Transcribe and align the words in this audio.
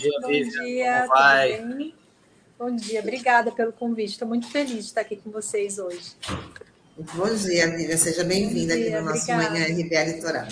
Dia, 0.00 0.18
bom 0.22 0.28
Vivian. 0.28 0.64
Dia, 0.64 1.00
Como 1.00 1.08
vai? 1.08 1.94
Bom 2.58 2.74
dia, 2.74 3.00
obrigada 3.00 3.52
pelo 3.52 3.70
convite. 3.70 4.12
Estou 4.12 4.26
muito 4.26 4.48
feliz 4.48 4.72
de 4.72 4.78
estar 4.78 5.02
aqui 5.02 5.16
com 5.16 5.30
vocês 5.30 5.78
hoje. 5.78 6.12
Bom 6.96 7.34
dia, 7.34 7.70
Vivian. 7.70 7.96
Seja 7.98 8.24
bem-vinda 8.24 8.72
aqui 8.72 8.88
no 8.88 9.02
nosso 9.02 9.30
obrigada. 9.30 9.50
Manhã 9.50 9.66
RBA 9.66 10.04
Litoral. 10.04 10.46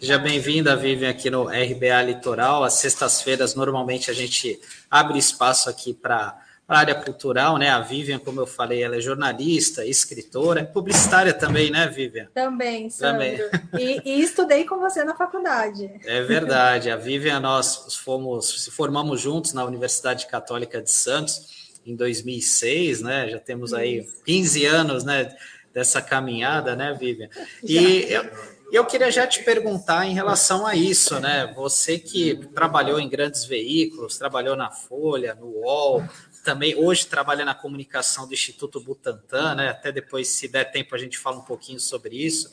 Seja 0.00 0.18
bem-vinda, 0.18 0.76
Vivian, 0.76 1.10
aqui 1.10 1.30
no 1.30 1.44
RBA 1.44 2.02
Litoral. 2.02 2.64
Às 2.64 2.74
sextas-feiras, 2.74 3.54
normalmente, 3.54 4.10
a 4.10 4.14
gente 4.14 4.60
abre 4.90 5.16
espaço 5.16 5.70
aqui 5.70 5.94
para 5.94 6.36
a 6.70 6.78
área 6.78 6.94
cultural, 6.94 7.58
né? 7.58 7.68
A 7.68 7.80
Vivian, 7.80 8.20
como 8.20 8.40
eu 8.40 8.46
falei, 8.46 8.80
ela 8.80 8.96
é 8.96 9.00
jornalista, 9.00 9.84
escritora, 9.84 10.64
publicitária 10.64 11.34
também, 11.34 11.68
né, 11.68 11.88
Vivian? 11.88 12.28
Também, 12.32 12.88
Sandro. 12.88 13.18
Também. 13.18 13.40
E, 13.76 14.02
e, 14.04 14.22
estudei 14.22 14.64
com 14.64 14.78
você 14.78 15.02
na 15.02 15.16
faculdade. 15.16 15.90
É 16.04 16.22
verdade. 16.22 16.88
A 16.88 16.94
Vivian, 16.94 17.40
nós 17.40 17.96
fomos, 17.96 18.62
se 18.62 18.70
formamos 18.70 19.20
juntos 19.20 19.52
na 19.52 19.64
Universidade 19.64 20.28
Católica 20.28 20.80
de 20.80 20.92
Santos 20.92 21.80
em 21.84 21.96
2006, 21.96 23.02
né? 23.02 23.28
Já 23.28 23.40
temos 23.40 23.74
aí 23.74 24.06
15 24.24 24.64
anos, 24.64 25.02
né? 25.02 25.34
Dessa 25.74 26.00
caminhada, 26.00 26.76
né, 26.76 26.96
Vivian? 26.98 27.28
E 27.64 28.06
eu, 28.10 28.28
eu 28.72 28.84
queria 28.84 29.10
já 29.10 29.26
te 29.26 29.42
perguntar 29.42 30.06
em 30.06 30.14
relação 30.14 30.64
a 30.64 30.76
isso, 30.76 31.18
né? 31.18 31.52
Você 31.56 31.98
que 31.98 32.36
trabalhou 32.54 33.00
em 33.00 33.08
grandes 33.08 33.44
veículos, 33.44 34.16
trabalhou 34.16 34.54
na 34.54 34.70
Folha, 34.70 35.34
no 35.34 35.46
UOL, 35.46 36.04
também 36.44 36.74
hoje 36.74 37.06
trabalha 37.06 37.44
na 37.44 37.54
comunicação 37.54 38.26
do 38.26 38.34
Instituto 38.34 38.80
Butantan, 38.80 39.54
né? 39.54 39.68
Até 39.68 39.92
depois, 39.92 40.28
se 40.28 40.48
der 40.48 40.64
tempo, 40.70 40.94
a 40.94 40.98
gente 40.98 41.18
fala 41.18 41.38
um 41.38 41.44
pouquinho 41.44 41.80
sobre 41.80 42.16
isso. 42.16 42.52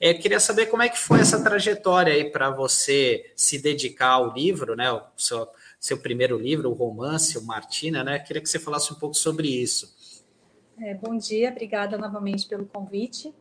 É, 0.00 0.14
queria 0.14 0.38
saber 0.38 0.66
como 0.66 0.82
é 0.82 0.88
que 0.88 0.98
foi 0.98 1.20
essa 1.20 1.42
trajetória 1.42 2.12
aí 2.12 2.30
para 2.30 2.50
você 2.50 3.32
se 3.34 3.58
dedicar 3.58 4.10
ao 4.10 4.32
livro, 4.32 4.76
né? 4.76 4.90
O 4.92 5.02
seu, 5.16 5.48
seu 5.80 5.98
primeiro 5.98 6.38
livro, 6.38 6.70
o 6.70 6.74
romance, 6.74 7.36
o 7.36 7.44
Martina, 7.44 8.04
né? 8.04 8.18
Queria 8.18 8.40
que 8.40 8.48
você 8.48 8.58
falasse 8.58 8.92
um 8.92 8.96
pouco 8.96 9.14
sobre 9.14 9.48
isso. 9.48 9.96
É, 10.80 10.94
bom 10.94 11.16
dia, 11.16 11.50
obrigada 11.50 11.98
novamente 11.98 12.46
pelo 12.46 12.64
convite. 12.64 13.34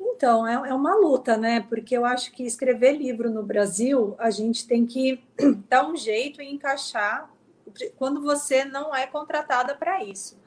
Então, 0.00 0.46
é, 0.46 0.70
é, 0.70 0.74
uma 0.74 0.94
luta, 0.94 1.36
né? 1.36 1.60
Porque 1.68 1.94
eu 1.96 2.06
acho 2.06 2.32
que 2.32 2.44
escrever 2.44 2.92
livro 2.92 3.30
no 3.30 3.42
Brasil, 3.42 4.14
a 4.18 4.30
gente 4.30 4.66
tem 4.66 4.86
que 4.86 5.22
dar 5.68 5.86
um 5.86 5.96
jeito 5.96 6.40
e 6.40 6.50
encaixar 6.50 7.30
quando 7.96 8.22
você 8.22 8.64
não 8.64 8.94
é 8.94 9.06
contratada 9.06 9.74
para 9.74 10.02
isso. 10.02 10.38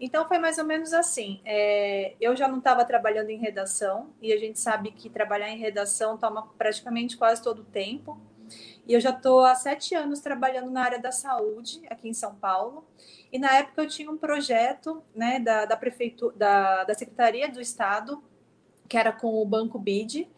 Então 0.00 0.26
foi 0.26 0.38
mais 0.38 0.58
ou 0.58 0.64
menos 0.64 0.92
assim. 0.92 1.40
É, 1.44 2.14
eu 2.20 2.34
já 2.34 2.48
não 2.48 2.58
estava 2.58 2.84
trabalhando 2.84 3.30
em 3.30 3.38
redação, 3.38 4.10
e 4.20 4.32
a 4.32 4.36
gente 4.36 4.58
sabe 4.58 4.90
que 4.90 5.08
trabalhar 5.08 5.48
em 5.48 5.58
redação 5.58 6.18
toma 6.18 6.48
praticamente 6.58 7.16
quase 7.16 7.40
todo 7.40 7.60
o 7.60 7.64
tempo. 7.64 8.20
E 8.86 8.92
eu 8.92 9.00
já 9.00 9.10
estou 9.10 9.44
há 9.44 9.54
sete 9.54 9.94
anos 9.94 10.20
trabalhando 10.20 10.70
na 10.70 10.82
área 10.82 10.98
da 10.98 11.12
saúde 11.12 11.82
aqui 11.88 12.08
em 12.08 12.14
São 12.14 12.34
Paulo. 12.34 12.84
E 13.30 13.38
na 13.38 13.54
época 13.54 13.82
eu 13.82 13.88
tinha 13.88 14.10
um 14.10 14.18
projeto 14.18 15.02
né, 15.14 15.38
da, 15.38 15.64
da 15.64 15.76
prefeitura, 15.76 16.34
da, 16.36 16.84
da 16.84 16.94
Secretaria 16.94 17.48
do 17.48 17.60
Estado, 17.60 18.22
que 18.88 18.96
era 18.96 19.12
com 19.12 19.40
o 19.40 19.44
Banco 19.44 19.78
BID. 19.78 20.28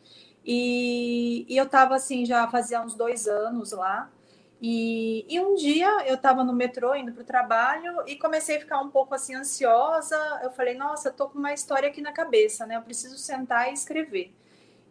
E, 0.44 1.46
e 1.48 1.56
eu 1.56 1.64
estava 1.64 1.94
assim, 1.94 2.26
já 2.26 2.46
fazia 2.48 2.82
uns 2.82 2.94
dois 2.94 3.26
anos 3.26 3.72
lá. 3.72 4.12
E, 4.60 5.26
e 5.28 5.38
um 5.40 5.54
dia 5.54 6.06
eu 6.06 6.14
estava 6.14 6.42
no 6.42 6.52
metrô 6.52 6.94
indo 6.94 7.12
para 7.12 7.22
o 7.22 7.24
trabalho 7.24 8.02
e 8.06 8.16
comecei 8.16 8.56
a 8.56 8.60
ficar 8.60 8.80
um 8.80 8.90
pouco 8.90 9.14
assim 9.14 9.34
ansiosa. 9.34 10.16
Eu 10.42 10.50
falei, 10.50 10.74
nossa, 10.74 11.10
estou 11.10 11.28
com 11.28 11.38
uma 11.38 11.52
história 11.52 11.88
aqui 11.88 12.00
na 12.00 12.12
cabeça, 12.12 12.66
né? 12.66 12.76
Eu 12.76 12.82
preciso 12.82 13.18
sentar 13.18 13.70
e 13.70 13.74
escrever. 13.74 14.32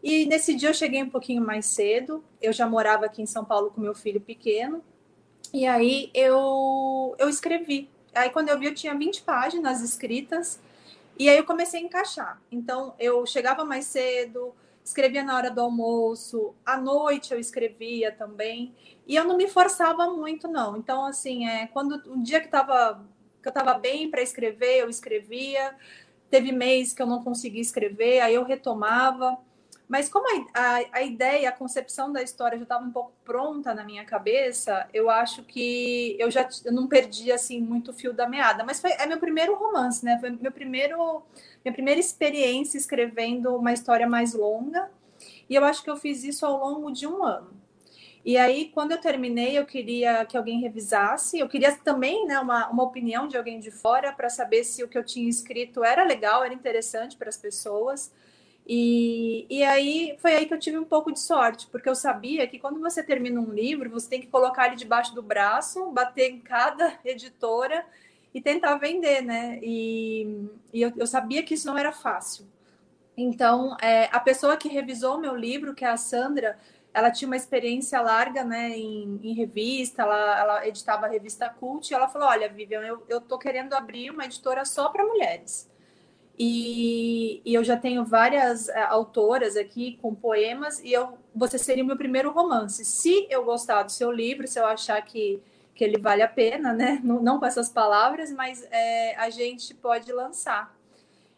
E 0.04 0.26
nesse 0.26 0.54
dia 0.54 0.70
eu 0.70 0.74
cheguei 0.74 1.02
um 1.02 1.10
pouquinho 1.10 1.44
mais 1.44 1.66
cedo. 1.66 2.24
Eu 2.42 2.52
já 2.52 2.68
morava 2.68 3.06
aqui 3.06 3.22
em 3.22 3.26
São 3.26 3.46
Paulo 3.46 3.72
com 3.72 3.82
meu 3.82 3.96
filho 3.96 4.20
pequeno. 4.20 4.84
E 5.54 5.66
aí 5.66 6.12
eu, 6.14 7.16
eu 7.18 7.30
escrevi. 7.30 7.90
Aí 8.14 8.30
quando 8.30 8.50
eu 8.50 8.60
vi, 8.60 8.66
eu 8.66 8.76
tinha 8.76 8.94
20 8.94 9.22
páginas 9.22 9.82
escritas. 9.82 10.60
E 11.18 11.30
aí 11.30 11.38
eu 11.38 11.46
comecei 11.46 11.80
a 11.80 11.84
encaixar. 11.84 12.42
Então 12.52 12.94
eu 13.00 13.26
chegava 13.26 13.64
mais 13.64 13.86
cedo, 13.86 14.54
escrevia 14.84 15.24
na 15.24 15.36
hora 15.36 15.50
do 15.50 15.62
almoço, 15.62 16.54
à 16.66 16.78
noite 16.78 17.34
eu 17.34 17.40
escrevia 17.40 18.12
também, 18.12 18.76
e 19.08 19.16
eu 19.16 19.24
não 19.24 19.38
me 19.38 19.48
forçava 19.48 20.08
muito, 20.12 20.48
não. 20.48 20.78
Então, 20.78 21.06
assim, 21.06 21.48
é, 21.48 21.68
quando 21.68 22.02
um 22.12 22.22
dia 22.22 22.42
que, 22.42 22.48
tava, 22.48 23.06
que 23.42 23.48
eu 23.48 23.52
estava 23.52 23.74
bem 23.76 24.10
para 24.10 24.22
escrever, 24.22 24.82
eu 24.82 24.90
escrevia, 24.90 25.76
teve 26.30 26.52
mês 26.52 26.94
que 26.94 27.02
eu 27.02 27.08
não 27.08 27.24
conseguia 27.24 27.62
escrever, 27.62 28.20
aí 28.20 28.36
eu 28.36 28.44
retomava. 28.44 29.38
Mas 29.88 30.10
como 30.10 30.26
a, 30.28 30.60
a, 30.60 30.84
a 30.94 31.02
ideia, 31.02 31.50
a 31.50 31.52
concepção 31.52 32.12
da 32.12 32.22
história 32.22 32.58
já 32.58 32.64
estava 32.64 32.84
um 32.84 32.92
pouco 32.92 33.12
pronta 33.24 33.74
na 33.74 33.84
minha 33.84 34.06
cabeça, 34.06 34.88
eu 34.94 35.10
acho 35.10 35.44
que 35.44 36.16
eu 36.20 36.32
já 36.32 36.48
eu 36.66 36.72
não 36.72 36.88
perdi 36.88 37.32
assim 37.32 37.60
muito 37.62 37.92
o 37.92 37.94
fio 37.94 38.14
da 38.14 38.28
meada. 38.28 38.64
Mas 38.64 38.80
foi, 38.80 38.92
é 38.92 39.06
meu 39.06 39.20
primeiro 39.20 39.56
romance, 39.56 40.04
né? 40.04 40.18
Foi 40.20 40.30
meu 40.30 40.52
primeiro, 40.52 41.22
minha 41.64 41.74
primeira 41.74 42.00
experiência 42.00 42.78
escrevendo 42.78 43.56
uma 43.56 43.74
história 43.74 44.08
mais 44.08 44.34
longa. 44.34 44.90
E 45.50 45.56
eu 45.56 45.64
acho 45.64 45.84
que 45.84 45.90
eu 45.90 45.98
fiz 45.98 46.24
isso 46.24 46.46
ao 46.46 46.58
longo 46.58 46.92
de 46.92 47.06
um 47.06 47.24
ano. 47.24 47.64
E 48.26 48.38
aí, 48.38 48.72
quando 48.74 48.94
eu 48.94 48.98
terminei, 48.98 49.58
eu 49.58 49.66
queria 49.66 50.26
que 50.26 50.38
alguém 50.38 50.62
revisasse. 50.62 51.38
Eu 51.38 51.50
queria 51.50 51.76
também 51.76 52.26
né, 52.26 52.40
uma, 52.40 52.70
uma 52.70 52.84
opinião 52.84 53.28
de 53.28 53.38
alguém 53.38 53.60
de 53.60 53.70
fora 53.70 54.14
para 54.14 54.30
saber 54.30 54.64
se 54.64 54.82
o 54.82 54.88
que 54.88 54.98
eu 54.98 55.04
tinha 55.04 55.30
escrito 55.30 55.84
era 55.84 56.06
legal, 56.06 56.42
era 56.42 56.54
interessante 56.54 57.18
para 57.18 57.28
as 57.28 57.38
pessoas. 57.38 58.14
E, 58.66 59.46
e 59.50 59.64
aí 59.64 60.16
foi 60.20 60.34
aí 60.36 60.46
que 60.46 60.54
eu 60.54 60.60
tive 60.60 60.78
um 60.78 60.86
pouco 60.86 61.12
de 61.12 61.20
sorte, 61.20 61.68
porque 61.68 61.90
eu 61.90 61.96
sabia 61.96 62.48
que 62.48 62.58
quando 62.58 62.80
você 62.80 63.04
termina 63.04 63.40
um 63.40 63.52
livro, 63.52 63.90
você 63.90 64.10
tem 64.10 64.22
que 64.22 64.28
colocar 64.28 64.68
ele 64.68 64.76
debaixo 64.78 65.14
do 65.14 65.22
braço, 65.22 65.92
bater 65.92 66.32
em 66.32 66.40
cada 66.40 66.98
editora 67.04 67.86
e 68.34 68.42
tentar 68.42 68.76
vender, 68.76 69.22
né? 69.22 69.60
E, 69.62 70.48
e 70.74 70.82
eu, 70.82 70.94
eu 70.98 71.06
sabia 71.08 71.44
que 71.44 71.54
isso 71.54 71.68
não 71.68 71.78
era 71.78 71.92
fácil. 71.92 72.48
Então, 73.16 73.78
é, 73.82 74.06
a 74.12 74.20
pessoa 74.20 74.58
que 74.58 74.68
revisou 74.70 75.20
meu 75.20 75.36
livro, 75.36 75.76
que 75.76 75.86
é 75.86 75.90
a 75.90 75.98
Sandra, 75.98 76.58
ela 76.94 77.12
tinha 77.12 77.28
uma 77.28 77.36
experiência 77.36 78.00
larga 78.02 78.44
né, 78.44 78.70
em, 78.70 79.20
em 79.24 79.34
revista, 79.34 80.04
ela, 80.04 80.40
ela, 80.40 80.68
editava 80.68 81.06
a 81.06 81.10
revista 81.10 81.50
Cult, 81.50 81.92
e 81.92 81.96
ela 81.96 82.08
falou: 82.08 82.28
Olha, 82.28 82.50
Vivian, 82.50 82.82
eu, 82.82 83.04
eu 83.10 83.22
tô 83.22 83.38
querendo 83.38 83.74
abrir 83.74 84.10
uma 84.12 84.26
editora 84.26 84.64
só 84.66 84.90
para 84.90 85.06
mulheres. 85.06 85.70
E, 86.38 87.42
e, 87.46 87.54
eu 87.54 87.64
já 87.64 87.78
tenho 87.78 88.04
várias 88.04 88.68
uh, 88.68 88.74
autoras 88.90 89.56
aqui 89.56 90.00
com 90.02 90.16
poemas, 90.16 90.80
e 90.80 90.92
eu, 90.92 91.18
você 91.34 91.60
seria 91.60 91.84
o 91.84 91.88
meu 91.88 91.96
primeiro 91.96 92.32
romance. 92.32 92.84
Se 92.84 93.28
eu 93.30 93.44
gostar 93.44 93.84
do 93.84 93.92
seu 93.92 94.12
livro, 94.12 94.48
se 94.48 94.60
eu 94.60 94.66
achar 94.66 95.00
que, 95.04 95.40
que 95.76 95.84
ele 95.84 96.00
vale 96.00 96.24
a 96.24 96.28
pena, 96.28 96.74
né? 96.74 97.00
Não, 97.06 97.22
não 97.22 97.40
com 97.40 97.46
essas 97.46 97.70
palavras, 97.70 98.32
mas 98.32 98.68
é, 98.72 99.16
a 99.16 99.30
gente 99.30 99.74
pode 99.76 100.12
lançar. 100.12 100.76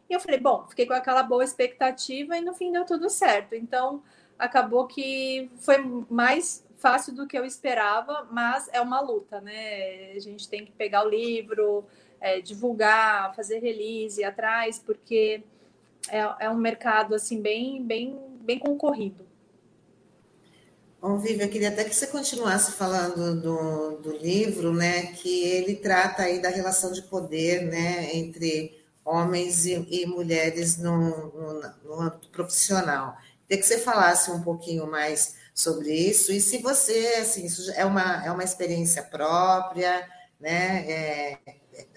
E 0.09 0.13
eu 0.13 0.19
falei, 0.19 0.39
bom, 0.39 0.65
fiquei 0.69 0.85
com 0.85 0.93
aquela 0.93 1.23
boa 1.23 1.43
expectativa 1.43 2.37
e 2.37 2.41
no 2.41 2.53
fim 2.53 2.71
deu 2.71 2.85
tudo 2.85 3.09
certo. 3.09 3.55
Então, 3.55 4.01
acabou 4.37 4.87
que 4.87 5.49
foi 5.57 5.77
mais 6.09 6.63
fácil 6.77 7.13
do 7.13 7.25
que 7.27 7.37
eu 7.37 7.45
esperava, 7.45 8.27
mas 8.31 8.69
é 8.71 8.79
uma 8.79 9.01
luta, 9.01 9.41
né? 9.41 10.11
A 10.15 10.19
gente 10.19 10.47
tem 10.47 10.63
que 10.65 10.71
pegar 10.71 11.03
o 11.05 11.09
livro, 11.09 11.83
é, 12.19 12.41
divulgar, 12.41 13.35
fazer 13.35 13.59
release 13.59 14.23
atrás, 14.23 14.79
porque 14.79 15.43
é, 16.09 16.45
é, 16.45 16.49
um 16.49 16.57
mercado 16.57 17.15
assim 17.15 17.41
bem, 17.41 17.83
bem, 17.83 18.17
bem 18.41 18.59
concorrido. 18.59 19.25
Bom, 21.01 21.17
Vivi, 21.19 21.43
eu 21.43 21.49
queria 21.49 21.69
até 21.69 21.83
que 21.83 21.93
você 21.93 22.07
continuasse 22.07 22.71
falando 22.71 23.39
do, 23.39 23.97
do 23.97 24.17
livro, 24.17 24.73
né? 24.73 25.07
Que 25.13 25.43
ele 25.43 25.75
trata 25.75 26.23
aí 26.23 26.41
da 26.41 26.49
relação 26.49 26.91
de 26.91 27.03
poder, 27.03 27.61
né? 27.63 28.15
Entre 28.15 28.83
homens 29.03 29.67
e, 29.67 29.73
e 29.89 30.05
mulheres 30.07 30.77
no, 30.77 31.31
no, 31.31 31.73
no 31.83 32.01
âmbito 32.01 32.29
profissional. 32.29 33.15
Queria 33.47 33.61
que 33.61 33.67
você 33.67 33.77
falasse 33.77 34.31
um 34.31 34.41
pouquinho 34.41 34.87
mais 34.89 35.35
sobre 35.53 35.93
isso 35.93 36.33
e 36.33 36.41
se 36.41 36.57
você, 36.57 37.19
assim, 37.21 37.45
isso 37.45 37.71
é 37.71 37.85
uma, 37.85 38.25
é 38.25 38.31
uma 38.31 38.43
experiência 38.43 39.03
própria, 39.03 40.05
né? 40.39 40.85
É, 40.89 41.37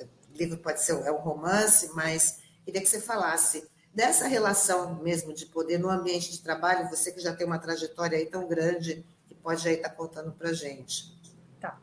o 0.00 0.17
livro 0.38 0.58
pode 0.58 0.82
ser 0.82 0.92
é 1.04 1.12
um 1.12 1.18
romance, 1.18 1.90
mas 1.94 2.40
queria 2.64 2.80
que 2.80 2.88
você 2.88 3.00
falasse 3.00 3.68
dessa 3.92 4.28
relação 4.28 4.94
mesmo 5.02 5.32
de 5.32 5.46
poder 5.46 5.78
no 5.78 5.90
ambiente 5.90 6.30
de 6.30 6.40
trabalho, 6.40 6.88
você 6.88 7.10
que 7.12 7.20
já 7.20 7.34
tem 7.34 7.46
uma 7.46 7.58
trajetória 7.58 8.16
aí 8.16 8.26
tão 8.26 8.46
grande, 8.46 9.04
que 9.26 9.34
pode 9.34 9.66
aí 9.68 9.74
estar 9.74 9.90
contando 9.90 10.30
para 10.32 10.52
gente. 10.52 11.16
Tá. 11.60 11.78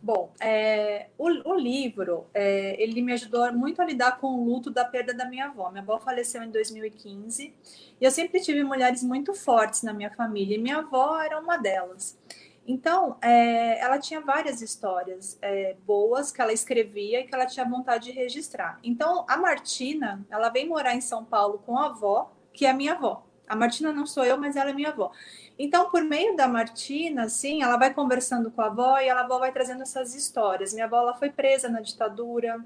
Bom, 0.00 0.32
é, 0.40 1.08
o, 1.18 1.28
o, 1.50 1.54
livro, 1.54 2.26
é, 2.32 2.82
ele 2.82 3.02
me 3.02 3.12
ajudou 3.12 3.52
muito 3.52 3.82
a 3.82 3.84
lidar 3.84 4.18
com 4.18 4.28
o 4.28 4.44
luto 4.44 4.70
da 4.70 4.84
perda 4.84 5.12
da 5.12 5.26
minha 5.26 5.46
avó. 5.46 5.70
Minha 5.70 5.82
avó 5.82 6.00
faleceu 6.00 6.42
em 6.42 6.50
2015 6.50 7.54
e 8.00 8.04
eu 8.04 8.10
sempre 8.10 8.40
tive 8.40 8.64
mulheres 8.64 9.02
muito 9.02 9.34
fortes 9.34 9.82
na 9.82 9.92
minha 9.92 10.10
família 10.10 10.56
e 10.56 10.58
minha 10.58 10.78
avó 10.78 11.20
era 11.20 11.38
uma 11.38 11.58
delas. 11.58 12.18
Então, 12.66 13.16
é, 13.20 13.80
ela 13.80 13.98
tinha 13.98 14.20
várias 14.20 14.62
histórias 14.62 15.36
é, 15.42 15.74
boas 15.84 16.30
que 16.30 16.40
ela 16.40 16.52
escrevia 16.52 17.20
e 17.20 17.24
que 17.24 17.34
ela 17.34 17.46
tinha 17.46 17.68
vontade 17.68 18.04
de 18.04 18.12
registrar. 18.12 18.78
Então, 18.84 19.24
a 19.28 19.36
Martina, 19.36 20.24
ela 20.30 20.48
vem 20.48 20.68
morar 20.68 20.94
em 20.94 21.00
São 21.00 21.24
Paulo 21.24 21.58
com 21.66 21.76
a 21.76 21.86
avó, 21.86 22.32
que 22.52 22.64
é 22.64 22.72
minha 22.72 22.92
avó. 22.92 23.26
A 23.48 23.56
Martina 23.56 23.92
não 23.92 24.06
sou 24.06 24.24
eu, 24.24 24.38
mas 24.38 24.54
ela 24.54 24.70
é 24.70 24.72
minha 24.72 24.90
avó. 24.90 25.10
Então, 25.58 25.90
por 25.90 26.02
meio 26.02 26.36
da 26.36 26.48
Martina, 26.48 27.24
assim, 27.24 27.62
ela 27.62 27.76
vai 27.76 27.92
conversando 27.92 28.50
com 28.50 28.62
a 28.62 28.66
avó 28.66 28.98
e 28.98 29.10
a 29.10 29.20
avó 29.20 29.38
vai 29.38 29.52
trazendo 29.52 29.82
essas 29.82 30.14
histórias. 30.14 30.72
Minha 30.72 30.86
avó 30.86 30.98
ela 30.98 31.14
foi 31.14 31.30
presa 31.30 31.68
na 31.68 31.80
ditadura, 31.80 32.64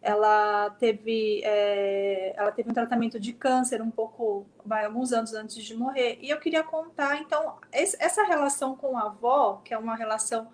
ela 0.00 0.70
teve, 0.70 1.42
é, 1.44 2.32
ela 2.36 2.52
teve 2.52 2.70
um 2.70 2.74
tratamento 2.74 3.18
de 3.18 3.32
câncer 3.32 3.82
um 3.82 3.90
pouco, 3.90 4.46
vai, 4.64 4.84
alguns 4.84 5.12
anos 5.12 5.34
antes 5.34 5.62
de 5.62 5.74
morrer. 5.74 6.18
E 6.20 6.30
eu 6.30 6.38
queria 6.38 6.62
contar, 6.62 7.20
então, 7.20 7.56
essa 7.72 8.24
relação 8.24 8.76
com 8.76 8.96
a 8.96 9.02
avó, 9.02 9.60
que 9.64 9.74
é 9.74 9.78
uma 9.78 9.96
relação 9.96 10.48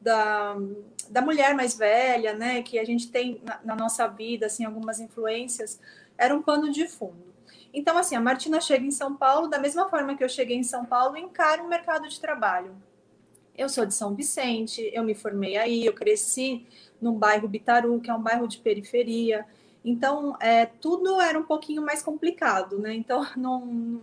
da, 0.00 0.56
da 1.08 1.22
mulher 1.22 1.54
mais 1.54 1.76
velha, 1.76 2.34
né, 2.34 2.62
que 2.62 2.78
a 2.78 2.84
gente 2.84 3.10
tem 3.10 3.40
na, 3.44 3.60
na 3.64 3.76
nossa 3.76 4.06
vida, 4.08 4.46
assim, 4.46 4.64
algumas 4.64 4.98
influências, 4.98 5.78
era 6.18 6.34
um 6.34 6.42
pano 6.42 6.70
de 6.70 6.88
fundo. 6.88 7.30
Então, 7.72 7.96
assim, 7.96 8.16
a 8.16 8.20
Martina 8.20 8.60
chega 8.60 8.84
em 8.84 8.90
São 8.90 9.14
Paulo, 9.14 9.46
da 9.46 9.58
mesma 9.58 9.88
forma 9.88 10.16
que 10.16 10.24
eu 10.24 10.28
cheguei 10.28 10.56
em 10.56 10.64
São 10.64 10.84
Paulo, 10.84 11.16
encaro 11.16 11.64
o 11.64 11.68
mercado 11.68 12.08
de 12.08 12.20
trabalho. 12.20 12.74
Eu 13.56 13.68
sou 13.68 13.86
de 13.86 13.94
São 13.94 14.14
Vicente, 14.14 14.90
eu 14.92 15.04
me 15.04 15.14
formei 15.14 15.56
aí, 15.56 15.84
eu 15.84 15.92
cresci 15.92 16.66
no 17.00 17.12
bairro 17.12 17.48
Bitaru, 17.48 18.00
que 18.00 18.10
é 18.10 18.14
um 18.14 18.22
bairro 18.22 18.46
de 18.46 18.58
periferia. 18.58 19.46
Então, 19.84 20.36
é, 20.40 20.66
tudo 20.66 21.20
era 21.20 21.38
um 21.38 21.42
pouquinho 21.42 21.82
mais 21.82 22.02
complicado, 22.02 22.78
né? 22.78 22.94
Então, 22.94 23.26
não, 23.36 24.00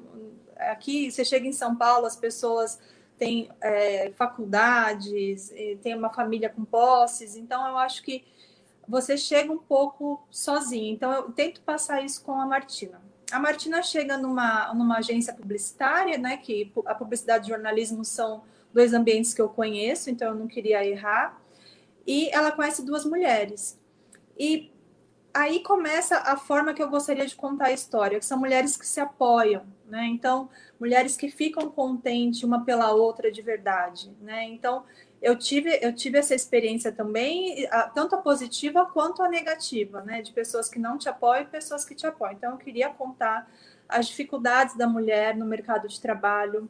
aqui 0.57 1.11
você 1.11 1.23
chega 1.23 1.47
em 1.47 1.53
São 1.53 1.75
Paulo, 1.75 2.05
as 2.05 2.15
pessoas 2.15 2.79
têm 3.17 3.49
é, 3.61 4.11
faculdades, 4.11 5.51
têm 5.81 5.95
uma 5.95 6.11
família 6.11 6.49
com 6.49 6.63
posses, 6.63 7.35
então 7.35 7.67
eu 7.67 7.77
acho 7.77 8.03
que 8.03 8.23
você 8.87 9.17
chega 9.17 9.51
um 9.51 9.57
pouco 9.57 10.21
sozinho. 10.29 10.93
Então, 10.93 11.11
eu 11.11 11.31
tento 11.31 11.61
passar 11.61 12.03
isso 12.03 12.23
com 12.23 12.39
a 12.39 12.45
Martina. 12.45 13.01
A 13.31 13.39
Martina 13.39 13.81
chega 13.83 14.17
numa, 14.17 14.73
numa 14.73 14.99
agência 14.99 15.33
publicitária, 15.33 16.17
né? 16.17 16.37
Que 16.37 16.71
a 16.85 16.95
publicidade 16.95 17.45
e 17.45 17.49
jornalismo 17.49 18.05
são 18.05 18.43
dois 18.73 18.93
ambientes 18.93 19.33
que 19.33 19.41
eu 19.41 19.49
conheço, 19.49 20.09
então 20.09 20.29
eu 20.29 20.35
não 20.35 20.47
queria 20.47 20.85
errar 20.85 21.37
e 22.07 22.29
ela 22.29 22.51
conhece 22.51 22.85
duas 22.85 23.03
mulheres. 23.03 23.77
E 24.39 24.71
aí 25.33 25.59
começa 25.61 26.17
a 26.17 26.37
forma 26.37 26.73
que 26.73 26.81
eu 26.81 26.89
gostaria 26.89 27.25
de 27.25 27.35
contar 27.35 27.65
a 27.65 27.71
história, 27.71 28.17
que 28.17 28.25
são 28.25 28.39
mulheres 28.39 28.77
que 28.77 28.87
se 28.87 28.99
apoiam, 28.99 29.65
né? 29.85 30.05
Então, 30.05 30.49
mulheres 30.79 31.17
que 31.17 31.29
ficam 31.29 31.69
contentes 31.69 32.41
uma 32.43 32.63
pela 32.63 32.91
outra 32.93 33.31
de 33.31 33.41
verdade, 33.41 34.15
né? 34.21 34.45
Então, 34.45 34.85
eu 35.21 35.35
tive, 35.37 35.77
eu 35.81 35.93
tive 35.93 36.17
essa 36.17 36.33
experiência 36.33 36.91
também, 36.91 37.67
tanto 37.93 38.15
a 38.15 38.19
positiva 38.19 38.85
quanto 38.85 39.21
a 39.21 39.29
negativa, 39.29 40.01
né? 40.01 40.21
De 40.21 40.31
pessoas 40.31 40.69
que 40.69 40.79
não 40.79 40.97
te 40.97 41.09
apoiam 41.09 41.43
e 41.43 41.45
pessoas 41.45 41.83
que 41.83 41.93
te 41.93 42.07
apoiam. 42.07 42.33
Então, 42.33 42.51
eu 42.51 42.57
queria 42.57 42.89
contar 42.89 43.51
as 43.89 44.07
dificuldades 44.07 44.75
da 44.77 44.87
mulher 44.87 45.35
no 45.35 45.45
mercado 45.45 45.87
de 45.87 45.99
trabalho, 45.99 46.69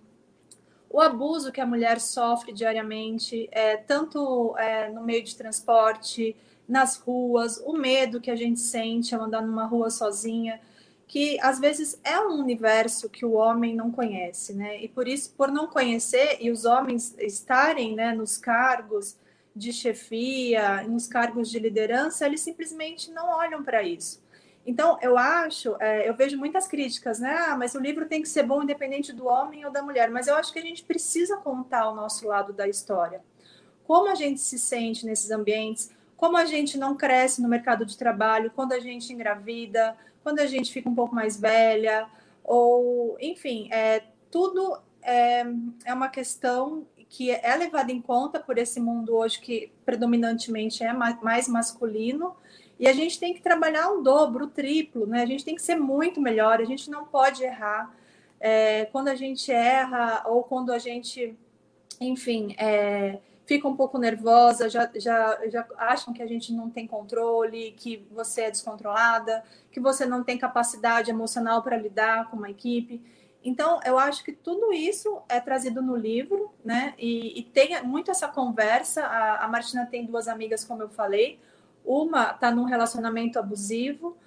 o 0.90 1.02
abuso 1.02 1.52
que 1.52 1.62
a 1.62 1.66
mulher 1.66 2.00
sofre 2.00 2.52
diariamente, 2.52 3.48
é, 3.52 3.78
tanto 3.78 4.56
é, 4.58 4.90
no 4.90 5.04
meio 5.04 5.24
de 5.24 5.36
transporte, 5.36 6.36
nas 6.68 6.98
ruas, 6.98 7.62
o 7.66 7.74
medo 7.74 8.20
que 8.20 8.32
a 8.32 8.36
gente 8.36 8.60
sente 8.60 9.16
ao 9.16 9.24
andar 9.24 9.42
numa 9.42 9.66
rua 9.66 9.90
sozinha, 9.90 10.60
que 11.08 11.40
às 11.40 11.60
vezes 11.60 11.98
é 12.04 12.20
um 12.20 12.40
universo 12.40 13.10
que 13.10 13.26
o 13.26 13.34
homem 13.34 13.74
não 13.74 13.90
conhece, 13.90 14.54
né? 14.54 14.82
E 14.84 14.90
por 14.90 15.08
isso, 15.08 15.34
por 15.38 15.50
não 15.50 15.68
conhecer 15.68 16.38
e 16.42 16.52
os 16.52 16.66
homens 16.66 17.16
estarem 17.18 17.96
né, 17.96 18.14
nos 18.14 18.38
cargos 18.38 19.16
de 19.56 19.72
chefia, 19.72 20.84
nos 20.84 21.08
cargos 21.08 21.50
de 21.50 21.60
liderança, 21.60 22.26
eles 22.26 22.42
simplesmente 22.42 23.10
não 23.12 23.30
olham 23.30 23.64
para 23.64 23.82
isso. 23.82 24.22
Então, 24.68 24.98
eu 25.02 25.18
acho, 25.18 25.78
é, 25.80 26.10
eu 26.10 26.14
vejo 26.14 26.38
muitas 26.38 26.68
críticas, 26.68 27.20
né? 27.20 27.38
Ah, 27.48 27.56
mas 27.56 27.74
o 27.74 27.80
livro 27.80 28.06
tem 28.06 28.22
que 28.22 28.28
ser 28.28 28.44
bom 28.44 28.62
independente 28.62 29.14
do 29.14 29.26
homem 29.26 29.66
ou 29.66 29.72
da 29.72 29.82
mulher. 29.82 30.10
Mas 30.12 30.28
eu 30.28 30.36
acho 30.36 30.52
que 30.52 30.60
a 30.60 30.62
gente 30.62 30.84
precisa 30.84 31.38
contar 31.38 31.90
o 31.90 31.96
nosso 31.96 32.28
lado 32.28 32.52
da 32.52 32.68
história. 32.68 33.22
Como 33.86 34.10
a 34.10 34.16
gente 34.16 34.42
se 34.42 34.60
sente 34.60 35.06
nesses 35.06 35.32
ambientes, 35.32 35.90
como 36.18 36.36
a 36.36 36.44
gente 36.44 36.78
não 36.78 36.98
cresce 36.98 37.42
no 37.42 37.48
mercado 37.48 37.86
de 37.86 37.98
trabalho, 37.98 38.52
quando 38.54 38.74
a 38.74 38.80
gente 38.80 39.14
engravida, 39.14 39.96
quando 40.22 40.40
a 40.40 40.46
gente 40.46 40.74
fica 40.74 40.90
um 40.90 40.96
pouco 40.96 41.16
mais 41.16 41.40
velha, 41.40 42.06
ou, 42.44 43.18
enfim, 43.22 43.70
é, 43.72 44.04
tudo 44.30 44.78
é, 45.02 45.46
é 45.86 45.94
uma 45.94 46.10
questão 46.10 46.86
que 47.08 47.32
é 47.32 47.56
levada 47.56 47.90
em 47.90 48.02
conta 48.02 48.38
por 48.38 48.58
esse 48.58 48.82
mundo 48.82 49.16
hoje 49.16 49.40
que 49.40 49.72
predominantemente 49.86 50.84
é 50.84 50.92
mais 50.92 51.48
masculino 51.48 52.36
e 52.80 52.88
a 52.88 52.94
gente 52.94 53.20
tem 53.20 53.34
que 53.34 53.42
trabalhar 53.42 53.92
o 53.92 54.02
dobro, 54.02 54.46
o 54.46 54.50
triplo, 54.50 55.08
né? 55.08 55.24
A 55.24 55.26
gente 55.26 55.44
tem 55.44 55.56
que 55.56 55.62
ser 55.62 55.76
muito 55.76 56.22
melhor, 56.22 56.62
a 56.62 56.66
gente 56.66 56.90
não 56.90 57.06
pode 57.06 57.44
errar. 57.44 57.94
É, 58.40 58.86
quando 58.86 59.08
a 59.08 59.16
gente 59.16 59.52
erra 59.52 60.24
ou 60.26 60.44
quando 60.44 60.72
a 60.72 60.78
gente, 60.78 61.36
enfim, 62.00 62.56
é, 62.60 63.18
fica 63.48 63.68
um 63.68 63.76
pouco 63.76 63.98
nervosa, 63.98 64.70
já, 64.70 64.90
já, 64.96 65.40
já 65.50 65.66
acham 65.78 66.14
que 66.14 66.22
a 66.22 66.28
gente 66.28 66.54
não 66.54 66.70
tem 66.70 66.86
controle, 66.86 67.74
que 67.78 68.06
você 68.12 68.42
é 68.42 68.52
descontrolada, 68.52 69.44
que 69.72 69.80
você 69.80 70.06
não 70.06 70.24
tem 70.24 70.38
capacidade 70.38 71.10
emocional 71.10 71.64
para 71.64 71.78
lidar 71.78 72.30
com 72.30 72.38
uma 72.38 72.52
equipe. 72.52 73.02
Então, 73.44 73.80
eu 73.86 73.98
acho 73.98 74.24
que 74.24 74.34
tudo 74.34 74.74
isso 74.74 75.22
é 75.30 75.40
trazido 75.40 75.82
no 75.82 75.96
livro, 75.96 76.52
né? 76.64 76.94
E, 76.98 77.40
e 77.40 77.44
tem 77.44 77.82
muito 77.84 78.12
essa 78.12 78.28
conversa. 78.28 79.04
A, 79.04 79.46
a 79.46 79.48
Martina 79.48 79.86
tem 79.86 80.06
duas 80.06 80.28
amigas, 80.28 80.66
como 80.66 80.84
eu 80.84 80.90
falei. 80.90 81.40
Uma 81.88 82.32
está 82.32 82.52
num 82.52 82.66
relacionamento 82.66 83.40
abusivo, 83.40 84.18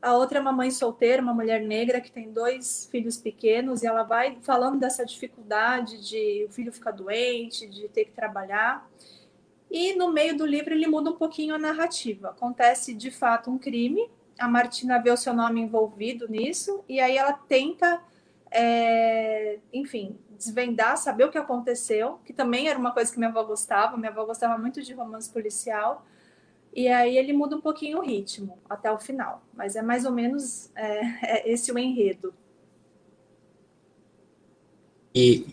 a 0.00 0.16
outra 0.16 0.38
é 0.38 0.40
uma 0.40 0.50
mãe 0.50 0.70
solteira, 0.70 1.22
uma 1.22 1.34
mulher 1.34 1.60
negra 1.60 2.00
que 2.00 2.10
tem 2.10 2.32
dois 2.32 2.88
filhos 2.90 3.18
pequenos, 3.18 3.82
e 3.82 3.86
ela 3.86 4.02
vai 4.02 4.38
falando 4.40 4.80
dessa 4.80 5.04
dificuldade 5.04 6.04
de 6.08 6.46
o 6.48 6.52
filho 6.52 6.72
ficar 6.72 6.90
doente, 6.90 7.68
de 7.68 7.86
ter 7.88 8.06
que 8.06 8.12
trabalhar. 8.12 8.90
E 9.70 9.94
no 9.94 10.10
meio 10.10 10.36
do 10.36 10.44
livro 10.44 10.74
ele 10.74 10.88
muda 10.88 11.10
um 11.10 11.16
pouquinho 11.16 11.54
a 11.54 11.58
narrativa. 11.58 12.30
Acontece 12.30 12.94
de 12.94 13.10
fato 13.12 13.50
um 13.50 13.58
crime, 13.58 14.10
a 14.38 14.48
Martina 14.48 14.98
vê 14.98 15.10
o 15.10 15.16
seu 15.16 15.32
nome 15.34 15.60
envolvido 15.60 16.26
nisso, 16.28 16.82
e 16.88 16.98
aí 16.98 17.16
ela 17.16 17.34
tenta, 17.34 18.02
é, 18.50 19.58
enfim, 19.72 20.18
desvendar, 20.30 20.96
saber 20.96 21.24
o 21.24 21.30
que 21.30 21.38
aconteceu, 21.38 22.18
que 22.24 22.32
também 22.32 22.68
era 22.68 22.78
uma 22.78 22.90
coisa 22.90 23.12
que 23.12 23.18
minha 23.18 23.30
avó 23.30 23.44
gostava. 23.44 23.96
Minha 23.96 24.10
avó 24.10 24.24
gostava 24.24 24.58
muito 24.58 24.82
de 24.82 24.92
romance 24.92 25.30
policial. 25.30 26.04
E 26.74 26.88
aí 26.88 27.18
ele 27.18 27.32
muda 27.32 27.56
um 27.56 27.60
pouquinho 27.60 27.98
o 27.98 28.02
ritmo 28.02 28.58
até 28.68 28.90
o 28.90 28.98
final, 28.98 29.42
mas 29.54 29.76
é 29.76 29.82
mais 29.82 30.04
ou 30.04 30.12
menos 30.12 30.70
é, 30.74 31.00
é 31.42 31.52
esse 31.52 31.70
o 31.70 31.78
enredo. 31.78 32.34
E, 35.14 35.46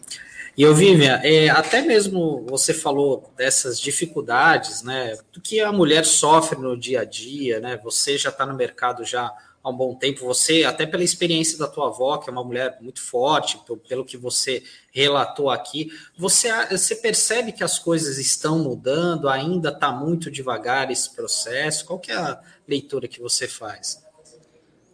e 0.55 0.63
eu, 0.63 0.73
Vivian, 0.73 1.19
é, 1.21 1.49
até 1.49 1.81
mesmo 1.81 2.45
você 2.47 2.73
falou 2.73 3.31
dessas 3.35 3.79
dificuldades, 3.79 4.81
né, 4.83 5.17
do 5.33 5.41
que 5.41 5.59
a 5.59 5.71
mulher 5.71 6.05
sofre 6.05 6.57
no 6.57 6.77
dia 6.77 7.01
a 7.01 7.05
dia, 7.05 7.59
né, 7.59 7.77
você 7.83 8.17
já 8.17 8.29
está 8.29 8.45
no 8.45 8.55
mercado 8.55 9.03
já 9.03 9.35
há 9.63 9.69
um 9.69 9.75
bom 9.75 9.95
tempo. 9.95 10.25
Você, 10.25 10.63
até 10.63 10.85
pela 10.85 11.03
experiência 11.03 11.57
da 11.57 11.67
tua 11.67 11.87
avó, 11.87 12.17
que 12.17 12.29
é 12.29 12.33
uma 12.33 12.43
mulher 12.43 12.77
muito 12.81 13.01
forte, 13.01 13.59
pelo 13.87 14.05
que 14.05 14.17
você 14.17 14.63
relatou 14.91 15.49
aqui, 15.49 15.91
você, 16.17 16.49
você 16.67 16.95
percebe 16.95 17.51
que 17.51 17.63
as 17.63 17.77
coisas 17.77 18.17
estão 18.17 18.59
mudando, 18.59 19.29
ainda 19.29 19.69
está 19.69 19.91
muito 19.91 20.31
devagar 20.31 20.91
esse 20.91 21.13
processo? 21.15 21.85
Qual 21.85 21.99
que 21.99 22.11
é 22.11 22.15
a 22.15 22.41
leitura 22.67 23.07
que 23.07 23.21
você 23.21 23.47
faz? 23.47 24.03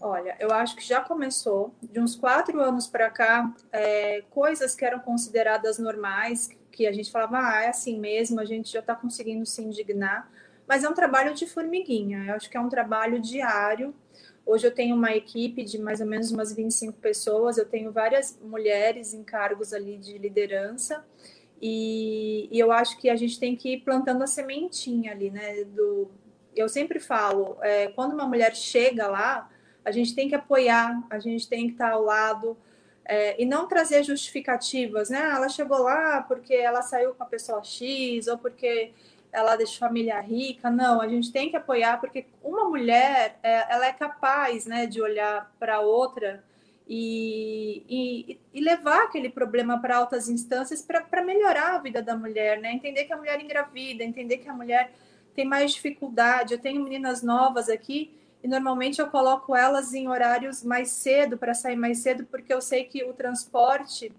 Olha, 0.01 0.36
eu 0.39 0.51
acho 0.51 0.75
que 0.75 0.86
já 0.86 1.01
começou, 1.01 1.74
de 1.81 2.00
uns 2.00 2.15
quatro 2.15 2.62
anos 2.62 2.86
para 2.86 3.10
cá, 3.10 3.51
é, 3.72 4.24
coisas 4.29 4.75
que 4.75 4.86
eram 4.86 5.00
consideradas 5.00 5.79
normais, 5.79 6.50
que 6.72 6.86
a 6.86 6.91
gente 6.91 7.10
falava, 7.10 7.39
ah, 7.39 7.63
é 7.63 7.69
assim 7.69 8.00
mesmo, 8.00 8.39
a 8.39 8.45
gente 8.45 8.72
já 8.72 8.81
está 8.81 8.93
conseguindo 8.93 9.45
se 9.48 9.63
indignar, 9.63 10.29
mas 10.67 10.84
é 10.84 10.89
um 10.89 10.93
trabalho 10.93 11.34
de 11.34 11.48
formiguinha, 11.48 12.25
eu 12.27 12.36
acho 12.36 12.50
que 12.50 12.57
é 12.57 12.60
um 12.60 12.69
trabalho 12.69 13.19
diário, 13.19 13.95
Hoje 14.45 14.67
eu 14.67 14.71
tenho 14.71 14.95
uma 14.95 15.15
equipe 15.15 15.63
de 15.63 15.79
mais 15.79 15.99
ou 15.99 16.07
menos 16.07 16.31
umas 16.31 16.53
25 16.53 16.93
pessoas, 16.99 17.57
eu 17.57 17.65
tenho 17.65 17.91
várias 17.91 18.39
mulheres 18.41 19.13
em 19.13 19.23
cargos 19.23 19.73
ali 19.73 19.97
de 19.97 20.17
liderança, 20.17 21.03
e, 21.61 22.47
e 22.51 22.59
eu 22.59 22.71
acho 22.71 22.97
que 22.99 23.09
a 23.09 23.15
gente 23.15 23.39
tem 23.39 23.55
que 23.55 23.73
ir 23.73 23.81
plantando 23.81 24.23
a 24.23 24.27
sementinha 24.27 25.11
ali, 25.11 25.31
né? 25.31 25.63
Do, 25.63 26.11
eu 26.55 26.69
sempre 26.69 26.99
falo, 26.99 27.57
é, 27.61 27.87
quando 27.87 28.13
uma 28.13 28.27
mulher 28.27 28.55
chega 28.55 29.07
lá, 29.07 29.49
a 29.83 29.91
gente 29.91 30.13
tem 30.13 30.27
que 30.27 30.35
apoiar, 30.35 31.05
a 31.09 31.19
gente 31.19 31.47
tem 31.47 31.67
que 31.67 31.73
estar 31.73 31.91
ao 31.91 32.03
lado, 32.03 32.57
é, 33.05 33.41
e 33.41 33.45
não 33.45 33.67
trazer 33.67 34.03
justificativas, 34.03 35.09
né? 35.09 35.19
Ah, 35.19 35.35
ela 35.35 35.49
chegou 35.49 35.79
lá 35.79 36.21
porque 36.21 36.53
ela 36.53 36.81
saiu 36.81 37.13
com 37.13 37.23
a 37.23 37.27
pessoa 37.27 37.63
X, 37.63 38.27
ou 38.27 38.37
porque 38.37 38.91
ela 39.35 39.55
é 39.55 39.57
de 39.57 39.77
família 39.77 40.19
rica, 40.21 40.71
não, 40.71 41.01
a 41.01 41.07
gente 41.07 41.31
tem 41.31 41.49
que 41.49 41.57
apoiar, 41.57 41.99
porque 41.99 42.25
uma 42.41 42.69
mulher, 42.69 43.37
é, 43.43 43.73
ela 43.73 43.85
é 43.85 43.91
capaz, 43.91 44.65
né, 44.65 44.85
de 44.85 45.01
olhar 45.01 45.53
para 45.59 45.81
outra 45.81 46.41
e, 46.87 47.83
e, 47.89 48.39
e, 48.53 48.61
levar 48.61 49.03
aquele 49.03 49.29
problema 49.29 49.81
para 49.81 49.97
altas 49.97 50.29
instâncias 50.29 50.81
para 50.81 51.23
melhorar 51.23 51.75
a 51.75 51.79
vida 51.79 52.01
da 52.01 52.15
mulher, 52.15 52.61
né, 52.61 52.71
entender 52.71 53.03
que 53.03 53.13
a 53.13 53.17
mulher 53.17 53.41
engravida, 53.41 54.03
entender 54.03 54.37
que 54.37 54.47
a 54.47 54.53
mulher 54.53 54.93
tem 55.35 55.45
mais 55.45 55.73
dificuldade, 55.73 56.53
eu 56.53 56.59
tenho 56.59 56.81
meninas 56.81 57.21
novas 57.21 57.67
aqui, 57.67 58.15
e 58.41 58.47
normalmente 58.47 59.01
eu 59.01 59.07
coloco 59.07 59.55
elas 59.55 59.93
em 59.93 60.07
horários 60.07 60.63
mais 60.63 60.91
cedo, 60.91 61.37
para 61.37 61.53
sair 61.53 61.75
mais 61.75 61.99
cedo, 61.99 62.25
porque 62.25 62.53
eu 62.53 62.61
sei 62.61 62.85
que 62.85 63.03
o 63.03 63.11
transporte 63.11 64.13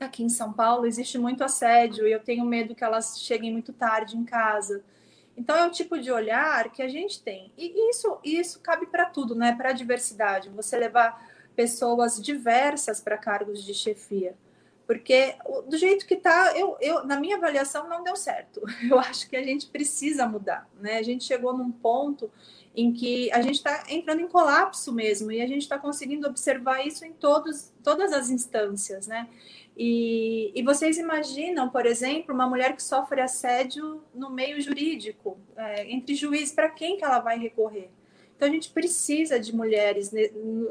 aqui 0.00 0.22
em 0.22 0.28
São 0.30 0.52
Paulo 0.52 0.86
existe 0.86 1.18
muito 1.18 1.44
assédio 1.44 2.08
e 2.08 2.12
eu 2.12 2.20
tenho 2.20 2.44
medo 2.44 2.74
que 2.74 2.82
elas 2.82 3.20
cheguem 3.20 3.52
muito 3.52 3.72
tarde 3.72 4.16
em 4.16 4.24
casa. 4.24 4.82
Então 5.36 5.54
é 5.56 5.66
o 5.66 5.70
tipo 5.70 5.98
de 5.98 6.10
olhar 6.10 6.70
que 6.72 6.82
a 6.82 6.88
gente 6.88 7.22
tem. 7.22 7.52
E 7.56 7.90
isso, 7.90 8.18
isso 8.24 8.60
cabe 8.60 8.86
para 8.86 9.06
tudo, 9.06 9.34
né? 9.34 9.54
Para 9.54 9.70
a 9.70 9.74
diversidade. 9.74 10.48
Você 10.50 10.78
levar 10.78 11.22
pessoas 11.54 12.20
diversas 12.20 13.00
para 13.00 13.18
cargos 13.18 13.62
de 13.62 13.74
chefia. 13.74 14.34
Porque 14.86 15.36
do 15.68 15.76
jeito 15.78 16.04
que 16.04 16.14
está, 16.14 16.52
eu, 16.58 16.76
eu, 16.80 17.06
na 17.06 17.20
minha 17.20 17.36
avaliação, 17.36 17.88
não 17.88 18.02
deu 18.02 18.16
certo. 18.16 18.60
Eu 18.90 18.98
acho 18.98 19.28
que 19.28 19.36
a 19.36 19.42
gente 19.42 19.68
precisa 19.68 20.26
mudar. 20.26 20.68
Né? 20.80 20.98
A 20.98 21.02
gente 21.02 21.22
chegou 21.22 21.56
num 21.56 21.70
ponto 21.70 22.28
em 22.74 22.92
que 22.92 23.30
a 23.32 23.40
gente 23.40 23.56
está 23.56 23.84
entrando 23.88 24.20
em 24.20 24.28
colapso 24.28 24.92
mesmo, 24.92 25.30
e 25.30 25.40
a 25.40 25.46
gente 25.46 25.62
está 25.62 25.78
conseguindo 25.78 26.26
observar 26.26 26.84
isso 26.84 27.04
em 27.04 27.12
todos, 27.12 27.72
todas 27.82 28.12
as 28.12 28.30
instâncias, 28.30 29.06
né? 29.06 29.28
E, 29.82 30.52
e, 30.54 30.62
vocês 30.62 30.98
imaginam, 30.98 31.70
por 31.70 31.86
exemplo, 31.86 32.34
uma 32.34 32.46
mulher 32.46 32.76
que 32.76 32.82
sofre 32.82 33.18
assédio 33.22 34.04
no 34.14 34.28
meio 34.28 34.60
jurídico, 34.60 35.38
é, 35.56 35.90
entre 35.90 36.14
juízes, 36.14 36.52
para 36.52 36.68
quem 36.68 36.98
que 36.98 37.04
ela 37.04 37.18
vai 37.18 37.38
recorrer? 37.38 37.88
Então 38.36 38.46
a 38.46 38.52
gente 38.52 38.68
precisa 38.68 39.40
de 39.40 39.56
mulheres, 39.56 40.12
né, 40.12 40.28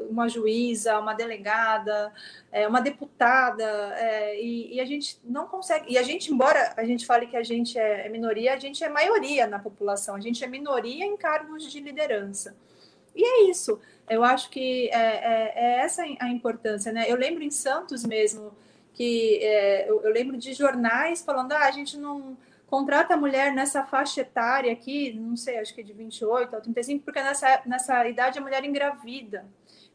uma 0.08 0.28
juíza, 0.28 0.96
uma 1.00 1.12
delegada, 1.12 2.12
é, 2.52 2.68
uma 2.68 2.80
deputada, 2.80 3.64
é, 3.98 4.40
e, 4.40 4.80
a 4.80 4.84
gente 4.84 5.18
não 5.24 5.48
consegue. 5.48 5.92
E 5.92 5.98
a 5.98 6.04
gente, 6.04 6.32
embora 6.32 6.72
a 6.76 6.84
gente 6.84 7.04
fale 7.04 7.26
que 7.26 7.36
a 7.36 7.42
gente 7.42 7.76
é, 7.76 8.06
é 8.06 8.08
minoria, 8.08 8.54
a 8.54 8.58
gente 8.58 8.84
é 8.84 8.88
maioria 8.88 9.44
na 9.44 9.58
população, 9.58 10.14
a 10.14 10.20
gente 10.20 10.44
é 10.44 10.46
minoria 10.46 11.04
em 11.04 11.16
cargos 11.16 11.68
de 11.68 11.80
liderança. 11.80 12.56
E 13.12 13.24
é 13.24 13.50
isso. 13.50 13.80
Eu 14.08 14.22
acho 14.22 14.50
que 14.50 14.88
é, 14.90 15.52
é 15.56 15.80
essa 15.80 16.04
a 16.20 16.28
importância, 16.28 16.92
né? 16.92 17.06
Eu 17.08 17.16
lembro 17.16 17.42
em 17.42 17.50
Santos 17.50 18.04
mesmo 18.04 18.52
que 19.00 19.38
é, 19.42 19.88
eu, 19.88 20.02
eu, 20.02 20.12
lembro 20.12 20.36
de 20.36 20.52
jornais 20.52 21.22
falando, 21.22 21.52
ah, 21.52 21.64
a 21.64 21.70
gente 21.70 21.96
não 21.96 22.36
contrata 22.66 23.14
a 23.14 23.16
mulher 23.16 23.50
nessa 23.50 23.82
faixa 23.82 24.20
etária 24.20 24.70
aqui, 24.70 25.14
não 25.14 25.38
sei, 25.38 25.58
acho 25.58 25.74
que 25.74 25.80
é 25.80 25.84
de 25.84 25.94
28 25.94 26.54
a 26.54 26.60
35, 26.60 27.02
porque 27.02 27.22
nessa, 27.22 27.62
nessa 27.64 28.06
idade 28.06 28.38
a 28.38 28.42
mulher 28.42 28.62
engravida. 28.62 29.46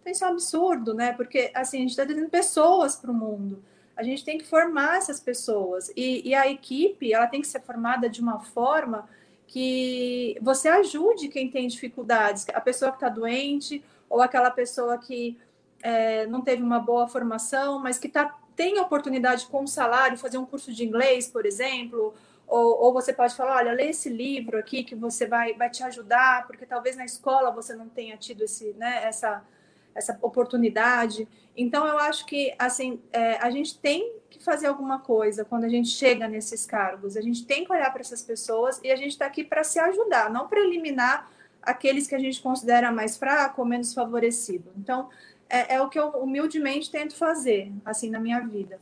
Então 0.01 0.11
isso 0.11 0.25
é 0.25 0.27
um 0.27 0.31
absurdo, 0.31 0.95
né? 0.95 1.13
Porque 1.13 1.51
assim, 1.53 1.77
a 1.77 1.81
gente 1.81 1.91
está 1.91 2.03
trazendo 2.03 2.31
pessoas 2.31 2.95
para 2.95 3.11
o 3.11 3.13
mundo. 3.13 3.63
A 3.95 4.01
gente 4.01 4.25
tem 4.25 4.39
que 4.39 4.43
formar 4.43 4.97
essas 4.97 5.19
pessoas. 5.19 5.91
E, 5.95 6.27
e 6.27 6.33
a 6.33 6.49
equipe, 6.49 7.13
ela 7.13 7.27
tem 7.27 7.41
que 7.41 7.47
ser 7.47 7.61
formada 7.61 8.09
de 8.09 8.21
uma 8.21 8.39
forma 8.39 9.07
que 9.45 10.35
você 10.41 10.67
ajude 10.67 11.27
quem 11.27 11.51
tem 11.51 11.67
dificuldades, 11.67 12.47
a 12.51 12.59
pessoa 12.59 12.89
que 12.89 12.97
está 12.97 13.09
doente, 13.09 13.83
ou 14.09 14.19
aquela 14.19 14.49
pessoa 14.49 14.97
que 14.97 15.37
é, 15.83 16.25
não 16.25 16.41
teve 16.41 16.63
uma 16.63 16.79
boa 16.79 17.07
formação, 17.07 17.77
mas 17.77 17.99
que 17.99 18.09
tá, 18.09 18.35
tem 18.55 18.79
oportunidade 18.79 19.47
com 19.47 19.67
salário, 19.67 20.17
fazer 20.17 20.37
um 20.37 20.45
curso 20.45 20.73
de 20.73 20.85
inglês, 20.85 21.27
por 21.27 21.45
exemplo, 21.45 22.13
ou, 22.47 22.83
ou, 22.83 22.93
você 22.93 23.11
pode 23.11 23.35
falar, 23.35 23.57
olha, 23.57 23.71
lê 23.71 23.89
esse 23.89 24.07
livro 24.07 24.57
aqui 24.57 24.83
que 24.83 24.95
você 24.95 25.25
vai, 25.25 25.53
vai 25.53 25.69
te 25.69 25.83
ajudar, 25.83 26.45
porque 26.45 26.65
talvez 26.65 26.95
na 26.95 27.03
escola 27.03 27.51
você 27.51 27.75
não 27.75 27.89
tenha 27.89 28.15
tido 28.17 28.43
esse, 28.43 28.73
né, 28.73 29.01
essa, 29.03 29.43
essa 29.95 30.17
oportunidade. 30.21 31.27
Então, 31.57 31.87
eu 31.87 31.97
acho 31.97 32.25
que 32.25 32.53
assim 32.59 33.01
é, 33.11 33.37
a 33.37 33.49
gente 33.49 33.79
tem 33.79 34.13
que 34.29 34.43
fazer 34.43 34.67
alguma 34.67 34.99
coisa 34.99 35.43
quando 35.43 35.63
a 35.63 35.69
gente 35.69 35.89
chega 35.89 36.27
nesses 36.27 36.65
cargos. 36.65 37.17
A 37.17 37.21
gente 37.21 37.45
tem 37.45 37.65
que 37.65 37.71
olhar 37.71 37.91
para 37.91 38.01
essas 38.01 38.21
pessoas 38.21 38.79
e 38.83 38.91
a 38.91 38.95
gente 38.95 39.11
está 39.11 39.25
aqui 39.25 39.43
para 39.43 39.63
se 39.63 39.79
ajudar, 39.79 40.29
não 40.29 40.47
para 40.47 40.59
eliminar 40.59 41.31
aqueles 41.61 42.07
que 42.07 42.13
a 42.13 42.19
gente 42.19 42.41
considera 42.41 42.91
mais 42.91 43.17
fraco 43.17 43.61
ou 43.61 43.67
menos 43.67 43.93
favorecido. 43.93 44.71
Então, 44.77 45.09
é, 45.49 45.75
é 45.75 45.81
o 45.81 45.89
que 45.89 45.99
eu 45.99 46.09
humildemente 46.09 46.91
tento 46.91 47.15
fazer, 47.15 47.71
assim, 47.83 48.09
na 48.09 48.19
minha 48.19 48.39
vida. 48.39 48.79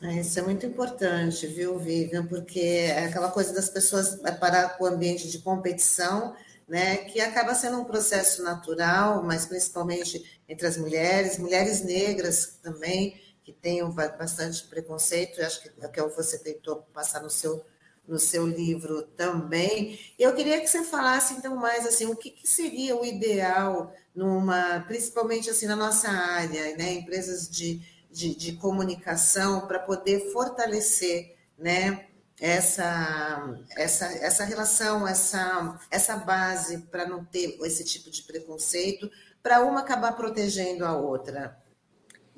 É, 0.00 0.20
isso 0.20 0.38
é 0.38 0.42
muito 0.42 0.64
importante, 0.64 1.46
viu, 1.46 1.78
Vivian? 1.78 2.24
Porque 2.26 2.60
é 2.60 3.06
aquela 3.06 3.30
coisa 3.30 3.52
das 3.52 3.68
pessoas 3.68 4.20
parar 4.38 4.78
com 4.78 4.84
o 4.84 4.86
ambiente 4.86 5.28
de 5.28 5.40
competição, 5.40 6.36
né, 6.68 6.98
que 6.98 7.20
acaba 7.20 7.54
sendo 7.54 7.80
um 7.80 7.84
processo 7.84 8.42
natural, 8.42 9.22
mas 9.24 9.46
principalmente 9.46 10.40
entre 10.48 10.66
as 10.66 10.76
mulheres, 10.76 11.38
mulheres 11.38 11.82
negras 11.82 12.58
também, 12.62 13.18
que 13.42 13.52
têm 13.52 13.82
bastante 13.90 14.62
preconceito, 14.68 15.40
acho 15.40 15.62
que 15.62 15.70
é 15.80 15.86
o 16.02 16.10
que 16.10 16.16
você 16.16 16.38
tentou 16.38 16.82
passar 16.92 17.22
no 17.22 17.30
seu, 17.30 17.64
no 18.08 18.18
seu 18.18 18.46
livro 18.46 19.02
também. 19.02 20.00
Eu 20.18 20.34
queria 20.34 20.60
que 20.60 20.66
você 20.66 20.82
falasse, 20.82 21.34
então, 21.34 21.54
mais 21.54 21.86
assim, 21.86 22.06
o 22.06 22.16
que, 22.16 22.30
que 22.30 22.48
seria 22.48 22.96
o 22.96 23.04
ideal 23.04 23.92
numa, 24.14 24.80
principalmente 24.88 25.50
assim 25.50 25.66
na 25.66 25.76
nossa 25.76 26.08
área, 26.08 26.76
né, 26.76 26.94
empresas 26.94 27.48
de 27.48 27.80
de, 28.10 28.34
de 28.34 28.52
comunicação 28.54 29.66
para 29.66 29.78
poder 29.78 30.32
fortalecer 30.32 31.36
né, 31.58 32.06
essa, 32.40 33.58
essa, 33.76 34.06
essa 34.06 34.44
relação, 34.44 35.06
essa, 35.06 35.78
essa 35.90 36.16
base 36.16 36.78
para 36.90 37.06
não 37.06 37.24
ter 37.24 37.58
esse 37.62 37.84
tipo 37.84 38.10
de 38.10 38.22
preconceito, 38.22 39.10
para 39.42 39.60
uma 39.64 39.80
acabar 39.80 40.12
protegendo 40.12 40.84
a 40.84 40.96
outra 40.96 41.56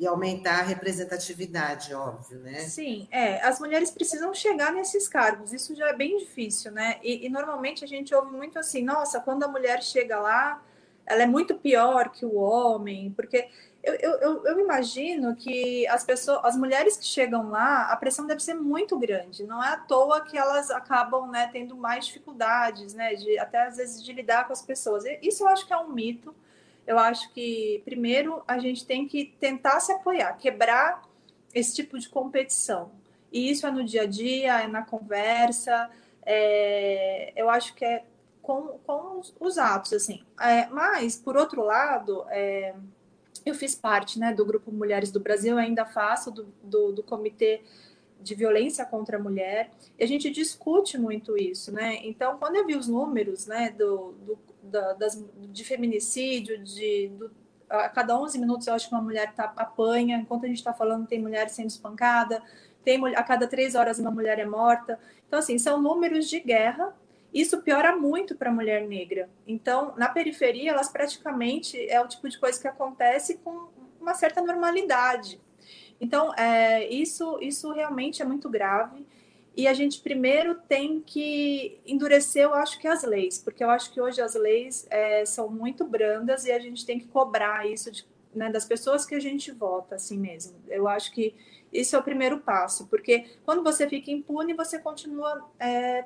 e 0.00 0.07
aumentar 0.07 0.61
a 0.61 0.62
representatividade, 0.62 1.92
óbvio, 1.92 2.38
né? 2.38 2.61
Sim, 2.61 3.07
é. 3.11 3.38
As 3.45 3.61
mulheres 3.61 3.90
precisam 3.90 4.33
chegar 4.33 4.73
nesses 4.73 5.07
cargos, 5.07 5.52
isso 5.52 5.75
já 5.75 5.88
é 5.88 5.92
bem 5.92 6.16
difícil, 6.16 6.73
né? 6.73 6.99
E, 7.02 7.26
e 7.26 7.28
normalmente 7.28 7.85
a 7.85 7.87
gente 7.87 8.14
ouve 8.14 8.35
muito 8.35 8.59
assim, 8.59 8.83
nossa, 8.83 9.21
quando 9.21 9.42
a 9.42 9.49
mulher 9.49 9.83
chega 9.83 10.19
lá, 10.19 10.62
ela 11.04 11.23
é 11.23 11.26
muito 11.26 11.54
pior 11.54 12.09
que 12.09 12.25
o 12.25 12.37
homem, 12.37 13.12
porque 13.12 13.47
eu, 13.83 13.95
eu, 13.95 14.47
eu, 14.47 14.61
imagino 14.61 15.37
que 15.37 15.87
as 15.88 16.02
pessoas, 16.02 16.40
as 16.45 16.57
mulheres 16.57 16.97
que 16.97 17.04
chegam 17.04 17.50
lá, 17.50 17.92
a 17.92 17.97
pressão 17.97 18.26
deve 18.26 18.42
ser 18.42 18.54
muito 18.54 18.99
grande. 18.99 19.45
Não 19.45 19.62
é 19.62 19.69
à 19.69 19.76
toa 19.76 20.23
que 20.23 20.38
elas 20.38 20.71
acabam 20.71 21.30
né, 21.30 21.50
tendo 21.52 21.76
mais 21.76 22.07
dificuldades, 22.07 22.95
né? 22.95 23.14
De, 23.14 23.38
até 23.38 23.66
às 23.66 23.76
vezes 23.76 24.02
de 24.02 24.12
lidar 24.14 24.47
com 24.47 24.52
as 24.52 24.62
pessoas. 24.62 25.04
Isso 25.23 25.42
eu 25.42 25.49
acho 25.49 25.66
que 25.66 25.73
é 25.73 25.78
um 25.78 25.92
mito. 25.92 26.35
Eu 26.90 26.99
acho 26.99 27.32
que 27.32 27.80
primeiro 27.85 28.42
a 28.49 28.59
gente 28.59 28.85
tem 28.85 29.06
que 29.06 29.32
tentar 29.38 29.78
se 29.78 29.92
apoiar, 29.92 30.32
quebrar 30.32 31.02
esse 31.54 31.73
tipo 31.73 31.97
de 31.97 32.09
competição. 32.09 32.90
E 33.30 33.49
isso 33.49 33.64
é 33.64 33.70
no 33.70 33.85
dia 33.85 34.02
a 34.02 34.06
dia, 34.06 34.62
é 34.62 34.66
na 34.66 34.82
conversa. 34.82 35.88
É, 36.26 37.32
eu 37.37 37.49
acho 37.49 37.76
que 37.76 37.85
é 37.85 38.02
com, 38.42 38.80
com 38.85 39.20
os 39.38 39.56
atos, 39.56 39.92
assim. 39.92 40.25
É, 40.40 40.66
mas, 40.66 41.16
por 41.16 41.37
outro 41.37 41.62
lado, 41.62 42.25
é, 42.28 42.75
eu 43.47 43.54
fiz 43.54 43.76
parte 43.76 44.18
né, 44.18 44.35
do 44.35 44.44
Grupo 44.44 44.73
Mulheres 44.73 45.12
do 45.12 45.20
Brasil, 45.20 45.56
ainda 45.59 45.87
faço 45.87 46.32
do, 46.32 46.52
do, 46.61 46.90
do, 46.90 47.02
Comitê 47.04 47.62
de 48.20 48.35
Violência 48.35 48.85
contra 48.85 49.16
a 49.16 49.23
Mulher, 49.23 49.70
e 49.97 50.02
a 50.02 50.09
gente 50.09 50.28
discute 50.28 50.99
muito 50.99 51.38
isso, 51.38 51.70
né? 51.70 52.00
Então, 52.02 52.37
quando 52.37 52.56
eu 52.56 52.66
vi 52.66 52.75
os 52.75 52.88
números 52.88 53.47
né, 53.47 53.70
do, 53.70 54.12
do 54.26 54.50
da, 54.62 54.93
das, 54.95 55.25
de 55.37 55.64
feminicídio, 55.64 56.62
de, 56.62 57.09
do, 57.19 57.31
a 57.69 57.88
cada 57.88 58.19
11 58.19 58.38
minutos 58.38 58.67
eu 58.67 58.75
acho 58.75 58.88
que 58.88 58.95
uma 58.95 59.02
mulher 59.02 59.33
tá, 59.35 59.52
apanha, 59.57 60.17
enquanto 60.17 60.45
a 60.45 60.49
gente 60.49 60.59
está 60.59 60.73
falando, 60.73 61.07
tem 61.07 61.21
mulher 61.21 61.49
sendo 61.49 61.69
espancada, 61.69 62.43
tem 62.85 63.00
a 63.14 63.23
cada 63.23 63.47
três 63.47 63.75
horas 63.75 63.99
uma 63.99 64.11
mulher 64.11 64.38
é 64.38 64.47
morta. 64.47 64.99
Então, 65.26 65.38
assim, 65.38 65.59
são 65.59 65.81
números 65.81 66.29
de 66.29 66.40
guerra 66.40 66.95
isso 67.33 67.62
piora 67.62 67.95
muito 67.95 68.35
para 68.35 68.50
a 68.50 68.52
mulher 68.52 68.87
negra. 68.87 69.31
Então, 69.47 69.95
na 69.97 70.09
periferia, 70.09 70.73
elas 70.73 70.88
praticamente 70.88 71.79
é 71.88 72.00
o 72.00 72.09
tipo 72.09 72.29
de 72.29 72.38
coisa 72.38 72.61
que 72.61 72.67
acontece 72.67 73.38
com 73.38 73.69
uma 74.00 74.14
certa 74.14 74.43
normalidade. 74.43 75.40
Então, 76.00 76.35
é, 76.35 76.88
isso, 76.88 77.38
isso 77.40 77.73
realmente 77.73 78.21
é 78.21 78.25
muito 78.25 78.49
grave. 78.49 79.07
E 79.57 79.66
a 79.66 79.75
gente 79.75 80.00
primeiro 80.00 80.54
tem 80.54 81.00
que 81.00 81.80
endurecer, 81.85 82.45
eu 82.45 82.54
acho 82.54 82.78
que 82.78 82.87
as 82.87 83.02
leis, 83.02 83.38
porque 83.38 83.62
eu 83.62 83.71
acho 83.71 83.92
que 83.92 84.00
hoje 84.00 84.21
as 84.21 84.35
leis 84.35 84.87
é, 84.90 85.25
são 85.25 85.49
muito 85.49 85.85
brandas 85.85 86.45
e 86.45 86.52
a 86.52 86.59
gente 86.59 86.87
tem 86.87 86.99
que 86.99 87.09
cobrar 87.09 87.66
isso 87.66 87.90
de, 87.90 88.07
né, 88.35 88.50
das 88.50 88.64
pessoas 88.64 89.04
que 89.04 89.14
a 89.14 89.21
gente 89.21 89.50
vota, 89.50 89.97
assim 89.97 90.19
mesmo. 90.19 90.57
Eu 90.69 90.87
acho 90.87 91.12
que 91.12 91.35
isso 91.73 91.97
é 91.97 91.99
o 91.99 92.02
primeiro 92.02 92.38
passo, 92.40 92.87
porque 92.87 93.26
quando 93.45 93.62
você 93.62 93.88
fica 93.88 94.11
impune, 94.11 94.54
você 94.54 94.78
continua 94.78 95.49
é, 95.59 96.04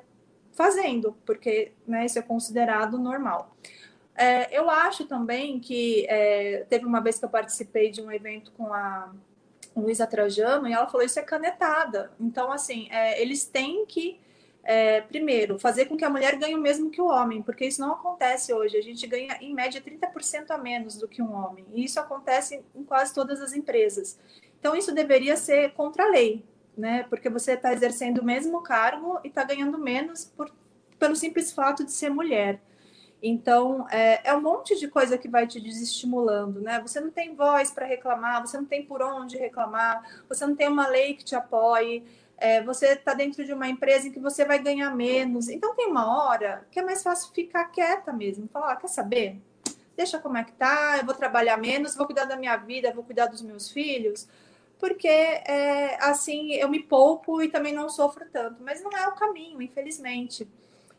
fazendo, 0.53 1.15
porque 1.25 1.71
né, 1.87 2.05
isso 2.05 2.17
é 2.17 2.21
considerado 2.21 2.97
normal. 2.97 3.55
É, 4.15 4.57
eu 4.57 4.69
acho 4.69 5.05
também 5.05 5.59
que 5.59 6.05
é, 6.07 6.65
teve 6.69 6.85
uma 6.85 7.01
vez 7.01 7.19
que 7.19 7.25
eu 7.25 7.29
participei 7.29 7.91
de 7.91 8.01
um 8.01 8.11
evento 8.11 8.51
com 8.53 8.73
a 8.73 9.13
Luísa 9.75 10.07
Trajano 10.07 10.67
e 10.67 10.73
ela 10.73 10.87
falou 10.87 11.05
isso 11.05 11.19
é 11.19 11.23
canetada. 11.23 12.11
Então, 12.19 12.51
assim, 12.51 12.87
é, 12.89 13.21
eles 13.21 13.45
têm 13.45 13.85
que, 13.85 14.19
é, 14.63 15.01
primeiro, 15.01 15.59
fazer 15.59 15.85
com 15.85 15.97
que 15.97 16.05
a 16.05 16.09
mulher 16.09 16.37
ganhe 16.37 16.55
o 16.55 16.61
mesmo 16.61 16.89
que 16.89 17.01
o 17.01 17.07
homem, 17.07 17.41
porque 17.41 17.65
isso 17.65 17.81
não 17.81 17.91
acontece 17.91 18.53
hoje. 18.53 18.77
A 18.77 18.81
gente 18.81 19.05
ganha, 19.05 19.37
em 19.41 19.53
média, 19.53 19.81
30% 19.81 20.51
a 20.51 20.57
menos 20.57 20.97
do 20.97 21.07
que 21.07 21.21
um 21.21 21.33
homem. 21.33 21.65
E 21.73 21.83
isso 21.83 21.99
acontece 21.99 22.63
em 22.73 22.83
quase 22.83 23.13
todas 23.13 23.41
as 23.41 23.53
empresas. 23.53 24.17
Então, 24.59 24.75
isso 24.75 24.93
deveria 24.93 25.35
ser 25.35 25.73
contra 25.73 26.05
a 26.05 26.09
lei, 26.09 26.43
né? 26.77 27.05
Porque 27.09 27.29
você 27.29 27.53
está 27.53 27.73
exercendo 27.73 28.19
o 28.19 28.25
mesmo 28.25 28.61
cargo 28.61 29.19
e 29.23 29.27
está 29.27 29.43
ganhando 29.43 29.77
menos 29.77 30.25
por, 30.25 30.51
pelo 30.97 31.15
simples 31.15 31.51
fato 31.51 31.83
de 31.83 31.91
ser 31.91 32.09
mulher. 32.09 32.59
Então, 33.27 33.87
é, 33.89 34.29
é, 34.29 34.35
um 34.35 34.41
monte 34.41 34.75
de 34.79 34.87
coisa 34.87 35.17
que 35.17 35.27
vai 35.27 35.47
te 35.47 35.59
desestimulando, 35.59 36.61
né? 36.61 36.79
Você 36.81 36.99
não 36.99 37.09
tem 37.09 37.33
voz 37.33 37.71
para 37.71 37.83
reclamar, 37.83 38.45
você 38.45 38.55
não 38.55 38.65
tem 38.65 38.85
por 38.85 39.01
onde 39.01 39.35
reclamar, 39.35 40.03
você 40.29 40.45
não 40.45 40.55
tem 40.55 40.67
uma 40.67 40.87
lei 40.87 41.15
que 41.15 41.23
te 41.23 41.33
apoie, 41.33 42.05
é, 42.37 42.61
você 42.61 42.89
está 42.89 43.15
dentro 43.15 43.43
de 43.43 43.51
uma 43.51 43.67
empresa 43.67 44.07
em 44.07 44.11
que 44.11 44.19
você 44.19 44.45
vai 44.45 44.59
ganhar 44.59 44.95
menos. 44.95 45.49
Então, 45.49 45.73
tem 45.73 45.87
uma 45.87 46.23
hora 46.23 46.67
que 46.69 46.79
é 46.79 46.83
mais 46.83 47.01
fácil 47.01 47.33
ficar 47.33 47.65
quieta 47.65 48.13
mesmo, 48.13 48.47
falar: 48.47 48.73
ah, 48.73 48.75
quer 48.75 48.89
saber? 48.89 49.41
Deixa 49.97 50.19
como 50.19 50.37
é 50.37 50.43
que 50.43 50.51
tá, 50.51 50.97
eu 50.99 51.05
vou 51.05 51.15
trabalhar 51.15 51.57
menos, 51.57 51.95
vou 51.95 52.05
cuidar 52.05 52.25
da 52.25 52.37
minha 52.37 52.55
vida, 52.57 52.93
vou 52.93 53.03
cuidar 53.03 53.25
dos 53.25 53.41
meus 53.41 53.71
filhos, 53.71 54.27
porque 54.77 55.07
é, 55.07 55.97
assim 55.99 56.51
eu 56.53 56.69
me 56.69 56.83
poupo 56.83 57.41
e 57.41 57.49
também 57.49 57.73
não 57.73 57.89
sofro 57.89 58.23
tanto. 58.31 58.61
Mas 58.61 58.83
não 58.83 58.91
é 58.91 59.07
o 59.07 59.15
caminho, 59.15 59.59
infelizmente. 59.63 60.47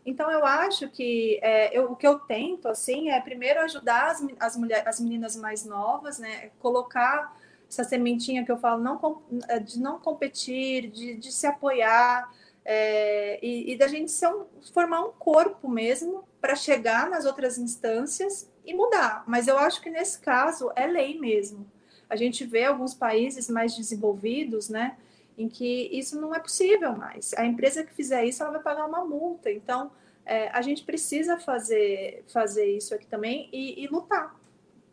Então, 0.07 0.31
eu 0.31 0.47
acho 0.47 0.89
que 0.89 1.41
é, 1.43 1.77
eu, 1.77 1.91
o 1.91 1.97
que 1.97 2.07
eu 2.07 2.21
tento, 2.21 2.69
assim, 2.69 3.11
é 3.11 3.21
primeiro 3.21 3.61
ajudar 3.61 4.13
as, 4.13 4.25
as, 4.39 4.57
mulheres, 4.57 4.87
as 4.87 5.01
meninas 5.01 5.35
mais 5.35 5.65
novas, 5.65 6.21
né? 6.21 6.51
Colocar 6.61 7.37
essa 7.69 7.83
sementinha 7.83 8.45
que 8.45 8.53
eu 8.53 8.57
falo, 8.57 8.81
não, 8.81 9.23
é, 9.49 9.59
de 9.59 9.81
não 9.81 9.99
competir, 9.99 10.89
de, 10.91 11.17
de 11.17 11.33
se 11.33 11.45
apoiar, 11.49 12.33
é, 12.65 13.39
e, 13.45 13.73
e, 13.73 13.77
da 13.77 13.87
gente 13.87 14.13
um, 14.27 14.45
formar 14.73 15.01
um 15.01 15.13
corpo 15.13 15.69
mesmo 15.69 16.25
para 16.41 16.57
chegar 16.57 17.09
nas 17.09 17.25
outras 17.25 17.59
instâncias 17.59 18.49
e 18.65 18.75
mudar. 18.75 19.25
Mas 19.27 19.47
eu 19.47 19.59
acho 19.59 19.81
que 19.81 19.91
nesse 19.91 20.21
caso 20.21 20.71
é 20.75 20.87
lei 20.87 21.19
mesmo. 21.19 21.67
A 22.09 22.17
gente 22.17 22.45
vê 22.45 22.65
alguns 22.65 22.95
países 22.95 23.49
mais 23.49 23.75
desenvolvidos, 23.77 24.69
né? 24.69 24.97
Em 25.37 25.49
que 25.49 25.89
isso 25.93 26.19
não 26.21 26.35
é 26.35 26.39
possível 26.39 26.97
mais. 26.97 27.35
A 27.35 27.45
empresa 27.45 27.85
que 27.85 27.93
fizer 27.93 28.25
isso, 28.25 28.43
ela 28.43 28.53
vai 28.53 28.63
pagar 28.63 28.87
uma 28.87 29.05
multa. 29.05 29.51
Então, 29.51 29.91
é, 30.25 30.49
a 30.49 30.63
gente 30.63 30.83
precisa 30.83 31.39
fazer, 31.39 32.25
fazer 32.29 32.67
isso 32.67 32.95
aqui 32.95 33.07
também 33.07 33.49
e, 33.53 33.85
e 33.85 33.87
lutar. 33.87 34.35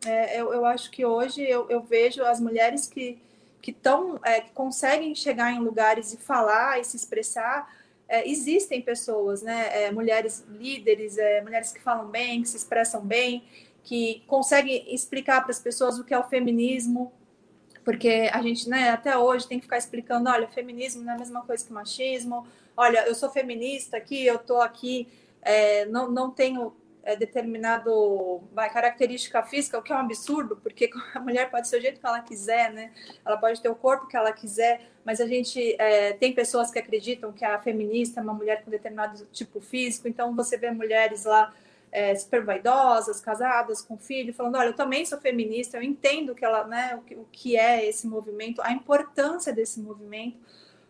É, 0.06 0.40
eu, 0.40 0.52
eu, 0.52 0.66
acho 0.66 0.90
que 0.90 1.04
hoje 1.04 1.42
eu, 1.42 1.68
eu 1.70 1.80
vejo 1.80 2.22
as 2.22 2.38
mulheres 2.38 2.86
que, 2.86 3.18
que, 3.60 3.72
tão, 3.72 4.20
é, 4.22 4.42
que 4.42 4.50
conseguem 4.52 5.14
chegar 5.14 5.50
em 5.50 5.58
lugares 5.58 6.12
e 6.12 6.18
falar 6.18 6.78
e 6.78 6.84
se 6.84 6.96
expressar. 6.96 7.74
É, 8.06 8.28
existem 8.28 8.82
pessoas, 8.82 9.40
né? 9.40 9.84
É, 9.84 9.90
mulheres 9.90 10.44
líderes, 10.50 11.16
é, 11.16 11.40
mulheres 11.40 11.72
que 11.72 11.80
falam 11.80 12.06
bem, 12.08 12.42
que 12.42 12.48
se 12.48 12.58
expressam 12.58 13.00
bem, 13.00 13.44
que 13.82 14.22
conseguem 14.26 14.94
explicar 14.94 15.40
para 15.40 15.50
as 15.50 15.58
pessoas 15.58 15.98
o 15.98 16.04
que 16.04 16.12
é 16.12 16.18
o 16.18 16.24
feminismo, 16.24 17.10
porque 17.84 18.30
a 18.32 18.40
gente, 18.40 18.68
né, 18.68 18.90
até 18.90 19.16
hoje 19.16 19.46
tem 19.46 19.58
que 19.58 19.64
ficar 19.64 19.78
explicando, 19.78 20.30
olha, 20.30 20.48
feminismo 20.48 21.02
não 21.02 21.12
é 21.12 21.16
a 21.16 21.18
mesma 21.18 21.42
coisa 21.42 21.64
que 21.64 21.72
machismo, 21.72 22.46
olha, 22.76 23.06
eu 23.06 23.14
sou 23.14 23.30
feminista 23.30 23.96
aqui, 23.96 24.24
eu 24.26 24.38
tô 24.38 24.60
aqui, 24.60 25.08
é, 25.42 25.84
não, 25.86 26.10
não 26.10 26.30
tenho 26.30 26.74
é, 27.02 27.14
determinado 27.14 28.42
característica 28.72 29.42
física, 29.42 29.78
o 29.78 29.82
que 29.82 29.92
é 29.92 29.96
um 29.96 29.98
absurdo, 29.98 30.56
porque 30.56 30.90
a 31.14 31.20
mulher 31.20 31.50
pode 31.50 31.68
ser 31.68 31.76
o 31.76 31.80
jeito 31.80 32.00
que 32.00 32.06
ela 32.06 32.20
quiser, 32.20 32.72
né? 32.72 32.90
Ela 33.24 33.36
pode 33.36 33.60
ter 33.60 33.68
o 33.68 33.74
corpo 33.74 34.06
que 34.06 34.16
ela 34.16 34.32
quiser, 34.32 34.80
mas 35.04 35.20
a 35.20 35.26
gente 35.26 35.76
é, 35.78 36.14
tem 36.14 36.32
pessoas 36.32 36.70
que 36.70 36.78
acreditam 36.78 37.32
que 37.32 37.44
a 37.44 37.58
feminista 37.58 38.20
é 38.20 38.22
uma 38.22 38.32
mulher 38.32 38.64
com 38.64 38.70
determinado 38.70 39.26
tipo 39.26 39.60
físico, 39.60 40.08
então 40.08 40.34
você 40.34 40.56
vê 40.56 40.70
mulheres 40.70 41.24
lá 41.24 41.52
é, 41.94 42.12
super 42.16 42.44
vaidosas, 42.44 43.20
casadas, 43.20 43.80
com 43.80 43.96
filho, 43.96 44.34
falando: 44.34 44.56
olha, 44.56 44.70
eu 44.70 44.74
também 44.74 45.06
sou 45.06 45.18
feminista, 45.20 45.76
eu 45.76 45.82
entendo 45.82 46.34
que 46.34 46.44
ela, 46.44 46.66
né, 46.66 46.96
o, 46.96 47.02
que, 47.02 47.14
o 47.14 47.24
que 47.30 47.56
é 47.56 47.88
esse 47.88 48.08
movimento, 48.08 48.60
a 48.60 48.72
importância 48.72 49.52
desse 49.52 49.80
movimento, 49.80 50.36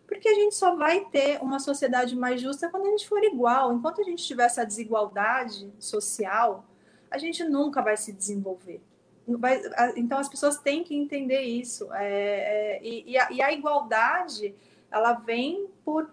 porque 0.06 0.26
a 0.26 0.34
gente 0.34 0.54
só 0.54 0.74
vai 0.74 1.04
ter 1.04 1.42
uma 1.42 1.58
sociedade 1.58 2.16
mais 2.16 2.40
justa 2.40 2.70
quando 2.70 2.86
a 2.86 2.90
gente 2.90 3.06
for 3.06 3.22
igual. 3.22 3.74
Enquanto 3.74 4.00
a 4.00 4.04
gente 4.04 4.24
tiver 4.24 4.46
essa 4.46 4.64
desigualdade 4.64 5.70
social, 5.78 6.64
a 7.10 7.18
gente 7.18 7.44
nunca 7.44 7.82
vai 7.82 7.98
se 7.98 8.10
desenvolver. 8.10 8.80
Vai, 9.26 9.60
então 9.96 10.18
as 10.18 10.28
pessoas 10.28 10.56
têm 10.58 10.82
que 10.82 10.94
entender 10.94 11.42
isso. 11.42 11.92
É, 11.92 12.78
é, 12.78 12.80
e, 12.82 13.18
a, 13.18 13.30
e, 13.30 13.42
a, 13.42 13.52
igualdade 13.52 14.54
ela 14.90 15.12
vem 15.12 15.68
por 15.84 16.10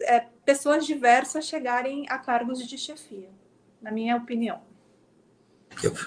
é, 0.00 0.26
pessoas 0.44 0.84
diversas 0.86 1.46
chegarem 1.46 2.06
a 2.08 2.18
cargos 2.18 2.66
de 2.66 2.78
chefia 2.78 3.28
na 3.86 3.92
minha 3.92 4.16
opinião. 4.16 4.60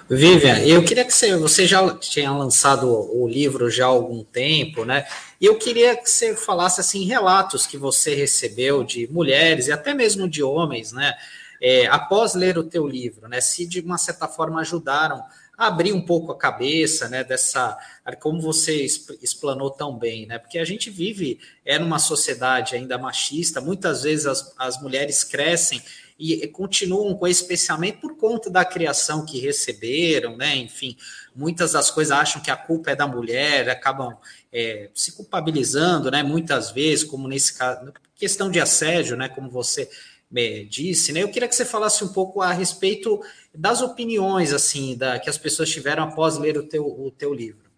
Vivian, 0.10 0.60
eu 0.66 0.84
queria 0.84 1.06
que 1.06 1.14
você, 1.14 1.38
você 1.38 1.66
já 1.66 1.96
tinha 1.96 2.30
lançado 2.30 2.90
o 2.90 3.26
livro 3.26 3.70
já 3.70 3.86
há 3.86 3.88
algum 3.88 4.22
tempo, 4.22 4.84
né? 4.84 5.08
E 5.40 5.46
eu 5.46 5.58
queria 5.58 5.96
que 5.96 6.10
você 6.10 6.36
falasse 6.36 6.82
assim 6.82 7.06
relatos 7.06 7.66
que 7.66 7.78
você 7.78 8.14
recebeu 8.16 8.84
de 8.84 9.08
mulheres 9.10 9.68
e 9.68 9.72
até 9.72 9.94
mesmo 9.94 10.28
de 10.28 10.44
homens, 10.44 10.92
né? 10.92 11.14
É, 11.62 11.88
após 11.88 12.34
ler 12.34 12.58
o 12.58 12.64
teu 12.64 12.86
livro, 12.86 13.30
né? 13.30 13.40
Se 13.40 13.66
de 13.66 13.80
uma 13.80 13.98
certa 13.98 14.28
forma 14.28 14.60
ajudaram 14.60 15.24
a 15.58 15.68
abrir 15.68 15.94
um 15.94 16.02
pouco 16.02 16.34
a 16.34 16.38
cabeça, 16.38 17.08
né? 17.08 17.24
Dessa, 17.24 17.78
como 18.20 18.42
você 18.42 18.86
explanou 19.22 19.70
tão 19.72 19.98
bem, 19.98 20.26
né? 20.26 20.38
Porque 20.38 20.58
a 20.58 20.66
gente 20.66 20.90
vive 20.90 21.40
é 21.64 21.80
numa 21.80 22.00
sociedade 22.00 22.76
ainda 22.76 22.98
machista. 22.98 23.62
Muitas 23.62 24.04
vezes 24.04 24.26
as, 24.26 24.54
as 24.58 24.82
mulheres 24.82 25.24
crescem 25.24 25.82
e 26.20 26.46
continuam 26.50 27.16
com 27.16 27.26
esse 27.26 27.42
especialmente 27.42 28.00
por 28.00 28.18
conta 28.18 28.50
da 28.50 28.66
criação 28.66 29.26
que 29.26 29.40
receberam, 29.40 30.36
né? 30.36 30.54
Enfim, 30.58 30.98
muitas 31.34 31.72
das 31.72 31.90
coisas 31.90 32.12
acham 32.12 32.42
que 32.42 32.52
a 32.52 32.58
culpa 32.58 32.92
é 32.92 32.96
da 32.96 33.08
mulher, 33.08 33.70
acabam 33.70 34.18
é, 34.52 34.90
se 34.94 35.14
culpabilizando, 35.14 36.12
né? 36.12 36.22
Muitas 36.22 36.72
vezes, 36.72 37.06
como 37.06 37.26
nesse 37.26 37.58
caso, 37.58 37.94
questão 38.16 38.52
de 38.52 38.60
assédio, 38.60 39.16
né? 39.16 39.30
Como 39.30 39.50
você 39.50 39.90
é, 40.36 40.66
disse, 40.66 41.14
né? 41.14 41.24
Eu 41.24 41.30
queria 41.30 41.48
que 41.48 41.56
você 41.56 41.64
falasse 41.64 42.04
um 42.04 42.10
pouco 42.10 42.42
a 42.42 42.52
respeito 42.52 43.22
das 43.56 43.82
opiniões, 43.82 44.52
assim, 44.52 44.98
da, 44.98 45.18
que 45.20 45.30
as 45.30 45.38
pessoas 45.38 45.70
tiveram 45.70 46.04
após 46.04 46.38
ler 46.38 46.58
o 46.58 46.64
teu, 46.64 46.86
o 46.86 47.10
teu 47.12 47.34
livro. 47.34 47.69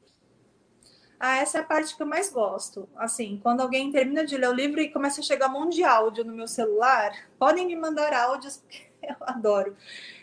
Ah, 1.23 1.38
essa 1.38 1.60
é 1.60 1.62
a 1.62 1.63
parte 1.63 1.95
que 1.95 2.01
eu 2.01 2.07
mais 2.07 2.31
gosto. 2.31 2.89
Assim, 2.95 3.39
quando 3.43 3.62
alguém 3.62 3.91
termina 3.91 4.25
de 4.25 4.36
ler 4.36 4.49
o 4.49 4.53
livro 4.53 4.81
e 4.81 4.89
começa 4.89 5.21
a 5.21 5.23
chegar 5.23 5.49
um 5.49 5.51
monte 5.53 5.75
de 5.75 5.84
áudio 5.84 6.25
no 6.25 6.34
meu 6.34 6.47
celular, 6.47 7.12
podem 7.38 7.67
me 7.67 7.75
mandar 7.75 8.12
áudios, 8.12 8.57
porque 8.65 8.89
eu 9.03 9.15
adoro. 9.21 9.75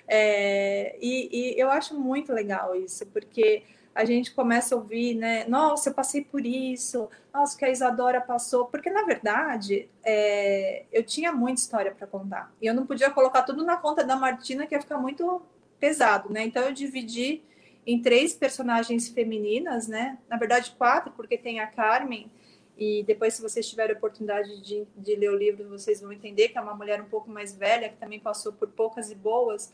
É, 0.08 0.98
e, 1.00 1.54
e 1.54 1.61
eu 1.61 1.70
acho 1.70 1.94
muito 1.94 2.32
legal 2.32 2.74
isso, 2.74 3.06
porque 3.06 3.62
a 3.94 4.04
gente 4.04 4.34
começa 4.34 4.74
a 4.74 4.78
ouvir, 4.78 5.14
né? 5.14 5.44
Nossa, 5.46 5.90
eu 5.90 5.94
passei 5.94 6.24
por 6.24 6.44
isso, 6.44 7.08
nossa, 7.32 7.56
que 7.56 7.64
a 7.64 7.70
Isadora 7.70 8.20
passou. 8.20 8.64
Porque, 8.66 8.90
na 8.90 9.04
verdade, 9.04 9.88
é, 10.02 10.84
eu 10.92 11.04
tinha 11.04 11.30
muita 11.30 11.61
história 11.61 11.92
para 11.92 12.08
contar. 12.08 12.52
E 12.61 12.66
eu 12.66 12.74
não 12.74 12.84
podia 12.84 13.08
colocar 13.08 13.44
tudo 13.44 13.64
na 13.64 13.76
conta 13.76 14.02
da 14.02 14.16
Martina, 14.16 14.66
que 14.66 14.74
ia 14.74 14.80
ficar 14.80 14.98
muito 14.98 15.40
pesado, 15.78 16.32
né? 16.32 16.42
Então, 16.42 16.64
eu 16.64 16.72
dividi 16.72 17.44
em 17.88 18.03
três 18.03 18.35
personagens 18.35 19.09
femininas, 19.09 19.88
né? 19.88 20.18
Na 20.29 20.37
verdade, 20.37 20.74
quatro, 20.77 21.11
porque 21.16 21.38
tem 21.38 21.59
a 21.59 21.66
Carmen, 21.66 22.31
e 22.77 23.03
depois, 23.03 23.33
se 23.33 23.40
vocês 23.40 23.66
tiverem 23.66 23.96
oportunidade 23.96 24.61
de, 24.61 24.87
de, 24.94 25.16
ler 25.16 25.31
o 25.31 25.37
livro, 25.37 25.66
vocês 25.70 26.03
vão 26.03 26.12
entender 26.12 26.51
que 26.51 26.59
é 26.59 26.61
uma 26.61 26.74
mulher 26.74 27.01
um 27.01 27.07
pouco 27.07 27.31
mais 27.31 27.57
velha, 27.57 27.88
que 27.88 27.96
também 27.96 28.20
passou 28.20 28.53
por 28.53 28.68
poucas 28.68 29.11
e 29.11 29.14
boas. 29.14 29.72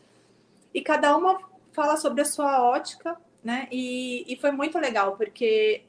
E 0.72 0.80
cada 0.80 1.16
uma 1.16 1.40
fala 1.72 1.96
sobre 1.96 2.22
a 2.22 2.24
sua 2.24 2.62
ótica, 2.62 3.16
né? 3.42 3.66
E, 3.70 4.24
e 4.32 4.36
foi 4.36 4.52
muito 4.52 4.78
legal, 4.78 5.16
porque 5.16 5.82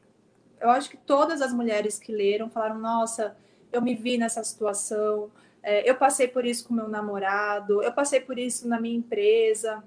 eu 0.60 0.72
acho 0.72 0.90
que 0.90 0.98
todas 0.98 1.44
as 1.44 1.54
mulheres 1.54 2.00
que 2.00 2.12
leram 2.12 2.50
falaram: 2.50 2.80
nossa, 2.80 3.38
eu 3.72 3.84
me 3.84 3.94
vi 3.94 4.18
nessa 4.18 4.44
situação, 4.44 5.30
é, 5.62 5.88
eu 5.88 5.96
passei 5.96 6.28
por 6.28 6.44
isso 6.44 6.68
com 6.68 6.74
meu 6.74 6.90
namorado, 6.90 7.84
eu 7.84 7.94
passei 7.94 8.20
por 8.20 8.40
isso 8.40 8.68
na 8.68 8.82
minha 8.82 8.98
empresa. 8.98 9.84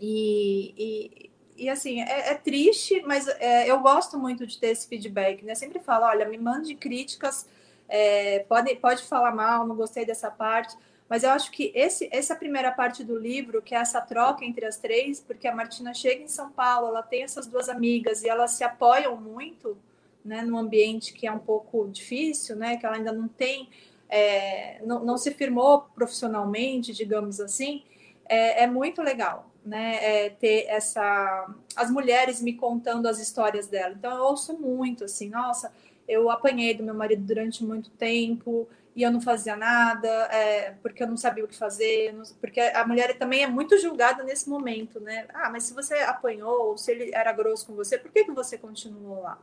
E, 0.00 0.74
e, 0.76 1.30
e 1.56 1.68
assim, 1.68 2.00
é, 2.00 2.30
é 2.30 2.34
triste, 2.34 3.02
mas 3.06 3.26
é, 3.28 3.70
eu 3.70 3.80
gosto 3.80 4.18
muito 4.18 4.46
de 4.46 4.58
ter 4.58 4.68
esse 4.68 4.86
feedback, 4.86 5.44
né? 5.44 5.54
Sempre 5.54 5.80
falo, 5.80 6.04
olha, 6.04 6.28
me 6.28 6.38
mande 6.38 6.74
críticas, 6.74 7.48
é, 7.88 8.40
pode, 8.40 8.74
pode 8.76 9.02
falar 9.02 9.34
mal, 9.34 9.66
não 9.66 9.76
gostei 9.76 10.04
dessa 10.04 10.30
parte, 10.30 10.76
mas 11.08 11.22
eu 11.22 11.30
acho 11.30 11.50
que 11.50 11.72
esse, 11.74 12.08
essa 12.12 12.34
primeira 12.34 12.72
parte 12.72 13.04
do 13.04 13.16
livro, 13.16 13.62
que 13.62 13.74
é 13.74 13.78
essa 13.78 14.00
troca 14.00 14.44
entre 14.44 14.66
as 14.66 14.76
três, 14.76 15.20
porque 15.20 15.46
a 15.46 15.54
Martina 15.54 15.94
chega 15.94 16.22
em 16.22 16.28
São 16.28 16.50
Paulo, 16.50 16.88
ela 16.88 17.02
tem 17.02 17.22
essas 17.22 17.46
duas 17.46 17.68
amigas 17.68 18.22
e 18.22 18.28
elas 18.28 18.52
se 18.52 18.64
apoiam 18.64 19.16
muito, 19.16 19.78
né, 20.24 20.42
num 20.42 20.58
ambiente 20.58 21.12
que 21.12 21.26
é 21.26 21.32
um 21.32 21.38
pouco 21.38 21.88
difícil, 21.88 22.56
né, 22.56 22.76
que 22.76 22.84
ela 22.84 22.96
ainda 22.96 23.12
não 23.12 23.28
tem, 23.28 23.68
é, 24.08 24.80
não, 24.84 25.04
não 25.04 25.16
se 25.16 25.30
firmou 25.30 25.82
profissionalmente, 25.94 26.92
digamos 26.92 27.40
assim, 27.40 27.84
é, 28.28 28.64
é 28.64 28.66
muito 28.66 29.00
legal 29.00 29.48
né, 29.66 29.98
é, 30.00 30.30
ter 30.30 30.66
essa 30.68 31.46
as 31.74 31.90
mulheres 31.90 32.40
me 32.40 32.54
contando 32.54 33.06
as 33.08 33.18
histórias 33.18 33.66
dela. 33.66 33.94
Então 33.98 34.16
eu 34.16 34.22
ouço 34.22 34.56
muito 34.56 35.04
assim, 35.04 35.28
nossa, 35.28 35.72
eu 36.08 36.30
apanhei 36.30 36.72
do 36.72 36.84
meu 36.84 36.94
marido 36.94 37.22
durante 37.22 37.64
muito 37.64 37.90
tempo 37.90 38.68
e 38.94 39.02
eu 39.02 39.10
não 39.10 39.20
fazia 39.20 39.56
nada, 39.56 40.08
é, 40.32 40.70
porque 40.80 41.02
eu 41.02 41.06
não 41.06 41.18
sabia 41.18 41.44
o 41.44 41.48
que 41.48 41.56
fazer, 41.56 42.14
não, 42.14 42.22
porque 42.40 42.60
a 42.60 42.86
mulher 42.86 43.18
também 43.18 43.42
é 43.42 43.46
muito 43.46 43.76
julgada 43.78 44.22
nesse 44.22 44.48
momento, 44.48 44.98
né? 45.00 45.26
Ah, 45.34 45.50
mas 45.50 45.64
se 45.64 45.74
você 45.74 45.96
apanhou, 45.96 46.78
se 46.78 46.92
ele 46.92 47.10
era 47.12 47.30
grosso 47.32 47.66
com 47.66 47.74
você, 47.74 47.98
por 47.98 48.10
que, 48.10 48.24
que 48.24 48.32
você 48.32 48.56
continuou 48.56 49.20
lá? 49.20 49.38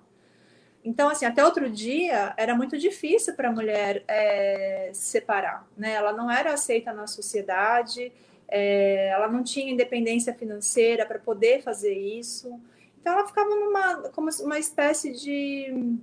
Então, 0.83 1.07
assim, 1.07 1.25
até 1.25 1.45
outro 1.45 1.69
dia 1.69 2.33
era 2.35 2.55
muito 2.55 2.77
difícil 2.77 3.35
para 3.35 3.49
a 3.49 3.51
mulher 3.51 4.03
é, 4.07 4.89
se 4.93 5.05
separar, 5.05 5.67
né? 5.77 5.93
Ela 5.93 6.11
não 6.11 6.31
era 6.31 6.53
aceita 6.53 6.91
na 6.91 7.05
sociedade, 7.05 8.11
é, 8.47 9.09
ela 9.09 9.27
não 9.27 9.43
tinha 9.43 9.71
independência 9.71 10.33
financeira 10.33 11.05
para 11.05 11.19
poder 11.19 11.61
fazer 11.61 11.93
isso. 11.93 12.59
Então 12.99 13.13
ela 13.13 13.27
ficava 13.27 13.49
numa 13.49 14.09
como 14.09 14.29
uma 14.41 14.59
espécie 14.59 15.11
de 15.11 15.97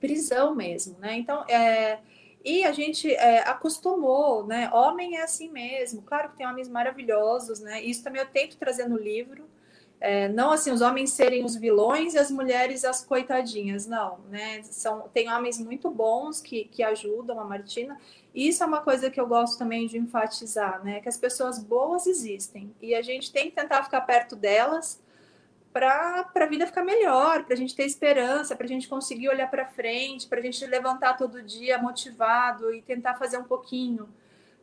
prisão 0.00 0.54
mesmo, 0.54 0.98
né? 0.98 1.16
Então 1.18 1.44
é, 1.48 1.98
e 2.44 2.64
a 2.64 2.72
gente 2.72 3.12
é, 3.12 3.40
acostumou, 3.40 4.46
né? 4.46 4.70
Homem 4.72 5.18
é 5.18 5.22
assim 5.22 5.50
mesmo. 5.50 6.02
Claro 6.02 6.30
que 6.30 6.38
tem 6.38 6.46
homens 6.46 6.68
maravilhosos, 6.68 7.60
né? 7.60 7.82
Isso 7.82 8.02
também 8.02 8.22
eu 8.22 8.28
tento 8.28 8.56
trazer 8.56 8.88
no 8.88 8.96
livro. 8.96 9.48
É, 10.00 10.28
não 10.28 10.50
assim 10.50 10.70
os 10.70 10.80
homens 10.80 11.10
serem 11.10 11.44
os 11.44 11.54
vilões 11.54 12.14
e 12.14 12.18
as 12.18 12.30
mulheres 12.30 12.86
as 12.86 13.04
coitadinhas, 13.04 13.86
não, 13.86 14.18
né? 14.30 14.62
São, 14.62 15.02
tem 15.12 15.30
homens 15.30 15.58
muito 15.58 15.90
bons 15.90 16.40
que, 16.40 16.64
que 16.64 16.82
ajudam 16.82 17.38
a 17.38 17.44
Martina. 17.44 18.00
Isso 18.34 18.62
é 18.62 18.66
uma 18.66 18.80
coisa 18.80 19.10
que 19.10 19.20
eu 19.20 19.26
gosto 19.26 19.58
também 19.58 19.86
de 19.86 19.98
enfatizar, 19.98 20.82
né? 20.84 21.00
Que 21.00 21.08
as 21.08 21.16
pessoas 21.16 21.58
boas 21.58 22.06
existem 22.06 22.72
e 22.80 22.94
a 22.94 23.02
gente 23.02 23.32
tem 23.32 23.50
que 23.50 23.56
tentar 23.56 23.82
ficar 23.82 24.00
perto 24.02 24.36
delas 24.36 25.02
para 25.72 26.28
a 26.34 26.46
vida 26.46 26.66
ficar 26.66 26.84
melhor, 26.84 27.44
para 27.44 27.54
a 27.54 27.56
gente 27.56 27.74
ter 27.74 27.84
esperança, 27.84 28.56
para 28.56 28.66
a 28.66 28.68
gente 28.68 28.88
conseguir 28.88 29.28
olhar 29.28 29.48
para 29.48 29.66
frente, 29.66 30.26
para 30.26 30.40
a 30.40 30.42
gente 30.42 30.64
levantar 30.66 31.16
todo 31.16 31.42
dia 31.42 31.78
motivado 31.78 32.74
e 32.74 32.82
tentar 32.82 33.14
fazer 33.14 33.38
um 33.38 33.44
pouquinho. 33.44 34.08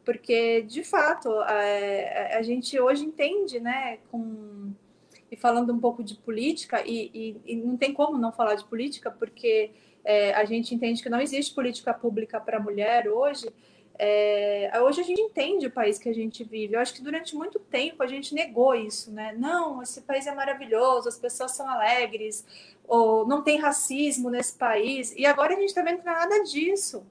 Porque, 0.04 0.62
de 0.62 0.84
fato, 0.84 1.30
a, 1.30 2.38
a 2.38 2.42
gente 2.42 2.80
hoje 2.80 3.06
entende, 3.06 3.60
né, 3.60 4.00
com, 4.10 4.72
e 5.32 5.36
falando 5.36 5.74
um 5.74 5.80
pouco 5.80 6.04
de 6.04 6.16
política, 6.16 6.82
e, 6.86 7.12
e, 7.14 7.54
e 7.54 7.56
não 7.56 7.78
tem 7.78 7.94
como 7.94 8.18
não 8.18 8.32
falar 8.32 8.56
de 8.56 8.66
política, 8.66 9.12
porque 9.12 9.72
é, 10.08 10.34
a 10.34 10.46
gente 10.46 10.74
entende 10.74 11.04
que 11.04 11.10
não 11.10 11.20
existe 11.20 11.54
política 11.54 11.94
pública 11.94 12.40
para 12.40 12.62
mulher 12.62 13.10
hoje, 13.10 13.54
é, 14.00 14.72
hoje 14.82 15.02
a 15.02 15.04
gente 15.04 15.20
entende 15.20 15.68
o 15.68 15.72
país 15.72 16.00
que 16.00 16.08
a 16.08 16.14
gente 16.14 16.46
vive. 16.46 16.76
Eu 16.76 16.80
acho 16.80 16.94
que 16.94 17.02
durante 17.02 17.36
muito 17.36 17.60
tempo 17.60 18.02
a 18.02 18.08
gente 18.08 18.34
negou 18.34 18.74
isso, 18.74 19.12
né? 19.12 19.36
Não, 19.38 19.84
esse 19.84 20.00
país 20.02 20.26
é 20.26 20.34
maravilhoso, 20.34 21.10
as 21.10 21.18
pessoas 21.18 21.52
são 21.52 21.68
alegres, 21.68 22.46
ou 22.88 23.28
não 23.28 23.44
tem 23.44 23.60
racismo 23.60 24.30
nesse 24.30 24.54
país. 24.56 25.14
E 25.18 25.26
agora 25.26 25.54
a 25.54 25.60
gente 25.60 25.70
está 25.70 25.82
vendo 25.82 26.00
que 26.00 26.06
não 26.06 26.14
é 26.14 26.20
nada 26.20 26.44
disso. 26.46 27.04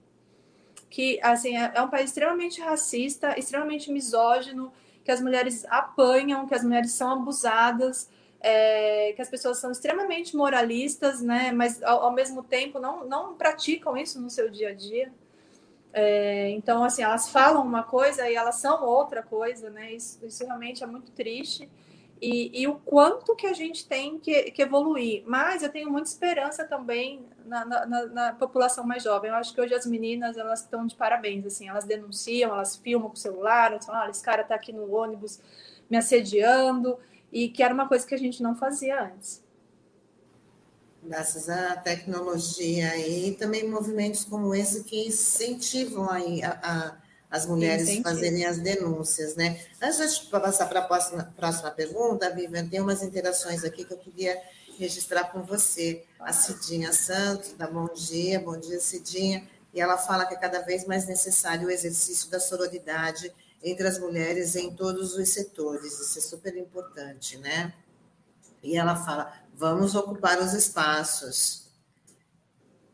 Que 0.88 1.20
assim 1.22 1.54
é, 1.54 1.72
é 1.74 1.82
um 1.82 1.90
país 1.90 2.06
extremamente 2.06 2.62
racista, 2.62 3.38
extremamente 3.38 3.92
misógino, 3.92 4.72
que 5.04 5.10
as 5.10 5.20
mulheres 5.20 5.66
apanham, 5.68 6.46
que 6.46 6.54
as 6.54 6.64
mulheres 6.64 6.92
são 6.92 7.10
abusadas. 7.10 8.08
É, 8.40 9.12
que 9.14 9.22
as 9.22 9.28
pessoas 9.28 9.58
são 9.58 9.70
extremamente 9.70 10.36
moralistas, 10.36 11.20
né? 11.20 11.52
Mas 11.52 11.82
ao, 11.82 12.04
ao 12.04 12.12
mesmo 12.12 12.42
tempo 12.42 12.78
não, 12.78 13.06
não 13.06 13.34
praticam 13.34 13.96
isso 13.96 14.20
no 14.20 14.30
seu 14.30 14.50
dia 14.50 14.70
a 14.70 14.74
dia. 14.74 15.12
É, 15.92 16.50
então, 16.50 16.84
assim, 16.84 17.02
elas 17.02 17.30
falam 17.30 17.62
uma 17.62 17.82
coisa 17.82 18.28
e 18.28 18.34
elas 18.34 18.56
são 18.56 18.84
outra 18.84 19.22
coisa, 19.22 19.70
né? 19.70 19.92
Isso, 19.92 20.18
isso 20.26 20.44
realmente 20.44 20.84
é 20.84 20.86
muito 20.86 21.10
triste. 21.10 21.68
E, 22.20 22.62
e, 22.62 22.66
o 22.66 22.76
quanto 22.76 23.34
que 23.36 23.46
a 23.46 23.52
gente 23.52 23.86
tem 23.86 24.18
que, 24.18 24.50
que, 24.50 24.62
evoluir. 24.62 25.22
Mas 25.26 25.62
eu 25.62 25.70
tenho 25.70 25.90
muita 25.90 26.08
esperança 26.08 26.64
também 26.64 27.24
na, 27.44 27.64
na, 27.64 28.06
na, 28.06 28.32
população 28.32 28.84
mais 28.86 29.02
jovem. 29.02 29.30
Eu 29.30 29.36
acho 29.36 29.54
que 29.54 29.60
hoje 29.60 29.74
as 29.74 29.86
meninas 29.86 30.36
elas 30.36 30.60
estão 30.60 30.86
de 30.86 30.94
parabéns. 30.94 31.44
Assim, 31.44 31.68
elas 31.68 31.84
denunciam, 31.84 32.52
elas 32.52 32.76
filmam 32.76 33.08
com 33.08 33.14
o 33.14 33.18
celular, 33.18 33.72
elas 33.72 33.84
falam, 33.86 34.02
ah, 34.02 34.10
esse 34.10 34.22
cara 34.22 34.42
está 34.42 34.54
aqui 34.54 34.72
no 34.72 34.90
ônibus 34.94 35.40
me 35.90 35.96
assediando, 35.96 36.98
e 37.32 37.48
que 37.48 37.62
era 37.62 37.72
uma 37.72 37.88
coisa 37.88 38.06
que 38.06 38.14
a 38.14 38.18
gente 38.18 38.42
não 38.42 38.54
fazia 38.56 39.02
antes 39.02 39.46
graças 41.06 41.48
à 41.48 41.76
tecnologia 41.76 42.96
e 42.98 43.32
também 43.32 43.68
movimentos 43.68 44.24
como 44.24 44.54
esse 44.54 44.84
que 44.84 45.06
incentivam 45.06 46.08
a, 46.10 46.18
a, 46.62 46.96
as 47.30 47.46
mulheres 47.46 48.00
a 48.00 48.02
fazerem 48.02 48.44
as 48.44 48.58
denúncias, 48.58 49.36
né? 49.36 49.60
Antes 49.80 50.20
de 50.20 50.26
passar 50.26 50.66
para 50.66 50.80
a 50.80 50.84
próxima, 50.84 51.32
próxima 51.36 51.70
pergunta, 51.70 52.30
Vivian, 52.34 52.68
tem 52.68 52.80
umas 52.80 53.02
interações 53.02 53.64
aqui 53.64 53.84
que 53.84 53.92
eu 53.92 53.98
queria 53.98 54.40
registrar 54.78 55.24
com 55.24 55.42
você. 55.42 56.04
A 56.20 56.32
Cidinha 56.32 56.92
Santos, 56.92 57.52
da 57.52 57.66
Bom 57.66 57.88
Dia, 57.94 58.40
Bom 58.40 58.58
Dia 58.58 58.80
Cidinha, 58.80 59.48
e 59.72 59.80
ela 59.80 59.96
fala 59.96 60.26
que 60.26 60.34
é 60.34 60.36
cada 60.36 60.60
vez 60.60 60.86
mais 60.86 61.06
necessário 61.06 61.68
o 61.68 61.70
exercício 61.70 62.28
da 62.30 62.40
sororidade 62.40 63.32
entre 63.62 63.86
as 63.86 63.98
mulheres 63.98 64.54
em 64.56 64.74
todos 64.74 65.14
os 65.14 65.28
setores, 65.28 65.98
isso 65.98 66.18
é 66.18 66.22
super 66.22 66.56
importante, 66.56 67.38
né? 67.38 67.72
E 68.62 68.76
ela 68.76 68.96
fala: 68.96 69.32
vamos 69.54 69.94
ocupar 69.94 70.38
os 70.40 70.52
espaços. 70.52 71.66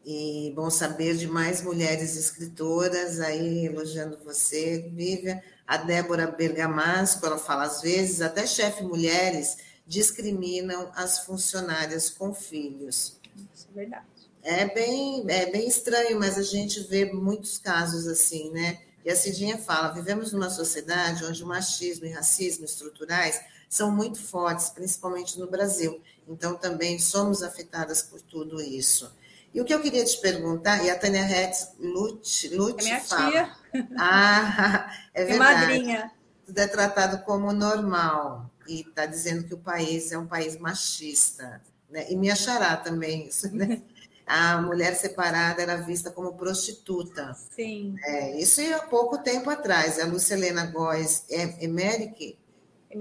E 0.05 0.53
bom 0.57 0.68
saber 0.68 1.16
de 1.16 1.29
mais 1.29 1.62
mulheres 1.62 2.16
escritoras 2.16 3.20
aí 3.20 3.66
elogiando 3.66 4.18
você, 4.25 4.90
Vivian. 4.92 5.40
A 5.64 5.77
Débora 5.77 6.27
Bergamasco, 6.27 7.25
ela 7.25 7.38
fala, 7.38 7.62
às 7.64 7.81
vezes, 7.81 8.20
até 8.20 8.44
chefe 8.46 8.83
mulheres 8.83 9.59
discriminam 9.87 10.90
as 10.94 11.20
funcionárias 11.20 12.11
com 12.11 12.35
filhos. 12.35 13.20
Isso 13.55 13.68
é 13.70 13.75
verdade. 13.75 14.05
É 14.42 14.75
bem, 14.75 15.25
é 15.29 15.51
bem 15.51 15.68
estranho, 15.68 16.18
mas 16.18 16.37
a 16.37 16.42
gente 16.42 16.81
vê 16.81 17.05
muitos 17.12 17.59
casos 17.59 18.09
assim, 18.09 18.51
né? 18.51 18.81
E 19.05 19.11
a 19.11 19.17
Cidinha 19.17 19.59
fala: 19.59 19.93
vivemos 19.93 20.33
numa 20.33 20.51
sociedade 20.51 21.25
onde 21.25 21.43
o 21.43 21.47
machismo 21.47 22.07
e 22.07 22.11
racismo 22.11 22.65
estruturais 22.65 23.41
são 23.69 23.91
muito 23.91 24.21
fortes, 24.23 24.69
principalmente 24.69 25.38
no 25.38 25.51
Brasil. 25.51 26.01
Então, 26.29 26.55
também 26.55 26.99
somos 26.99 27.43
afetadas 27.43 28.03
por 28.03 28.21
tudo 28.21 28.61
isso. 28.61 29.11
E 29.55 29.61
o 29.61 29.65
que 29.65 29.75
eu 29.75 29.81
queria 29.81 30.05
te 30.05 30.19
perguntar, 30.19 30.83
e 30.85 30.91
a 30.91 30.99
Tânia 30.99 31.23
Hetz 31.23 31.73
Lute, 31.79 32.49
Lute 32.55 32.81
é 32.81 32.85
minha 32.85 33.01
fala, 33.01 33.31
tia. 33.31 33.53
Ah, 33.99 34.95
é 35.12 35.25
verdade. 35.25 35.61
madrinha. 35.61 36.12
Tudo 36.47 36.59
é 36.59 36.67
tratado 36.67 37.25
como 37.25 37.53
normal. 37.53 38.51
E 38.67 38.81
está 38.81 39.07
dizendo 39.07 39.45
que 39.45 39.55
o 39.55 39.59
país 39.59 40.12
é 40.12 40.19
um 40.19 40.27
país 40.27 40.59
machista. 40.59 41.61
Né? 41.91 42.07
E 42.11 42.17
me 42.17 42.31
achará 42.31 42.77
também 42.77 43.27
isso, 43.27 43.55
né? 43.55 43.83
A 44.26 44.61
mulher 44.62 44.94
separada 44.94 45.62
era 45.62 45.76
vista 45.76 46.11
como 46.11 46.35
prostituta. 46.35 47.37
Sim. 47.54 47.96
É, 48.04 48.40
isso 48.40 48.61
há 48.74 48.80
pouco 48.80 49.18
tempo 49.18 49.50
atrás. 49.50 49.98
A 49.98 50.06
Lucelena 50.06 50.66
Góes 50.66 51.24
Emerick 51.28 52.38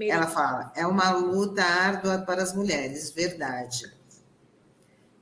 ela 0.08 0.26
fala, 0.26 0.72
é 0.74 0.86
uma 0.86 1.10
luta 1.10 1.62
árdua 1.62 2.18
para 2.18 2.42
as 2.42 2.54
mulheres, 2.54 3.10
verdade. 3.10 3.92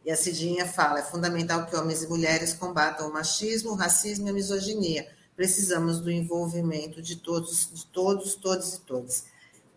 E 0.04 0.10
a 0.10 0.16
Cidinha 0.16 0.64
fala, 0.64 1.00
é 1.00 1.02
fundamental 1.02 1.66
que 1.66 1.74
homens 1.74 2.02
e 2.02 2.08
mulheres 2.08 2.54
combatam 2.54 3.08
o 3.08 3.12
machismo, 3.12 3.72
o 3.72 3.74
racismo 3.74 4.28
e 4.28 4.30
a 4.30 4.32
misoginia. 4.32 5.08
Precisamos 5.34 6.00
do 6.00 6.10
envolvimento 6.10 7.02
de 7.02 7.16
todos, 7.16 7.70
de 7.72 7.86
todos, 7.86 8.34
todos 8.34 8.74
e 8.74 8.80
todas. 8.82 9.24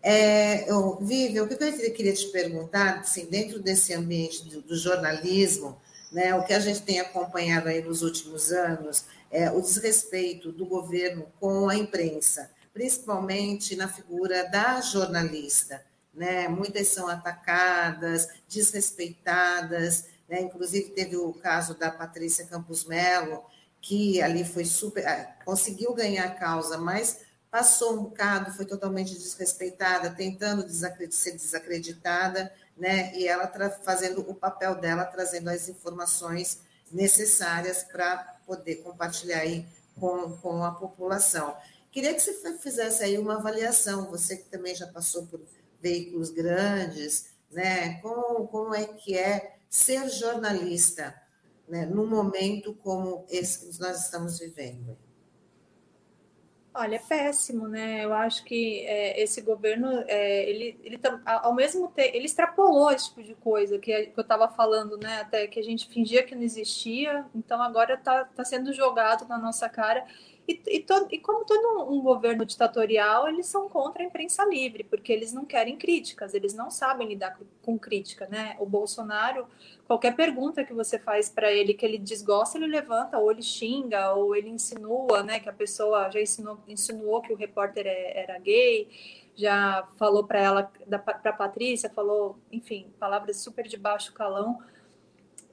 É, 0.02 0.70
eu, 0.70 0.98
Vivi, 1.00 1.40
o 1.40 1.48
que 1.48 1.54
eu 1.54 1.94
queria 1.94 2.12
te 2.12 2.28
perguntar, 2.28 3.00
assim, 3.00 3.26
dentro 3.26 3.58
desse 3.58 3.92
ambiente 3.92 4.44
do, 4.48 4.62
do 4.62 4.76
jornalismo, 4.76 5.80
né, 6.14 6.34
o 6.34 6.44
que 6.44 6.54
a 6.54 6.60
gente 6.60 6.80
tem 6.80 7.00
acompanhado 7.00 7.68
aí 7.68 7.82
nos 7.82 8.00
últimos 8.00 8.52
anos 8.52 9.04
é 9.30 9.50
o 9.50 9.60
desrespeito 9.60 10.50
do 10.50 10.64
governo 10.64 11.26
com 11.38 11.68
a 11.68 11.76
imprensa 11.76 12.50
principalmente 12.74 13.76
na 13.76 13.86
figura 13.86 14.48
da 14.50 14.80
jornalista. 14.80 15.80
Né? 16.12 16.48
Muitas 16.48 16.88
são 16.88 17.08
atacadas, 17.08 18.28
desrespeitadas, 18.48 20.08
né? 20.28 20.42
inclusive 20.42 20.90
teve 20.90 21.16
o 21.16 21.32
caso 21.32 21.74
da 21.78 21.90
Patrícia 21.90 22.46
Campos 22.46 22.84
Melo, 22.84 23.44
que 23.80 24.20
ali 24.20 24.44
foi 24.44 24.64
super, 24.64 25.06
ah, 25.06 25.36
conseguiu 25.44 25.94
ganhar 25.94 26.24
a 26.24 26.34
causa, 26.34 26.76
mas 26.76 27.20
passou 27.50 27.94
um 27.94 28.02
bocado, 28.04 28.52
foi 28.52 28.64
totalmente 28.64 29.14
desrespeitada, 29.14 30.10
tentando 30.10 30.68
ser 30.68 31.32
desacreditada, 31.32 32.52
né? 32.76 33.14
E 33.16 33.26
ela 33.26 33.46
fazendo 33.82 34.20
o 34.28 34.34
papel 34.34 34.74
dela, 34.76 35.04
trazendo 35.04 35.48
as 35.48 35.68
informações 35.68 36.60
necessárias 36.90 37.82
para 37.84 38.18
poder 38.46 38.76
compartilhar 38.76 39.38
aí 39.38 39.66
com, 39.98 40.36
com 40.38 40.62
a 40.64 40.72
população. 40.72 41.56
Queria 41.90 42.12
que 42.12 42.20
você 42.20 42.58
fizesse 42.58 43.04
aí 43.04 43.18
uma 43.18 43.36
avaliação, 43.36 44.10
você 44.10 44.36
que 44.36 44.48
também 44.48 44.74
já 44.74 44.86
passou 44.86 45.26
por 45.26 45.40
veículos 45.80 46.30
grandes, 46.30 47.26
né? 47.50 48.00
Como, 48.00 48.48
como 48.48 48.74
é 48.74 48.84
que 48.84 49.16
é 49.16 49.56
ser 49.68 50.08
jornalista 50.08 51.14
né? 51.68 51.86
num 51.86 52.06
momento 52.06 52.74
como 52.74 53.24
esse 53.30 53.70
que 53.70 53.80
nós 53.80 54.04
estamos 54.04 54.38
vivendo? 54.38 54.96
Olha, 56.76 56.96
é 56.96 56.98
péssimo, 56.98 57.68
né? 57.68 58.04
Eu 58.04 58.12
acho 58.12 58.44
que 58.44 58.80
é, 58.84 59.22
esse 59.22 59.40
governo, 59.40 59.86
é, 60.08 60.50
ele, 60.50 60.76
ele 60.82 61.00
ao 61.24 61.54
mesmo 61.54 61.86
tempo, 61.88 62.16
ele 62.16 62.26
extrapolou 62.26 62.90
esse 62.90 63.10
tipo 63.10 63.22
de 63.22 63.34
coisa 63.36 63.78
que, 63.78 64.06
que 64.06 64.18
eu 64.18 64.22
estava 64.22 64.48
falando, 64.48 64.96
né? 64.98 65.20
Até 65.20 65.46
que 65.46 65.60
a 65.60 65.62
gente 65.62 65.86
fingia 65.88 66.24
que 66.24 66.34
não 66.34 66.42
existia, 66.42 67.24
então 67.32 67.62
agora 67.62 67.94
está 67.94 68.24
tá 68.24 68.44
sendo 68.44 68.72
jogado 68.72 69.24
na 69.28 69.38
nossa 69.38 69.68
cara 69.68 70.04
E, 70.46 70.60
e, 70.66 70.86
e 71.10 71.18
como 71.20 71.44
todo 71.44 71.90
um 71.90 72.02
governo 72.02 72.44
ditatorial, 72.44 73.28
eles 73.28 73.46
são 73.46 73.68
contra 73.68 74.02
a 74.02 74.06
imprensa 74.06 74.44
livre, 74.44 74.84
porque 74.84 75.12
eles 75.12 75.32
não 75.32 75.44
querem 75.44 75.76
críticas, 75.76 76.34
eles 76.34 76.52
não 76.52 76.70
sabem 76.70 77.08
lidar 77.08 77.38
com, 77.38 77.44
com 77.62 77.78
crítica, 77.78 78.26
né? 78.26 78.54
O 78.60 78.66
Bolsonaro, 78.66 79.46
qualquer 79.86 80.14
pergunta 80.14 80.62
que 80.62 80.74
você 80.74 80.98
faz 80.98 81.30
para 81.30 81.50
ele 81.50 81.72
que 81.72 81.86
ele 81.86 81.96
desgosta, 81.96 82.58
ele 82.58 82.66
levanta, 82.66 83.18
ou 83.18 83.30
ele 83.30 83.42
xinga, 83.42 84.12
ou 84.12 84.36
ele 84.36 84.50
insinua, 84.50 85.22
né? 85.22 85.40
Que 85.40 85.48
a 85.48 85.52
pessoa 85.52 86.10
já 86.10 86.20
insinuou, 86.20 86.58
insinuou 86.68 87.22
que 87.22 87.32
o 87.32 87.36
repórter 87.36 87.86
é, 87.86 88.22
era 88.22 88.38
gay, 88.38 88.88
já 89.34 89.88
falou 89.96 90.24
para 90.24 90.40
ela, 90.40 90.72
para 91.22 91.32
Patrícia, 91.32 91.88
falou, 91.88 92.38
enfim, 92.52 92.86
palavras 93.00 93.38
super 93.38 93.66
de 93.66 93.78
baixo 93.78 94.12
calão 94.12 94.60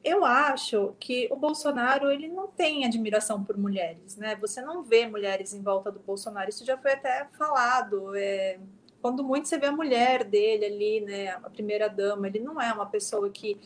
eu 0.03 0.25
acho 0.25 0.95
que 0.99 1.27
o 1.31 1.35
Bolsonaro 1.35 2.11
ele 2.11 2.27
não 2.27 2.47
tem 2.47 2.85
admiração 2.85 3.43
por 3.43 3.57
mulheres, 3.57 4.17
né? 4.17 4.35
Você 4.37 4.61
não 4.61 4.83
vê 4.83 5.07
mulheres 5.07 5.53
em 5.53 5.61
volta 5.61 5.91
do 5.91 5.99
Bolsonaro. 5.99 6.49
Isso 6.49 6.65
já 6.65 6.77
foi 6.77 6.93
até 6.93 7.27
falado. 7.37 8.15
É, 8.15 8.59
quando 9.01 9.23
muito 9.23 9.47
você 9.47 9.57
vê 9.57 9.67
a 9.67 9.71
mulher 9.71 10.23
dele 10.23 10.65
ali, 10.65 11.01
né? 11.01 11.29
A 11.29 11.49
primeira 11.49 11.87
dama, 11.87 12.27
ele 12.27 12.39
não 12.39 12.59
é 12.59 12.73
uma 12.73 12.85
pessoa 12.87 13.29
que 13.29 13.59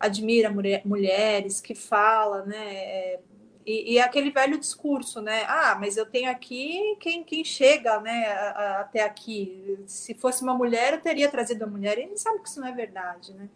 admira 0.00 0.50
mulher, 0.50 0.82
mulheres, 0.86 1.60
que 1.60 1.74
fala, 1.74 2.44
né? 2.44 2.74
É, 2.74 3.20
e, 3.66 3.94
e, 3.94 3.98
é 3.98 4.02
aquele 4.02 4.30
velho 4.30 4.58
discurso, 4.58 5.22
né? 5.22 5.44
Ah, 5.46 5.76
mas 5.78 5.96
eu 5.96 6.04
tenho 6.04 6.30
aqui 6.30 6.96
quem, 7.00 7.24
quem 7.24 7.44
chega, 7.44 7.98
né? 8.00 8.26
A, 8.26 8.50
a, 8.50 8.80
até 8.80 9.02
aqui. 9.02 9.78
Se 9.86 10.14
fosse 10.14 10.42
uma 10.42 10.54
mulher, 10.54 10.94
eu 10.94 11.00
teria 11.00 11.30
trazido 11.30 11.64
a 11.64 11.66
mulher. 11.66 11.98
E 11.98 12.02
ele 12.02 12.16
sabe 12.16 12.40
que 12.40 12.48
isso 12.48 12.60
não 12.60 12.68
é 12.68 12.72
verdade, 12.72 13.32
né? 13.34 13.48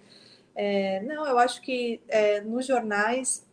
É, 0.61 1.01
não, 1.05 1.25
eu 1.25 1.39
acho 1.39 1.63
que 1.63 2.01
é, 2.09 2.41
nos 2.41 2.67
jornais, 2.67 3.47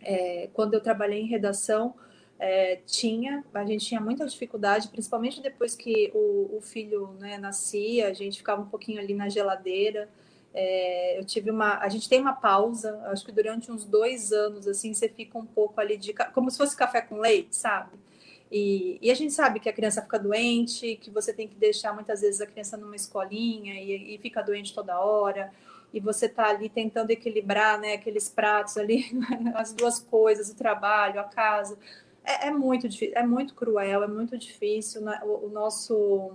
é, 0.00 0.48
quando 0.54 0.74
eu 0.74 0.80
trabalhei 0.80 1.22
em 1.22 1.26
redação, 1.26 1.92
é, 2.38 2.76
tinha, 2.86 3.44
a 3.52 3.64
gente 3.64 3.84
tinha 3.84 4.00
muita 4.00 4.24
dificuldade, 4.24 4.86
principalmente 4.86 5.42
depois 5.42 5.74
que 5.74 6.12
o, 6.14 6.56
o 6.56 6.60
filho 6.60 7.16
né, 7.18 7.36
nascia, 7.36 8.06
a 8.06 8.12
gente 8.12 8.38
ficava 8.38 8.62
um 8.62 8.66
pouquinho 8.66 9.00
ali 9.00 9.12
na 9.12 9.28
geladeira. 9.28 10.08
É, 10.54 11.18
eu 11.18 11.24
tive 11.24 11.50
uma, 11.50 11.78
a 11.78 11.88
gente 11.88 12.08
tem 12.08 12.20
uma 12.20 12.34
pausa, 12.34 12.96
acho 13.06 13.24
que 13.24 13.32
durante 13.32 13.72
uns 13.72 13.84
dois 13.84 14.30
anos, 14.32 14.68
assim, 14.68 14.94
você 14.94 15.08
fica 15.08 15.36
um 15.36 15.46
pouco 15.46 15.80
ali 15.80 15.96
de, 15.96 16.14
como 16.32 16.48
se 16.48 16.58
fosse 16.58 16.76
café 16.76 17.00
com 17.00 17.18
leite, 17.18 17.56
sabe? 17.56 17.98
E, 18.52 18.98
e, 19.02 19.10
a 19.10 19.14
gente 19.14 19.32
sabe 19.32 19.58
que 19.58 19.68
a 19.68 19.72
criança 19.72 20.00
fica 20.00 20.16
doente, 20.16 20.94
que 21.02 21.10
você 21.10 21.32
tem 21.32 21.48
que 21.48 21.56
deixar 21.56 21.92
muitas 21.92 22.20
vezes 22.20 22.40
a 22.40 22.46
criança 22.46 22.76
numa 22.76 22.94
escolinha 22.94 23.74
e, 23.74 24.14
e 24.14 24.18
fica 24.18 24.40
doente 24.40 24.72
toda 24.72 25.00
hora 25.00 25.52
e 25.92 26.00
você 26.00 26.26
está 26.26 26.48
ali 26.48 26.68
tentando 26.68 27.10
equilibrar 27.10 27.80
né, 27.80 27.94
aqueles 27.94 28.28
pratos 28.28 28.76
ali, 28.76 29.06
as 29.54 29.72
duas 29.72 29.98
coisas, 29.98 30.50
o 30.50 30.56
trabalho, 30.56 31.20
a 31.20 31.24
casa. 31.24 31.78
É, 32.24 32.48
é 32.48 32.50
muito 32.50 32.88
difícil, 32.88 33.16
é 33.16 33.24
muito 33.24 33.54
cruel, 33.54 34.02
é 34.02 34.08
muito 34.08 34.36
difícil. 34.36 35.00
Né? 35.00 35.20
O, 35.22 35.46
o, 35.46 35.48
nosso, 35.48 36.32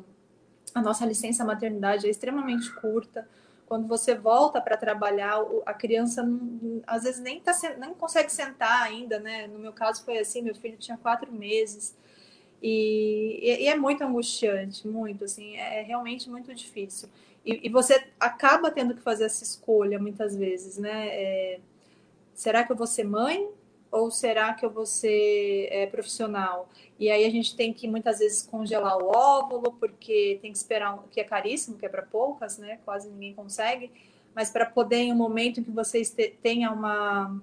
a 0.74 0.82
nossa 0.82 1.06
licença 1.06 1.44
maternidade 1.46 2.08
é 2.08 2.10
extremamente 2.10 2.74
curta. 2.76 3.28
Quando 3.68 3.88
você 3.88 4.16
volta 4.16 4.60
para 4.60 4.76
trabalhar, 4.76 5.40
a 5.66 5.74
criança 5.74 6.28
às 6.86 7.04
vezes 7.04 7.22
nem, 7.22 7.40
tá, 7.40 7.54
nem 7.78 7.94
consegue 7.94 8.30
sentar 8.30 8.84
ainda, 8.84 9.18
né? 9.18 9.48
No 9.48 9.58
meu 9.60 9.72
caso 9.72 10.04
foi 10.04 10.18
assim, 10.18 10.42
meu 10.42 10.54
filho 10.54 10.78
tinha 10.78 10.98
quatro 10.98 11.32
meses. 11.32 11.96
E, 12.62 13.40
e, 13.42 13.68
é 13.68 13.76
muito 13.76 14.04
angustiante, 14.04 14.88
muito, 14.88 15.24
assim, 15.24 15.56
é 15.56 15.82
realmente 15.82 16.30
muito 16.30 16.54
difícil. 16.54 17.10
E, 17.46 17.68
e, 17.68 17.70
você 17.70 18.08
acaba 18.20 18.70
tendo 18.70 18.94
que 18.94 19.02
fazer 19.02 19.26
essa 19.26 19.44
escolha 19.44 19.98
muitas 19.98 20.36
vezes, 20.36 20.78
né? 20.78 21.08
É, 21.08 21.60
será 22.34 22.64
que 22.64 22.72
eu 22.72 22.76
vou 22.76 22.86
ser 22.86 23.04
mãe 23.04 23.50
ou 23.92 24.12
será 24.12 24.54
que 24.54 24.66
eu 24.66 24.70
vou 24.70 24.86
ser 24.86 25.68
é, 25.72 25.88
profissional? 25.88 26.70
E 27.00 27.10
aí 27.10 27.26
a 27.26 27.30
gente 27.32 27.56
tem 27.56 27.74
que 27.74 27.88
muitas 27.88 28.20
vezes 28.20 28.44
congelar 28.44 28.98
o 28.98 29.08
óvulo, 29.08 29.74
porque 29.80 30.38
tem 30.42 30.52
que 30.52 30.58
esperar, 30.58 31.04
que 31.10 31.20
é 31.20 31.24
caríssimo, 31.24 31.78
que 31.78 31.86
é 31.86 31.90
para 31.90 32.04
poucas, 32.04 32.58
né? 32.60 32.80
Quase 32.86 33.10
ninguém 33.10 33.34
consegue. 33.34 33.92
Mas 34.36 34.50
para 34.50 34.66
poder, 34.66 34.98
em 34.98 35.12
um 35.12 35.16
momento 35.16 35.60
em 35.60 35.64
que 35.64 35.72
você 35.72 36.04
tenha 36.42 36.72
uma 36.72 37.42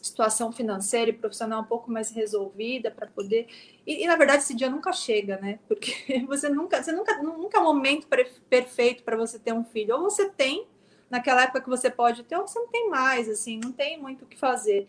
situação 0.00 0.50
financeira 0.50 1.10
e 1.10 1.12
profissional 1.12 1.62
um 1.62 1.64
pouco 1.64 1.90
mais 1.90 2.10
resolvida 2.10 2.90
para 2.90 3.06
poder. 3.06 3.46
E, 3.86 4.04
e, 4.04 4.06
na 4.06 4.16
verdade 4.16 4.42
esse 4.42 4.54
dia 4.54 4.70
nunca 4.70 4.92
chega, 4.92 5.36
né? 5.38 5.58
Porque 5.68 6.24
você 6.26 6.48
nunca, 6.48 6.82
você 6.82 6.92
nunca, 6.92 7.22
nunca 7.22 7.58
é 7.58 7.60
um 7.60 7.64
momento 7.64 8.06
perfeito 8.48 9.02
para 9.02 9.16
você 9.16 9.38
ter 9.38 9.52
um 9.52 9.64
filho. 9.64 9.96
Ou 9.96 10.02
você 10.02 10.28
tem 10.30 10.66
naquela 11.10 11.42
época 11.42 11.60
que 11.60 11.68
você 11.68 11.90
pode 11.90 12.22
ter, 12.22 12.36
ou 12.36 12.46
você 12.46 12.58
não 12.58 12.68
tem 12.68 12.88
mais, 12.88 13.28
assim, 13.28 13.58
não 13.62 13.72
tem 13.72 14.00
muito 14.00 14.24
o 14.24 14.28
que 14.28 14.38
fazer. 14.38 14.88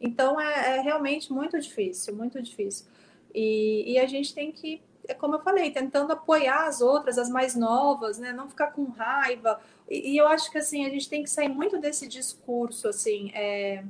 Então 0.00 0.40
é, 0.40 0.78
é 0.78 0.80
realmente 0.80 1.32
muito 1.32 1.58
difícil, 1.58 2.14
muito 2.14 2.42
difícil. 2.42 2.86
E, 3.32 3.92
e, 3.92 3.98
a 3.98 4.06
gente 4.06 4.34
tem 4.34 4.50
que, 4.52 4.82
é 5.08 5.14
como 5.14 5.36
eu 5.36 5.40
falei, 5.40 5.70
tentando 5.70 6.12
apoiar 6.12 6.66
as 6.66 6.80
outras, 6.80 7.16
as 7.16 7.30
mais 7.30 7.54
novas, 7.54 8.18
né? 8.18 8.32
Não 8.32 8.48
ficar 8.48 8.72
com 8.72 8.84
raiva. 8.86 9.60
E, 9.88 10.12
e 10.12 10.16
eu 10.18 10.26
acho 10.26 10.50
que 10.50 10.58
assim 10.58 10.84
a 10.84 10.90
gente 10.90 11.08
tem 11.08 11.22
que 11.22 11.30
sair 11.30 11.48
muito 11.48 11.78
desse 11.78 12.06
discurso, 12.08 12.88
assim. 12.88 13.30
É, 13.32 13.84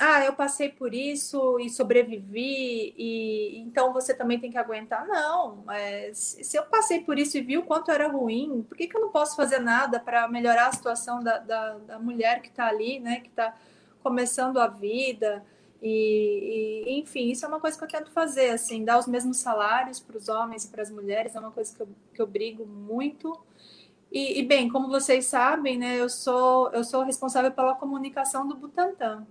ah, 0.00 0.24
eu 0.24 0.32
passei 0.32 0.70
por 0.70 0.94
isso 0.94 1.58
e 1.60 1.68
sobrevivi, 1.68 2.94
e 2.96 3.58
então 3.58 3.92
você 3.92 4.14
também 4.14 4.40
tem 4.40 4.50
que 4.50 4.56
aguentar. 4.56 5.06
Não, 5.06 5.62
mas 5.66 6.38
se 6.42 6.56
eu 6.56 6.64
passei 6.64 7.00
por 7.00 7.18
isso 7.18 7.36
e 7.36 7.42
vi 7.42 7.58
o 7.58 7.62
quanto 7.64 7.90
era 7.90 8.08
ruim, 8.08 8.64
por 8.66 8.76
que, 8.76 8.86
que 8.86 8.96
eu 8.96 9.00
não 9.02 9.10
posso 9.10 9.36
fazer 9.36 9.58
nada 9.58 10.00
para 10.00 10.26
melhorar 10.28 10.68
a 10.68 10.72
situação 10.72 11.22
da, 11.22 11.38
da, 11.38 11.78
da 11.78 11.98
mulher 11.98 12.40
que 12.40 12.48
está 12.48 12.66
ali, 12.68 12.98
né, 13.00 13.20
que 13.20 13.28
está 13.28 13.54
começando 14.02 14.58
a 14.58 14.66
vida? 14.66 15.44
E, 15.82 16.84
e, 16.86 17.00
enfim, 17.00 17.30
isso 17.30 17.44
é 17.44 17.48
uma 17.48 17.60
coisa 17.60 17.76
que 17.76 17.84
eu 17.84 17.88
tento 17.88 18.10
fazer, 18.12 18.50
assim, 18.50 18.84
dar 18.84 18.98
os 18.98 19.06
mesmos 19.06 19.38
salários 19.38 20.00
para 20.00 20.16
os 20.16 20.28
homens 20.28 20.64
e 20.64 20.68
para 20.68 20.82
as 20.82 20.90
mulheres, 20.90 21.34
é 21.34 21.40
uma 21.40 21.50
coisa 21.50 21.74
que 21.74 21.82
eu, 21.82 21.88
que 22.14 22.22
eu 22.22 22.26
brigo 22.26 22.64
muito. 22.66 23.38
E, 24.10 24.40
e, 24.40 24.42
bem, 24.44 24.68
como 24.70 24.88
vocês 24.88 25.26
sabem, 25.26 25.76
né, 25.78 26.00
eu 26.00 26.08
sou, 26.08 26.70
eu 26.72 26.84
sou 26.84 27.02
responsável 27.02 27.52
pela 27.52 27.74
comunicação 27.74 28.46
do 28.48 28.56
Butantan 28.56 29.26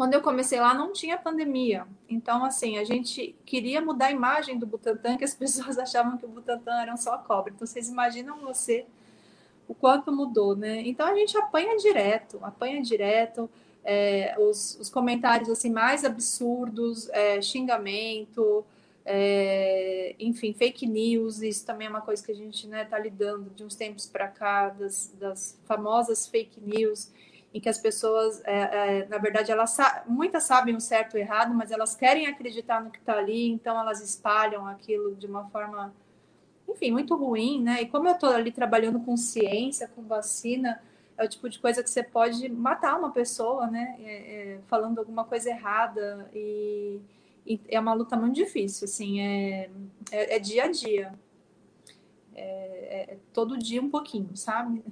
quando 0.00 0.14
eu 0.14 0.22
comecei 0.22 0.58
lá 0.58 0.72
não 0.72 0.94
tinha 0.94 1.18
pandemia. 1.18 1.86
Então, 2.08 2.42
assim, 2.42 2.78
a 2.78 2.84
gente 2.84 3.36
queria 3.44 3.82
mudar 3.82 4.06
a 4.06 4.10
imagem 4.10 4.58
do 4.58 4.64
Butantan, 4.64 5.18
que 5.18 5.24
as 5.24 5.34
pessoas 5.36 5.78
achavam 5.78 6.16
que 6.16 6.24
o 6.24 6.28
Butantan 6.28 6.80
era 6.80 6.96
só 6.96 7.18
cobra. 7.18 7.52
Então, 7.54 7.66
vocês 7.66 7.86
imaginam 7.90 8.38
você 8.38 8.86
o 9.68 9.74
quanto 9.74 10.10
mudou, 10.10 10.56
né? 10.56 10.80
Então, 10.86 11.06
a 11.06 11.14
gente 11.14 11.36
apanha 11.36 11.76
direto, 11.76 12.40
apanha 12.42 12.80
direto. 12.80 13.50
É, 13.84 14.34
os, 14.38 14.78
os, 14.80 14.88
comentários 14.88 15.50
assim 15.50 15.68
mais 15.68 16.02
absurdos, 16.02 17.10
é, 17.10 17.42
xingamento, 17.42 18.64
é, 19.04 20.14
enfim, 20.18 20.54
fake 20.54 20.86
news, 20.86 21.42
isso 21.42 21.66
também 21.66 21.88
é 21.88 21.90
uma 21.90 22.00
coisa 22.00 22.24
que 22.24 22.32
a 22.32 22.34
gente 22.34 22.64
está 22.64 22.68
né, 22.74 22.84
tá 22.86 22.98
lidando 22.98 23.50
de 23.50 23.62
uns 23.62 23.74
tempos 23.74 24.06
para 24.06 24.28
cá, 24.28 24.70
das, 24.70 25.12
das 25.20 25.58
famosas 25.66 26.26
fake 26.26 26.58
news 26.58 27.10
em 27.52 27.60
que 27.60 27.68
as 27.68 27.78
pessoas, 27.78 28.40
é, 28.44 29.00
é, 29.00 29.08
na 29.08 29.18
verdade, 29.18 29.50
elas 29.50 29.76
muitas 30.06 30.44
sabem 30.44 30.76
o 30.76 30.80
certo 30.80 31.16
e 31.16 31.20
o 31.20 31.22
errado, 31.22 31.52
mas 31.52 31.72
elas 31.72 31.96
querem 31.96 32.26
acreditar 32.26 32.82
no 32.82 32.90
que 32.90 32.98
está 32.98 33.14
ali, 33.14 33.48
então 33.50 33.78
elas 33.78 34.00
espalham 34.00 34.66
aquilo 34.66 35.16
de 35.16 35.26
uma 35.26 35.48
forma, 35.48 35.92
enfim, 36.68 36.92
muito 36.92 37.16
ruim, 37.16 37.60
né? 37.60 37.82
E 37.82 37.86
como 37.86 38.06
eu 38.06 38.12
estou 38.12 38.30
ali 38.30 38.52
trabalhando 38.52 39.00
com 39.00 39.16
ciência, 39.16 39.88
com 39.88 40.02
vacina, 40.02 40.80
é 41.18 41.24
o 41.24 41.28
tipo 41.28 41.48
de 41.48 41.58
coisa 41.58 41.82
que 41.82 41.90
você 41.90 42.04
pode 42.04 42.48
matar 42.48 42.96
uma 42.96 43.10
pessoa, 43.10 43.66
né? 43.66 43.96
É, 44.00 44.12
é 44.12 44.58
falando 44.68 45.00
alguma 45.00 45.24
coisa 45.24 45.50
errada 45.50 46.30
e, 46.32 47.00
e, 47.44 47.60
é 47.68 47.80
uma 47.80 47.94
luta 47.94 48.16
muito 48.16 48.36
difícil, 48.36 48.84
assim, 48.84 49.20
é, 49.20 49.70
é, 50.12 50.36
é 50.36 50.38
dia 50.38 50.64
a 50.64 50.70
dia, 50.70 51.12
é, 52.32 53.12
é 53.12 53.18
todo 53.32 53.58
dia 53.58 53.82
um 53.82 53.90
pouquinho, 53.90 54.36
sabe? 54.36 54.84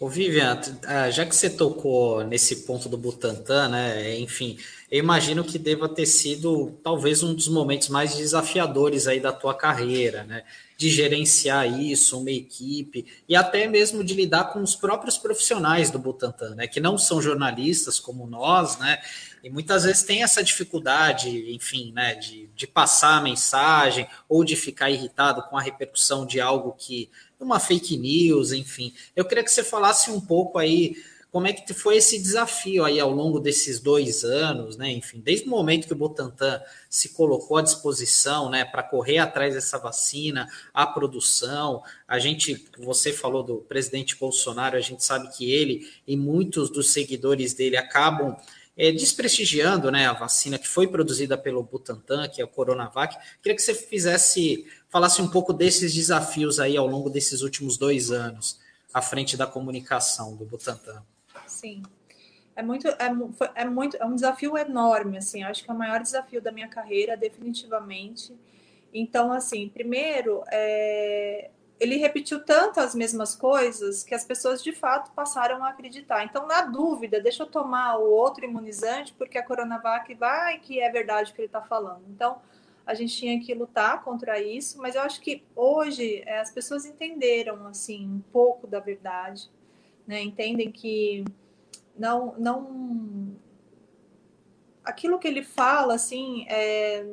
Ô 0.00 0.08
Vivian, 0.08 0.60
ah, 0.86 1.08
já 1.08 1.24
que 1.24 1.34
você 1.34 1.48
tocou 1.48 2.24
nesse 2.24 2.66
ponto 2.66 2.88
do 2.88 2.96
Butantan, 2.98 3.68
né? 3.68 4.18
Enfim, 4.18 4.58
eu 4.90 4.98
imagino 4.98 5.44
que 5.44 5.56
deva 5.56 5.88
ter 5.88 6.04
sido 6.04 6.76
talvez 6.82 7.22
um 7.22 7.32
dos 7.32 7.46
momentos 7.46 7.88
mais 7.88 8.16
desafiadores 8.16 9.06
aí 9.06 9.20
da 9.20 9.32
tua 9.32 9.54
carreira, 9.54 10.24
né? 10.24 10.42
De 10.76 10.90
gerenciar 10.90 11.80
isso, 11.80 12.18
uma 12.18 12.32
equipe, 12.32 13.06
e 13.28 13.36
até 13.36 13.68
mesmo 13.68 14.02
de 14.02 14.14
lidar 14.14 14.52
com 14.52 14.60
os 14.60 14.74
próprios 14.74 15.16
profissionais 15.16 15.92
do 15.92 15.98
Butantan, 16.00 16.56
né? 16.56 16.66
Que 16.66 16.80
não 16.80 16.98
são 16.98 17.22
jornalistas 17.22 18.00
como 18.00 18.26
nós, 18.26 18.76
né? 18.78 19.00
E 19.44 19.48
muitas 19.48 19.84
vezes 19.84 20.02
tem 20.02 20.24
essa 20.24 20.42
dificuldade, 20.42 21.54
enfim, 21.54 21.92
né? 21.92 22.16
De, 22.16 22.48
de 22.56 22.66
passar 22.66 23.18
a 23.18 23.22
mensagem 23.22 24.08
ou 24.28 24.42
de 24.42 24.56
ficar 24.56 24.90
irritado 24.90 25.40
com 25.44 25.56
a 25.56 25.62
repercussão 25.62 26.26
de 26.26 26.40
algo 26.40 26.74
que 26.76 27.08
uma 27.44 27.60
fake 27.60 27.96
news, 27.96 28.52
enfim. 28.52 28.92
Eu 29.14 29.24
queria 29.24 29.44
que 29.44 29.50
você 29.50 29.62
falasse 29.62 30.10
um 30.10 30.20
pouco 30.20 30.58
aí 30.58 30.96
como 31.34 31.48
é 31.48 31.52
que 31.52 31.74
foi 31.74 31.96
esse 31.96 32.16
desafio 32.16 32.84
aí 32.84 33.00
ao 33.00 33.10
longo 33.10 33.40
desses 33.40 33.80
dois 33.80 34.22
anos, 34.22 34.76
né? 34.76 34.92
Enfim, 34.92 35.20
desde 35.20 35.48
o 35.48 35.50
momento 35.50 35.88
que 35.88 35.92
o 35.92 35.96
Butantan 35.96 36.62
se 36.88 37.08
colocou 37.08 37.56
à 37.56 37.62
disposição, 37.62 38.48
né, 38.48 38.64
para 38.64 38.84
correr 38.84 39.18
atrás 39.18 39.52
dessa 39.52 39.76
vacina, 39.76 40.48
a 40.72 40.86
produção, 40.86 41.82
a 42.06 42.20
gente, 42.20 42.64
você 42.78 43.12
falou 43.12 43.42
do 43.42 43.56
presidente 43.56 44.14
Bolsonaro, 44.14 44.76
a 44.76 44.80
gente 44.80 45.02
sabe 45.02 45.28
que 45.36 45.50
ele 45.50 45.90
e 46.06 46.16
muitos 46.16 46.70
dos 46.70 46.90
seguidores 46.90 47.52
dele 47.52 47.76
acabam 47.76 48.36
é, 48.76 48.90
desprestigiando 48.90 49.90
né, 49.90 50.06
a 50.06 50.12
vacina 50.12 50.58
que 50.58 50.68
foi 50.68 50.86
produzida 50.88 51.38
pelo 51.38 51.62
Butantan, 51.62 52.28
que 52.28 52.42
é 52.42 52.44
o 52.44 52.48
Coronavac. 52.48 53.16
Queria 53.40 53.54
que 53.54 53.62
você 53.62 53.74
fizesse, 53.74 54.66
falasse 54.88 55.22
um 55.22 55.28
pouco 55.28 55.52
desses 55.52 55.94
desafios 55.94 56.58
aí 56.58 56.76
ao 56.76 56.86
longo 56.86 57.08
desses 57.08 57.42
últimos 57.42 57.76
dois 57.78 58.10
anos, 58.10 58.58
à 58.92 59.00
frente 59.00 59.36
da 59.36 59.46
comunicação 59.46 60.36
do 60.36 60.44
Butantan. 60.44 61.02
Sim. 61.46 61.82
É 62.56 62.62
muito, 62.62 62.86
é, 62.86 62.96
é 63.56 63.64
muito, 63.64 63.96
é 63.96 64.04
um 64.04 64.14
desafio 64.14 64.56
enorme, 64.56 65.18
assim, 65.18 65.42
acho 65.42 65.64
que 65.64 65.70
é 65.70 65.74
o 65.74 65.78
maior 65.78 66.00
desafio 66.00 66.40
da 66.40 66.52
minha 66.52 66.68
carreira, 66.68 67.16
definitivamente. 67.16 68.32
Então, 68.92 69.32
assim, 69.32 69.68
primeiro, 69.68 70.44
é, 70.52 71.50
ele 71.84 71.96
repetiu 71.96 72.42
tanto 72.44 72.80
as 72.80 72.94
mesmas 72.94 73.36
coisas 73.36 74.02
que 74.02 74.14
as 74.14 74.24
pessoas 74.24 74.62
de 74.62 74.72
fato 74.72 75.12
passaram 75.12 75.64
a 75.64 75.68
acreditar. 75.68 76.24
Então, 76.24 76.46
na 76.46 76.62
dúvida, 76.62 77.20
deixa 77.20 77.42
eu 77.42 77.46
tomar 77.46 77.98
o 77.98 78.10
outro 78.10 78.44
imunizante, 78.44 79.12
porque 79.12 79.38
a 79.38 79.44
Coronavac 79.44 80.12
vai 80.14 80.58
que 80.58 80.80
é 80.80 80.90
verdade 80.90 81.30
o 81.30 81.34
que 81.34 81.40
ele 81.42 81.46
está 81.46 81.60
falando. 81.60 82.02
Então, 82.08 82.40
a 82.86 82.94
gente 82.94 83.16
tinha 83.16 83.38
que 83.40 83.54
lutar 83.54 84.02
contra 84.02 84.40
isso, 84.40 84.78
mas 84.78 84.94
eu 84.94 85.02
acho 85.02 85.20
que 85.20 85.44
hoje 85.54 86.22
é, 86.26 86.40
as 86.40 86.50
pessoas 86.50 86.84
entenderam 86.84 87.66
assim 87.66 88.06
um 88.06 88.20
pouco 88.32 88.66
da 88.66 88.80
verdade, 88.80 89.50
né? 90.06 90.20
Entendem 90.22 90.70
que 90.70 91.24
não, 91.96 92.34
não 92.36 93.36
aquilo 94.84 95.18
que 95.18 95.28
ele 95.28 95.42
fala 95.42 95.94
assim, 95.94 96.46
é, 96.48 97.06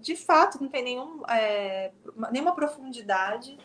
de 0.00 0.14
fato 0.14 0.60
não 0.60 0.68
tem 0.68 0.84
nenhum, 0.84 1.22
é, 1.28 1.90
nenhuma 2.30 2.54
profundidade 2.54 3.58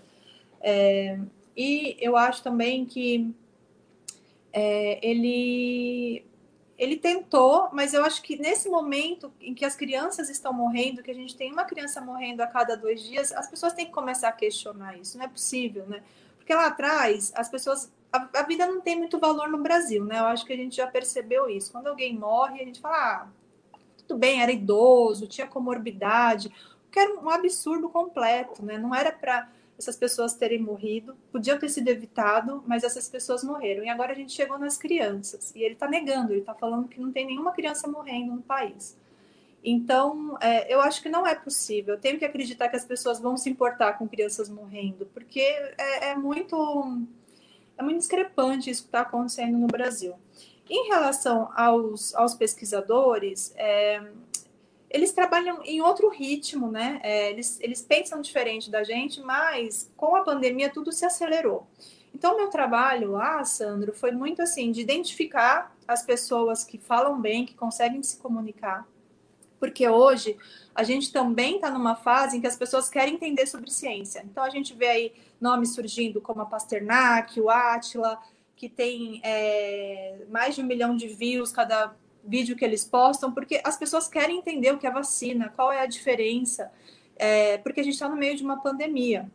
é, 0.63 1.19
e 1.56 1.97
eu 1.99 2.15
acho 2.15 2.41
também 2.41 2.86
que 2.86 3.32
é, 4.52 4.99
ele 5.06 6.26
ele 6.76 6.97
tentou, 6.97 7.69
mas 7.71 7.93
eu 7.93 8.04
acho 8.04 8.21
que 8.21 8.36
nesse 8.36 8.67
momento 8.67 9.32
em 9.39 9.54
que 9.54 9.63
as 9.63 9.76
crianças 9.76 10.28
estão 10.28 10.52
morrendo, 10.52 11.04
que 11.04 11.12
a 11.12 11.13
gente 11.13 11.36
tem 11.36 11.52
uma 11.52 11.65
criança 11.65 12.02
morrendo 12.02 12.41
a 12.41 12.47
cada 12.47 12.76
dois 12.76 13.02
dias, 13.04 13.32
as 13.32 13.47
pessoas 13.47 13.73
têm 13.73 13.86
que 13.86 13.91
começar 13.91 14.30
a 14.30 14.32
questionar 14.32 14.97
isso. 14.97 15.17
Não 15.17 15.26
é 15.26 15.28
possível, 15.28 15.86
né? 15.86 16.02
Porque 16.36 16.54
lá 16.54 16.67
atrás 16.67 17.32
as 17.36 17.47
pessoas 17.47 17.91
a, 18.12 18.28
a, 18.39 18.43
vida 18.43 18.65
não 18.65 18.82
tem 18.82 18.97
muito 18.97 19.19
valor 19.19 19.49
no 19.49 19.60
Brasil, 19.60 20.04
né? 20.04 20.19
Eu 20.19 20.26
acho 20.26 20.45
que 20.45 20.54
a 20.54 20.58
gente 20.58 20.76
já 20.76 20.88
percebeu 20.88 21.49
isso. 21.49 21.71
Quando 21.71 21.88
alguém 21.88 22.17
morre, 22.17 22.62
a 22.62 22.65
gente 22.65 22.80
fala, 22.80 22.97
ah, 22.97 23.28
tudo 23.97 24.17
bem, 24.19 24.41
era 24.41 24.52
idoso, 24.52 25.28
tinha 25.28 25.47
comorbidade, 25.47 26.52
que 26.91 26.99
era 26.99 27.13
um 27.19 27.30
absurdo 27.30 27.89
completo, 27.89 28.63
né? 28.65 28.78
Não 28.78 28.93
era 28.93 29.12
para 29.12 29.47
essas 29.78 29.96
pessoas 29.96 30.34
terem 30.34 30.60
morrido, 30.60 31.16
podiam 31.32 31.58
ter 31.58 31.70
sido 31.70 31.88
evitado, 31.88 32.64
mas 32.68 32.84
essas 32.84 33.10
pessoas 33.10 33.44
morreram. 33.44 33.84
E 33.84 33.90
agora 33.90 34.12
a 34.12 34.16
gente 34.16 34.32
chegou 34.32 34.58
nas 34.58 34.78
crianças, 34.78 35.54
e 35.56 35.64
ele 35.64 35.74
está 35.74 35.88
negando, 35.88 36.32
ele 36.32 36.42
está 36.42 36.54
falando 36.54 36.88
que 36.88 37.00
não 37.00 37.12
tem 37.12 37.26
nenhuma 37.26 37.52
criança 37.52 37.88
morrendo 37.88 38.34
no 38.34 38.42
país. 38.42 38.98
Então, 39.64 40.38
é, 40.42 40.74
eu 40.74 40.82
acho 40.82 41.02
que 41.02 41.10
não 41.10 41.26
é 41.26 41.34
possível. 41.34 41.94
Eu 41.96 42.00
tenho 42.00 42.20
que 42.20 42.26
acreditar 42.26 42.68
que 42.68 42.76
as 42.76 42.84
pessoas 42.84 43.20
vão 43.20 43.38
se 43.38 43.50
importar 43.50 43.94
com 43.94 44.08
crianças 44.08 44.50
morrendo, 44.50 45.06
porque 45.14 45.40
é, 45.40 46.10
é 46.10 46.16
muito 46.16 47.02
é 47.78 47.82
muito 47.82 48.00
discrepante 48.00 48.70
isso 48.70 48.84
que 48.84 48.90
está 48.90 49.02
acontecendo 49.02 49.58
no 49.58 49.68
Brasil. 49.68 50.16
Em 50.70 50.88
relação 50.88 51.50
aos, 51.56 52.14
aos 52.16 52.34
pesquisadores, 52.34 53.54
é, 53.56 54.02
eles 54.93 55.12
trabalham 55.12 55.62
em 55.63 55.82
outro 55.82 56.08
ritmo, 56.08 56.71
né? 56.71 57.01
É, 57.01 57.32
eles, 57.32 57.60
eles 57.60 57.82
pensam 57.82 58.21
diferente 58.21 58.69
da 58.69 58.84
gente, 58.84 59.19
mas 59.21 59.91
com 59.97 60.15
a 60.15 60.23
pandemia 60.23 60.69
tudo 60.69 60.91
se 60.91 61.03
acelerou. 61.03 61.67
Então, 62.13 62.38
meu 62.38 62.49
trabalho 62.51 63.13
lá, 63.13 63.43
Sandro, 63.43 63.91
foi 63.91 64.12
muito 64.12 64.43
assim, 64.43 64.71
de 64.71 64.82
identificar 64.82 65.75
as 65.88 66.03
pessoas 66.03 66.63
que 66.63 66.77
falam 66.77 67.19
bem, 67.19 67.43
que 67.43 67.56
conseguem 67.56 68.03
se 68.03 68.17
comunicar, 68.17 68.88
porque 69.60 69.88
hoje 69.89 70.38
a 70.75 70.84
gente 70.84 71.12
também 71.12 71.56
está 71.56 71.71
numa 71.71 71.95
fase 71.95 72.38
em 72.38 72.41
que 72.41 72.47
as 72.47 72.56
pessoas 72.56 72.88
querem 72.88 73.15
entender 73.15 73.47
sobre 73.47 73.71
ciência. 73.71 74.23
Então, 74.23 74.43
a 74.43 74.49
gente 74.51 74.75
vê 74.75 74.88
aí 74.88 75.13
nomes 75.41 75.73
surgindo 75.73 76.21
como 76.21 76.41
a 76.41 76.45
Pasternak, 76.45 77.41
o 77.41 77.49
Atila, 77.49 78.19
que 78.56 78.69
tem 78.69 79.19
é, 79.23 80.19
mais 80.29 80.53
de 80.53 80.62
um 80.62 80.65
milhão 80.65 80.95
de 80.95 81.08
views 81.08 81.51
cada 81.51 81.95
vídeo 82.24 82.56
que 82.56 82.64
eles 82.64 82.86
postam, 82.86 83.32
porque 83.32 83.62
as 83.64 83.78
pessoas 83.78 84.08
querem 84.08 84.38
entender 84.38 84.72
o 84.74 84.78
que 84.78 84.88
é 84.88 84.92
vacina, 84.92 85.52
qual 85.56 85.72
é 85.72 85.82
a 85.82 85.86
diferença, 85.86 86.72
é, 87.16 87.58
porque 87.60 87.82
a 87.82 87.84
gente 87.84 87.94
está 87.94 88.08
no 88.08 88.16
meio 88.16 88.36
de 88.36 88.44
uma 88.44 88.62
pandemia. 88.62 89.30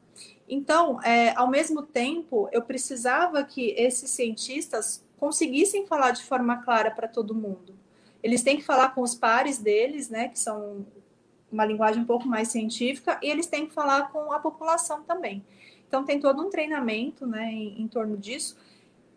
Então, 0.48 1.02
é, 1.02 1.36
ao 1.36 1.48
mesmo 1.48 1.82
tempo, 1.82 2.48
eu 2.50 2.62
precisava 2.62 3.44
que 3.44 3.74
esses 3.76 4.10
cientistas 4.10 5.04
conseguissem 5.18 5.86
falar 5.86 6.12
de 6.12 6.24
forma 6.24 6.56
clara 6.62 6.90
para 6.90 7.06
todo 7.06 7.34
mundo. 7.34 7.74
Eles 8.22 8.42
têm 8.42 8.56
que 8.56 8.64
falar 8.64 8.94
com 8.94 9.02
os 9.02 9.14
pares 9.14 9.58
deles, 9.58 10.08
né, 10.08 10.28
que 10.28 10.38
são 10.38 10.86
uma 11.52 11.64
linguagem 11.64 12.02
um 12.02 12.06
pouco 12.06 12.26
mais 12.26 12.48
científica, 12.48 13.18
e 13.22 13.30
eles 13.30 13.46
têm 13.46 13.66
que 13.66 13.74
falar 13.74 14.10
com 14.10 14.32
a 14.32 14.38
população 14.38 15.02
também. 15.02 15.44
Então, 15.86 16.04
tem 16.04 16.20
todo 16.20 16.42
um 16.42 16.50
treinamento 16.50 17.26
né, 17.26 17.50
em, 17.50 17.82
em 17.82 17.88
torno 17.88 18.16
disso 18.16 18.56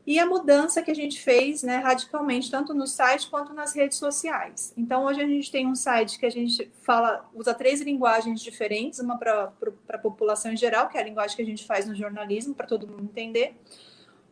e 0.06 0.20
a 0.20 0.26
mudança 0.26 0.82
que 0.82 0.90
a 0.90 0.96
gente 0.96 1.22
fez 1.22 1.62
né, 1.62 1.78
radicalmente, 1.78 2.50
tanto 2.50 2.74
no 2.74 2.88
site 2.88 3.30
quanto 3.30 3.54
nas 3.54 3.74
redes 3.76 3.98
sociais. 3.98 4.74
Então, 4.76 5.06
hoje 5.06 5.22
a 5.22 5.28
gente 5.28 5.52
tem 5.52 5.68
um 5.68 5.76
site 5.76 6.18
que 6.18 6.26
a 6.26 6.30
gente 6.30 6.72
fala, 6.82 7.30
usa 7.36 7.54
três 7.54 7.82
linguagens 7.82 8.42
diferentes, 8.42 9.00
uma 9.00 9.18
para 9.18 9.54
a 9.90 9.98
população 9.98 10.52
em 10.52 10.58
geral, 10.58 10.90
que 10.90 10.98
é 10.98 11.02
a 11.02 11.04
linguagem 11.04 11.36
que 11.36 11.42
a 11.42 11.46
gente 11.46 11.66
faz 11.66 11.86
no 11.86 11.96
jornalismo, 11.96 12.56
para 12.56 12.66
todo 12.66 12.88
mundo 12.88 13.04
entender. 13.04 13.56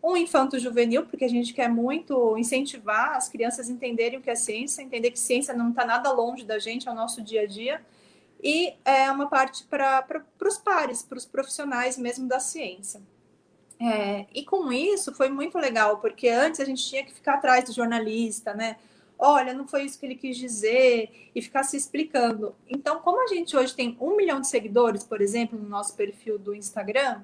Um 0.01 0.17
infanto-juvenil, 0.17 1.05
porque 1.05 1.25
a 1.25 1.29
gente 1.29 1.53
quer 1.53 1.69
muito 1.69 2.35
incentivar 2.37 3.15
as 3.15 3.29
crianças 3.29 3.69
a 3.69 3.71
entenderem 3.71 4.17
o 4.17 4.21
que 4.21 4.29
é 4.29 4.35
ciência, 4.35 4.81
entender 4.81 5.11
que 5.11 5.19
ciência 5.19 5.53
não 5.53 5.69
está 5.69 5.85
nada 5.85 6.11
longe 6.11 6.45
da 6.45 6.57
gente, 6.57 6.87
é 6.87 6.91
o 6.91 6.95
nosso 6.95 7.21
dia 7.21 7.41
a 7.41 7.45
dia. 7.45 7.81
E 8.41 8.73
é 8.85 9.11
uma 9.11 9.27
parte 9.27 9.65
para 9.65 10.25
os 10.41 10.57
pares, 10.57 11.03
para 11.03 11.17
os 11.17 11.25
profissionais 11.25 11.97
mesmo 11.97 12.27
da 12.27 12.39
ciência. 12.39 13.01
É, 13.79 14.25
e 14.33 14.43
com 14.43 14.71
isso 14.73 15.13
foi 15.13 15.29
muito 15.29 15.57
legal, 15.57 15.99
porque 15.99 16.27
antes 16.27 16.59
a 16.59 16.65
gente 16.65 16.85
tinha 16.85 17.03
que 17.03 17.13
ficar 17.13 17.35
atrás 17.35 17.63
do 17.63 17.73
jornalista, 17.73 18.53
né? 18.53 18.75
Olha, 19.17 19.53
não 19.53 19.67
foi 19.67 19.83
isso 19.83 19.99
que 19.99 20.05
ele 20.05 20.15
quis 20.15 20.37
dizer, 20.37 21.29
e 21.33 21.41
ficar 21.41 21.63
se 21.63 21.77
explicando. 21.77 22.55
Então, 22.67 22.99
como 22.99 23.21
a 23.23 23.27
gente 23.27 23.55
hoje 23.55 23.73
tem 23.73 23.97
um 23.99 24.15
milhão 24.15 24.41
de 24.41 24.47
seguidores, 24.47 25.03
por 25.03 25.21
exemplo, 25.21 25.57
no 25.57 25.67
nosso 25.67 25.95
perfil 25.95 26.37
do 26.37 26.53
Instagram, 26.53 27.21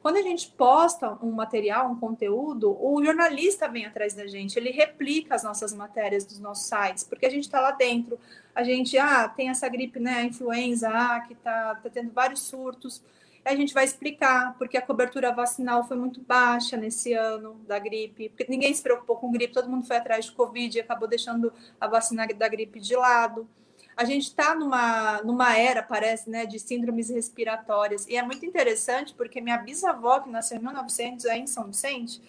quando 0.00 0.16
a 0.16 0.22
gente 0.22 0.48
posta 0.50 1.18
um 1.22 1.32
material, 1.32 1.90
um 1.90 1.98
conteúdo, 1.98 2.76
o 2.80 3.02
jornalista 3.04 3.68
vem 3.68 3.84
atrás 3.84 4.14
da 4.14 4.26
gente, 4.26 4.56
ele 4.56 4.70
replica 4.70 5.34
as 5.34 5.42
nossas 5.42 5.74
matérias 5.74 6.24
dos 6.24 6.38
nossos 6.38 6.66
sites, 6.66 7.02
porque 7.02 7.26
a 7.26 7.30
gente 7.30 7.44
está 7.44 7.60
lá 7.60 7.72
dentro. 7.72 8.18
A 8.54 8.62
gente, 8.62 8.96
ah, 8.96 9.28
tem 9.28 9.50
essa 9.50 9.68
gripe, 9.68 9.98
né, 9.98 10.18
a 10.18 10.24
influenza, 10.24 10.88
ah, 10.88 11.20
que 11.20 11.32
está 11.32 11.74
tá 11.74 11.90
tendo 11.90 12.12
vários 12.12 12.40
surtos 12.40 13.02
a 13.44 13.54
gente 13.54 13.72
vai 13.72 13.84
explicar 13.84 14.56
porque 14.58 14.76
a 14.76 14.82
cobertura 14.82 15.32
vacinal 15.32 15.86
foi 15.86 15.96
muito 15.96 16.20
baixa 16.20 16.76
nesse 16.76 17.12
ano 17.12 17.54
da 17.66 17.78
gripe, 17.78 18.28
porque 18.28 18.46
ninguém 18.48 18.72
se 18.74 18.82
preocupou 18.82 19.16
com 19.16 19.30
gripe, 19.30 19.54
todo 19.54 19.68
mundo 19.68 19.86
foi 19.86 19.96
atrás 19.96 20.26
de 20.26 20.32
Covid 20.32 20.76
e 20.76 20.80
acabou 20.80 21.08
deixando 21.08 21.52
a 21.80 21.86
vacina 21.86 22.26
da 22.26 22.48
gripe 22.48 22.80
de 22.80 22.94
lado. 22.96 23.48
A 23.96 24.04
gente 24.04 24.24
está 24.24 24.54
numa, 24.54 25.22
numa 25.22 25.56
era, 25.56 25.82
parece, 25.82 26.30
né, 26.30 26.46
de 26.46 26.58
síndromes 26.58 27.10
respiratórias. 27.10 28.06
E 28.06 28.16
é 28.16 28.22
muito 28.22 28.46
interessante 28.46 29.12
porque 29.14 29.40
minha 29.40 29.58
bisavó, 29.58 30.20
que 30.20 30.30
nasceu 30.30 30.58
em 30.58 30.60
1900 30.60 31.26
aí 31.26 31.40
em 31.40 31.46
São 31.46 31.66
Vicente, 31.66 32.22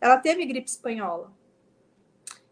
ela 0.00 0.18
teve 0.18 0.44
gripe 0.44 0.68
espanhola 0.68 1.32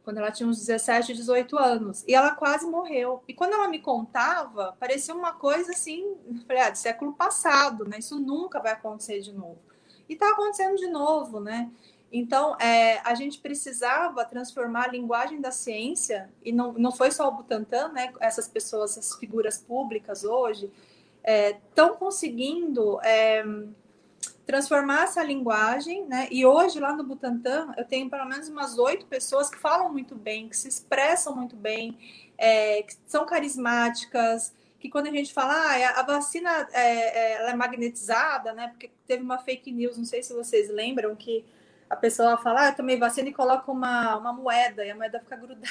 quando 0.04 0.18
ela 0.18 0.30
tinha 0.30 0.48
uns 0.48 0.58
17, 0.58 1.14
18 1.14 1.58
anos. 1.58 2.04
E 2.06 2.14
ela 2.14 2.34
quase 2.34 2.66
morreu. 2.66 3.22
E 3.28 3.34
quando 3.34 3.52
ela 3.52 3.68
me 3.68 3.78
contava, 3.78 4.76
parecia 4.78 5.14
uma 5.14 5.32
coisa 5.32 5.72
assim, 5.72 6.16
falei, 6.46 6.62
ah, 6.62 6.70
de 6.70 6.78
século 6.78 7.12
passado, 7.12 7.84
né? 7.84 7.98
Isso 7.98 8.18
nunca 8.18 8.60
vai 8.60 8.72
acontecer 8.72 9.20
de 9.20 9.32
novo. 9.32 9.58
E 10.08 10.14
está 10.14 10.30
acontecendo 10.30 10.76
de 10.76 10.88
novo, 10.88 11.40
né? 11.40 11.70
Então, 12.12 12.56
é, 12.60 12.98
a 13.04 13.14
gente 13.14 13.38
precisava 13.38 14.24
transformar 14.24 14.84
a 14.84 14.92
linguagem 14.92 15.40
da 15.40 15.50
ciência, 15.50 16.28
e 16.44 16.52
não, 16.52 16.72
não 16.74 16.92
foi 16.92 17.10
só 17.10 17.26
o 17.28 17.32
Butantan, 17.32 17.88
né? 17.88 18.12
Essas 18.20 18.46
pessoas, 18.46 18.98
essas 18.98 19.18
figuras 19.18 19.58
públicas 19.58 20.22
hoje, 20.22 20.70
estão 21.24 21.94
é, 21.94 21.96
conseguindo 21.96 23.00
é, 23.02 23.44
transformar 24.52 25.04
essa 25.04 25.22
linguagem, 25.22 26.04
né? 26.04 26.28
E 26.30 26.44
hoje 26.44 26.78
lá 26.78 26.94
no 26.94 27.02
Butantan 27.02 27.72
eu 27.74 27.86
tenho 27.86 28.10
pelo 28.10 28.26
menos 28.26 28.50
umas 28.50 28.76
oito 28.76 29.06
pessoas 29.06 29.48
que 29.48 29.58
falam 29.58 29.90
muito 29.90 30.14
bem, 30.14 30.46
que 30.46 30.56
se 30.56 30.68
expressam 30.68 31.34
muito 31.34 31.56
bem, 31.56 31.96
é, 32.36 32.82
que 32.82 32.94
são 33.06 33.24
carismáticas, 33.24 34.52
que 34.78 34.90
quando 34.90 35.06
a 35.06 35.10
gente 35.10 35.32
fala 35.32 35.54
ah, 35.54 36.00
a 36.00 36.02
vacina 36.02 36.68
é, 36.70 36.82
é, 36.82 37.32
ela 37.40 37.50
é 37.52 37.56
magnetizada, 37.56 38.52
né? 38.52 38.68
Porque 38.68 38.90
teve 39.06 39.22
uma 39.22 39.38
fake 39.38 39.72
news, 39.72 39.96
não 39.96 40.04
sei 40.04 40.22
se 40.22 40.34
vocês 40.34 40.68
lembram 40.68 41.16
que 41.16 41.46
a 41.88 41.96
pessoa 41.96 42.36
fala, 42.36 42.66
ah, 42.66 42.68
eu 42.68 42.76
tomei 42.76 42.98
vacina 42.98 43.30
e 43.30 43.32
coloca 43.32 43.72
uma, 43.72 44.18
uma 44.18 44.34
moeda 44.34 44.84
e 44.84 44.90
a 44.90 44.94
moeda 44.94 45.18
fica 45.18 45.36
grudada. 45.36 45.66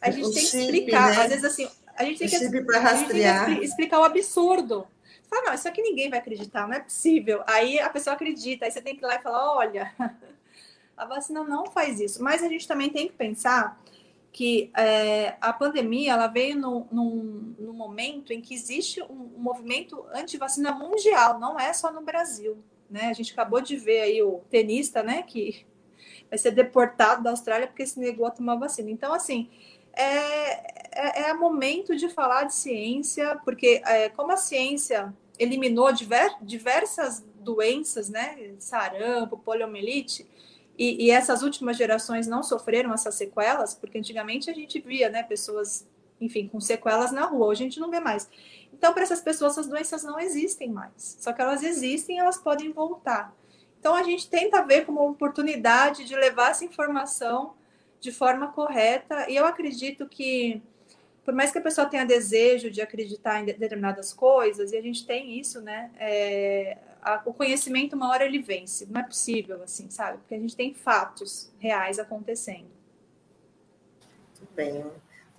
A 0.00 0.10
gente 0.10 0.28
o 0.28 0.32
tem 0.32 0.46
que 0.46 0.56
explicar, 0.58 1.10
né? 1.10 1.22
às 1.22 1.28
vezes 1.30 1.44
assim, 1.44 1.68
a 1.96 2.04
gente 2.04 2.18
tem 2.18 2.28
que, 2.28 2.36
a 2.36 2.38
gente 2.38 3.08
tem 3.08 3.58
que 3.60 3.64
explicar 3.64 3.98
o 3.98 4.04
absurdo 4.04 4.86
Fala, 5.28 5.46
não, 5.46 5.54
isso 5.54 5.68
aqui 5.68 5.82
ninguém 5.82 6.08
vai 6.08 6.18
acreditar, 6.18 6.66
não 6.66 6.74
é 6.74 6.80
possível. 6.80 7.42
Aí 7.46 7.78
a 7.78 7.90
pessoa 7.90 8.14
acredita, 8.14 8.64
aí 8.64 8.70
você 8.70 8.80
tem 8.80 8.96
que 8.96 9.04
ir 9.04 9.06
lá 9.06 9.16
e 9.16 9.22
falar, 9.22 9.56
olha, 9.56 9.94
a 10.96 11.04
vacina 11.04 11.44
não 11.44 11.66
faz 11.66 12.00
isso. 12.00 12.22
Mas 12.22 12.42
a 12.42 12.48
gente 12.48 12.66
também 12.66 12.90
tem 12.90 13.08
que 13.08 13.14
pensar 13.14 13.80
que 14.32 14.70
é, 14.76 15.36
a 15.40 15.52
pandemia 15.52 16.12
ela 16.12 16.26
veio 16.26 16.56
no, 16.56 16.86
num, 16.90 17.54
num, 17.58 17.72
momento 17.72 18.32
em 18.32 18.40
que 18.40 18.54
existe 18.54 19.02
um, 19.02 19.32
um 19.36 19.40
movimento 19.40 20.04
anti-vacina 20.14 20.72
mundial, 20.72 21.38
não 21.38 21.58
é 21.58 21.72
só 21.72 21.92
no 21.92 22.02
Brasil. 22.02 22.62
Né? 22.90 23.06
A 23.06 23.12
gente 23.12 23.32
acabou 23.32 23.60
de 23.60 23.76
ver 23.76 24.00
aí 24.00 24.22
o 24.22 24.40
tenista, 24.50 25.02
né, 25.02 25.22
que 25.22 25.66
vai 26.28 26.38
ser 26.38 26.52
deportado 26.52 27.22
da 27.22 27.30
Austrália 27.30 27.66
porque 27.66 27.86
se 27.86 27.98
negou 27.98 28.26
a 28.26 28.30
tomar 28.30 28.56
vacina. 28.56 28.90
Então, 28.90 29.12
assim, 29.12 29.50
é, 29.92 30.87
é, 30.98 31.30
é 31.30 31.34
momento 31.34 31.94
de 31.94 32.08
falar 32.08 32.44
de 32.44 32.54
ciência, 32.54 33.40
porque 33.44 33.82
é, 33.86 34.08
como 34.08 34.32
a 34.32 34.36
ciência 34.36 35.14
eliminou 35.38 35.92
diver, 35.92 36.34
diversas 36.42 37.24
doenças, 37.40 38.08
né, 38.08 38.54
sarampo, 38.58 39.38
poliomielite, 39.38 40.26
e, 40.76 41.06
e, 41.06 41.10
essas 41.10 41.42
últimas 41.42 41.76
gerações 41.76 42.28
não 42.28 42.40
sofreram 42.42 42.92
essas 42.94 43.16
sequelas, 43.16 43.74
porque 43.74 43.98
antigamente 43.98 44.48
a 44.48 44.54
gente 44.54 44.78
via, 44.80 45.08
né, 45.08 45.24
pessoas, 45.24 45.84
enfim, 46.20 46.46
com 46.46 46.60
sequelas 46.60 47.10
na 47.10 47.24
rua, 47.26 47.48
hoje 47.48 47.62
a 47.62 47.64
gente 47.64 47.80
não 47.80 47.90
vê 47.90 47.98
mais. 47.98 48.28
Então, 48.72 48.92
para 48.92 49.02
essas 49.02 49.20
pessoas, 49.20 49.52
essas 49.52 49.66
doenças 49.66 50.04
não 50.04 50.20
existem 50.20 50.70
mais. 50.70 51.16
Só 51.20 51.32
que 51.32 51.42
elas 51.42 51.64
existem, 51.64 52.20
elas 52.20 52.38
podem 52.38 52.70
voltar. 52.70 53.34
Então, 53.80 53.92
a 53.92 54.04
gente 54.04 54.30
tenta 54.30 54.62
ver 54.62 54.86
como 54.86 55.00
uma 55.00 55.10
oportunidade 55.10 56.04
de 56.04 56.14
levar 56.14 56.52
essa 56.52 56.64
informação 56.64 57.54
de 58.00 58.12
forma 58.12 58.48
correta. 58.52 59.28
E 59.28 59.34
eu 59.34 59.46
acredito 59.46 60.06
que, 60.06 60.62
por 61.28 61.34
mais 61.34 61.50
que 61.50 61.58
a 61.58 61.60
pessoa 61.60 61.86
tenha 61.86 62.06
desejo 62.06 62.70
de 62.70 62.80
acreditar 62.80 63.42
em 63.42 63.44
determinadas 63.44 64.14
coisas, 64.14 64.72
e 64.72 64.78
a 64.78 64.80
gente 64.80 65.04
tem 65.04 65.38
isso, 65.38 65.60
né? 65.60 65.90
É, 65.98 66.78
a, 67.02 67.20
o 67.26 67.34
conhecimento, 67.34 67.94
uma 67.94 68.08
hora 68.08 68.24
ele 68.24 68.40
vence. 68.40 68.86
Não 68.86 69.02
é 69.02 69.04
possível, 69.04 69.62
assim, 69.62 69.90
sabe? 69.90 70.16
Porque 70.16 70.34
a 70.34 70.38
gente 70.38 70.56
tem 70.56 70.72
fatos 70.72 71.52
reais 71.58 71.98
acontecendo. 71.98 72.70
Muito 74.38 74.54
bem. 74.56 74.86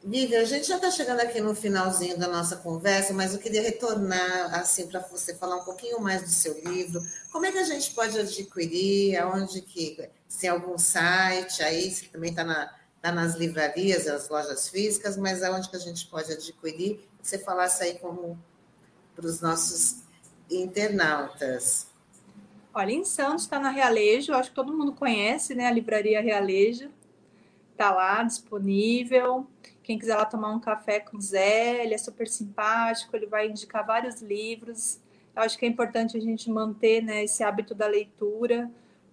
Vivian, 0.04 0.42
a 0.42 0.46
gente 0.46 0.68
já 0.68 0.76
está 0.76 0.92
chegando 0.92 1.22
aqui 1.22 1.42
no 1.42 1.56
finalzinho 1.56 2.20
da 2.20 2.28
nossa 2.28 2.58
conversa, 2.58 3.12
mas 3.12 3.34
eu 3.34 3.40
queria 3.40 3.64
retornar 3.64 4.54
assim 4.60 4.86
para 4.86 5.00
você 5.00 5.34
falar 5.34 5.56
um 5.56 5.66
pouquinho 5.66 6.00
mais 6.00 6.22
do 6.22 6.30
seu 6.30 6.54
livro. 6.70 7.02
Como 7.32 7.48
é 7.48 7.52
que 7.52 7.58
a 7.58 7.64
gente 7.64 7.96
pode 7.96 8.16
adquirir? 8.16 9.18
Aonde 9.18 9.60
que 9.62 10.08
se 10.28 10.48
algum 10.48 10.78
site 10.78 11.64
aí, 11.64 11.90
se 11.90 12.10
também 12.10 12.30
está 12.30 12.44
na, 12.44 12.72
tá 13.02 13.12
nas 13.12 13.36
livrarias, 13.36 14.08
as 14.08 14.30
lojas 14.30 14.70
físicas, 14.70 15.18
mas 15.18 15.42
aonde 15.44 15.70
que 15.70 15.76
a 15.76 15.80
gente 15.80 16.06
pode 16.08 16.32
adquirir? 16.32 17.00
Você 17.22 17.38
falasse 17.38 17.84
aí 17.84 17.98
como 18.00 18.38
para 19.16 19.26
os 19.26 19.42
nossos 19.42 20.04
internautas. 20.50 21.88
Olha, 22.74 22.92
em 22.92 23.04
Santos 23.04 23.44
está 23.44 23.60
na 23.60 23.70
Realejo, 23.70 24.34
acho 24.34 24.50
que 24.50 24.56
todo 24.56 24.74
mundo 24.74 24.94
conhece, 24.94 25.56
né? 25.56 25.68
A 25.68 25.72
livraria 25.72 26.22
Realejo 26.22 26.90
está 27.72 27.92
lá 27.92 28.24
disponível. 28.24 29.48
Quem 29.84 29.98
quiser 29.98 30.16
lá 30.16 30.26
tomar 30.26 30.52
um 30.52 30.60
café 30.60 31.00
com 31.00 31.18
o 31.18 31.22
Zé, 31.22 31.84
ele 31.84 31.94
é 31.94 31.98
super 31.98 32.28
simpático, 32.28 33.16
ele 33.16 33.26
vai 33.26 33.48
indicar 33.48 33.86
vários 33.86 34.22
livros. 34.22 35.00
Eu 35.36 35.42
acho 35.42 35.58
que 35.58 35.66
é 35.66 35.70
importante 35.70 36.16
a 36.16 36.20
gente 36.20 36.50
manter 36.50 37.02
né, 37.02 37.24
esse 37.24 37.44
hábito 37.44 37.74
da 37.74 37.88
leitura, 37.88 38.70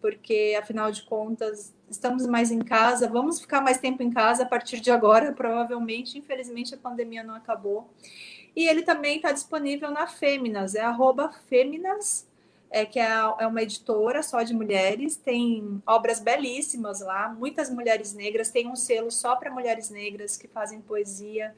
porque 0.07 0.57
afinal 0.57 0.93
de 0.93 1.03
contas 1.03 1.75
estamos 1.91 2.27
mais 2.27 2.53
em 2.53 2.61
casa, 2.61 3.09
vamos 3.09 3.41
ficar 3.41 3.61
mais 3.61 3.79
tempo 3.79 4.05
em 4.05 4.11
casa 4.11 4.45
a 4.45 4.47
partir 4.47 4.79
de 4.79 4.91
agora, 4.93 5.33
provavelmente. 5.35 6.17
Infelizmente 6.17 6.75
a 6.75 6.79
pandemia 6.79 7.25
não 7.25 7.35
acabou. 7.35 7.91
E 8.55 8.69
ele 8.69 8.83
também 8.83 9.17
está 9.17 9.33
disponível 9.33 9.91
na 9.91 10.07
Fêminas, 10.07 10.77
é 10.77 10.81
arroba 10.81 11.33
Fêminas 11.49 12.27
é, 12.71 12.85
que 12.85 12.99
é, 13.01 13.09
é 13.39 13.47
uma 13.47 13.63
editora 13.63 14.23
só 14.23 14.43
de 14.43 14.55
mulheres, 14.55 15.17
tem 15.17 15.83
obras 15.87 16.21
belíssimas 16.21 17.01
lá, 17.01 17.29
muitas 17.29 17.69
mulheres 17.69 18.13
negras, 18.15 18.51
tem 18.51 18.69
um 18.69 18.77
selo 18.77 19.11
só 19.11 19.37
para 19.37 19.51
mulheres 19.51 19.91
negras 19.91 20.37
que 20.37 20.47
fazem 20.49 20.81
poesia 20.81 21.55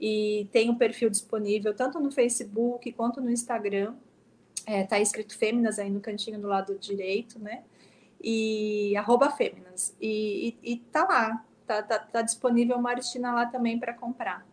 e 0.00 0.48
tem 0.50 0.68
um 0.70 0.74
perfil 0.74 1.08
disponível 1.08 1.72
tanto 1.74 2.00
no 2.00 2.10
Facebook 2.10 2.90
quanto 2.92 3.20
no 3.20 3.30
Instagram. 3.30 3.94
É, 4.66 4.84
tá 4.84 5.00
escrito 5.00 5.36
Fêminas 5.36 5.78
aí 5.78 5.90
no 5.90 6.00
cantinho 6.00 6.40
do 6.40 6.48
lado 6.48 6.78
direito, 6.78 7.38
né? 7.38 7.62
E 8.22 8.96
arroba 8.96 9.30
Fêminas. 9.30 9.94
E, 10.00 10.56
e, 10.62 10.72
e 10.72 10.76
tá 10.76 11.04
lá, 11.04 11.44
tá, 11.66 11.82
tá, 11.82 11.98
tá 11.98 12.22
disponível 12.22 12.76
uma 12.76 12.90
Aristina 12.90 13.32
lá 13.32 13.46
também 13.46 13.78
para 13.78 13.92
comprar. 13.92 14.46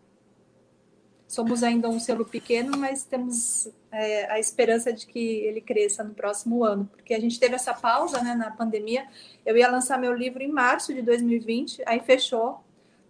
Somos 1.27 1.61
ainda 1.61 1.87
um 1.87 1.99
selo 1.99 2.25
pequeno, 2.25 2.75
mas 2.75 3.03
temos 3.03 3.69
é, 3.91 4.31
a 4.31 4.39
esperança 4.39 4.91
de 4.91 5.05
que 5.05 5.19
ele 5.19 5.61
cresça 5.61 6.03
no 6.03 6.15
próximo 6.15 6.63
ano, 6.63 6.89
porque 6.91 7.13
a 7.13 7.19
gente 7.19 7.39
teve 7.39 7.53
essa 7.53 7.71
pausa 7.71 8.19
né, 8.23 8.33
na 8.33 8.49
pandemia. 8.49 9.05
Eu 9.45 9.55
ia 9.55 9.69
lançar 9.69 9.99
meu 9.99 10.11
livro 10.11 10.41
em 10.41 10.51
março 10.51 10.91
de 10.91 11.03
2020, 11.03 11.83
aí 11.85 11.99
fechou 11.99 12.63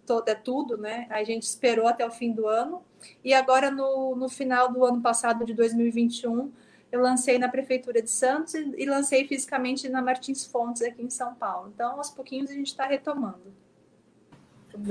todo, 0.04 0.28
é 0.28 0.34
tudo, 0.34 0.76
né? 0.76 1.06
A 1.08 1.24
gente 1.24 1.44
esperou 1.44 1.86
até 1.86 2.06
o 2.06 2.10
fim 2.10 2.32
do 2.32 2.46
ano, 2.46 2.82
e 3.24 3.32
agora 3.32 3.70
no, 3.70 4.14
no 4.16 4.28
final 4.28 4.70
do 4.70 4.84
ano 4.84 5.00
passado, 5.00 5.44
de 5.44 5.54
2021, 5.54 6.52
eu 6.90 7.00
lancei 7.00 7.38
na 7.38 7.48
Prefeitura 7.48 8.02
de 8.02 8.10
Santos 8.10 8.54
e, 8.54 8.74
e 8.78 8.86
lancei 8.86 9.26
fisicamente 9.26 9.88
na 9.88 10.02
Martins 10.02 10.44
Fontes, 10.44 10.82
aqui 10.82 11.02
em 11.02 11.10
São 11.10 11.34
Paulo. 11.34 11.70
Então, 11.74 11.96
aos 11.96 12.10
pouquinhos, 12.10 12.50
a 12.50 12.54
gente 12.54 12.68
está 12.68 12.86
retomando. 12.86 13.54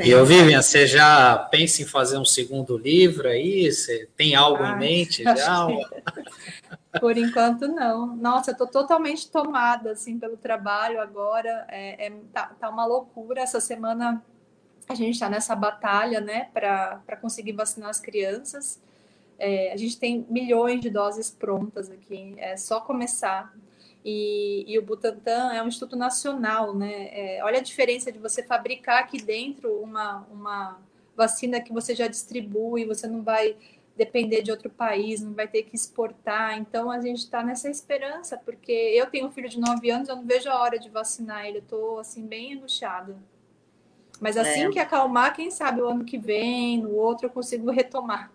E 0.04 0.10
eu, 0.10 0.26
Vivian, 0.26 0.62
você 0.62 0.86
já 0.86 1.38
pensa 1.38 1.82
em 1.82 1.86
fazer 1.86 2.18
um 2.18 2.26
segundo 2.26 2.78
livro 2.78 3.28
aí? 3.28 3.72
Você 3.72 4.10
tem 4.16 4.36
algo 4.36 4.62
Ai, 4.62 4.74
em 4.74 4.78
mente 4.78 5.24
já? 5.24 5.68
Que... 5.68 7.00
Por 7.00 7.18
enquanto, 7.18 7.68
não. 7.68 8.16
Nossa, 8.16 8.52
eu 8.52 8.54
estou 8.54 8.68
totalmente 8.68 9.30
tomada 9.30 9.92
assim, 9.92 10.20
pelo 10.20 10.36
trabalho 10.36 11.00
agora. 11.00 11.66
É, 11.70 12.08
é 12.08 12.14
tá, 12.34 12.52
tá, 12.60 12.70
uma 12.70 12.86
loucura. 12.86 13.42
Essa 13.42 13.62
semana 13.62 14.24
a 14.88 14.96
gente 14.96 15.14
está 15.14 15.30
nessa 15.30 15.56
batalha 15.56 16.20
né, 16.20 16.50
para 16.54 17.18
conseguir 17.22 17.54
vacinar 17.54 17.90
as 17.90 18.00
crianças. 18.00 18.82
É, 19.40 19.72
a 19.72 19.78
gente 19.78 19.98
tem 19.98 20.26
milhões 20.30 20.82
de 20.82 20.90
doses 20.90 21.32
prontas 21.32 21.90
aqui, 21.90 22.36
é 22.38 22.58
só 22.58 22.82
começar. 22.82 23.54
E, 24.04 24.64
e, 24.68 24.78
o 24.80 24.82
Butantan 24.82 25.54
é 25.54 25.62
um 25.62 25.68
instituto 25.68 25.96
nacional, 25.96 26.76
né? 26.76 27.10
É, 27.12 27.44
olha 27.44 27.60
a 27.60 27.64
diferença 27.64 28.12
de 28.12 28.20
você 28.20 28.44
fabricar 28.44 29.00
aqui 29.00 29.22
dentro 29.22 29.74
uma, 29.82 30.26
uma 30.32 30.80
vacina 31.16 31.60
que 31.60 31.74
você 31.74 31.94
já 31.94 32.08
distribui, 32.08 32.86
você 32.86 33.08
não 33.08 33.22
vai 33.22 33.58
depender 33.98 34.42
de 34.42 34.52
outro 34.52 34.70
país, 34.70 35.22
não 35.22 35.34
vai 35.34 35.48
ter 35.48 35.64
que 35.64 35.76
exportar. 35.76 36.58
Então 36.58 36.90
a 36.90 37.02
gente 37.02 37.20
está 37.20 37.44
nessa 37.44 37.70
esperança, 37.70 38.38
porque 38.38 38.72
eu 38.72 39.08
tenho 39.08 39.28
um 39.28 39.32
filho 39.32 39.50
de 39.50 39.60
9 39.60 39.90
anos, 39.90 40.08
eu 40.08 40.16
não 40.16 40.26
vejo 40.26 40.50
a 40.50 40.58
hora 40.58 40.80
de 40.80 40.90
vacinar 40.90 41.46
ele, 41.46 41.58
eu 41.58 41.64
estou 41.64 42.00
assim 42.00 42.26
bem 42.26 42.54
angustiada. 42.54 43.18
Mas 44.22 44.38
assim 44.38 44.66
é. 44.66 44.70
que 44.70 44.80
acalmar, 44.80 45.36
quem 45.36 45.52
sabe 45.52 45.82
o 45.82 45.88
ano 45.88 46.06
que 46.06 46.18
vem, 46.18 46.82
no 46.82 46.96
outro, 46.96 47.26
eu 47.26 47.30
consigo 47.30 47.70
retomar. 47.70 48.32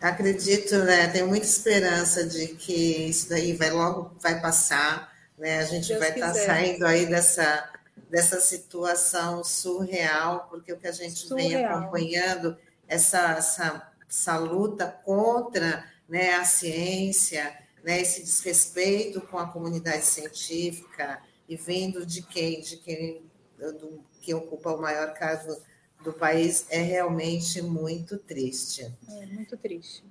Acredito, 0.00 0.78
né? 0.78 1.08
Tenho 1.08 1.28
muita 1.28 1.46
esperança 1.46 2.24
de 2.24 2.48
que 2.48 3.08
isso 3.08 3.28
daí 3.28 3.52
vai 3.52 3.70
logo 3.70 4.12
vai 4.20 4.40
passar, 4.40 5.12
né? 5.38 5.58
A 5.58 5.64
gente 5.64 5.88
Deus 5.88 6.00
vai 6.00 6.10
estar 6.10 6.32
tá 6.32 6.34
saindo 6.34 6.86
aí 6.86 7.06
dessa 7.06 7.70
dessa 8.08 8.40
situação 8.40 9.44
surreal, 9.44 10.48
porque 10.50 10.72
o 10.72 10.78
que 10.78 10.88
a 10.88 10.92
gente 10.92 11.28
surreal. 11.28 11.48
vem 11.48 11.64
acompanhando 11.64 12.56
essa, 12.88 13.34
essa 13.34 13.90
essa 14.10 14.36
luta 14.36 14.88
contra, 15.04 15.84
né, 16.08 16.34
a 16.34 16.44
ciência, 16.44 17.56
né, 17.84 18.00
esse 18.00 18.22
desrespeito 18.22 19.20
com 19.20 19.38
a 19.38 19.46
comunidade 19.46 20.04
científica 20.04 21.22
e 21.48 21.54
vindo 21.56 22.04
de 22.04 22.22
quem, 22.22 22.60
de 22.60 22.76
quem 22.76 23.22
do, 23.56 24.02
que 24.20 24.34
ocupa 24.34 24.72
o 24.72 24.82
maior 24.82 25.14
cargo 25.14 25.56
do 26.02 26.12
país 26.12 26.66
é 26.70 26.80
realmente 26.80 27.60
muito 27.62 28.18
triste. 28.18 28.90
É 29.08 29.26
muito 29.26 29.56
triste. 29.56 30.04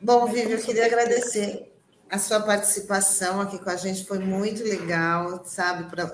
Bom, 0.00 0.26
Vivi, 0.26 0.52
eu 0.52 0.62
queria 0.62 0.86
agradecer 0.86 1.72
a 2.10 2.18
sua 2.18 2.40
participação 2.40 3.40
aqui 3.40 3.58
com 3.58 3.68
a 3.68 3.76
gente, 3.76 4.06
foi 4.06 4.18
muito 4.18 4.62
legal, 4.62 5.44
sabe? 5.44 5.90
Pra, 5.90 6.08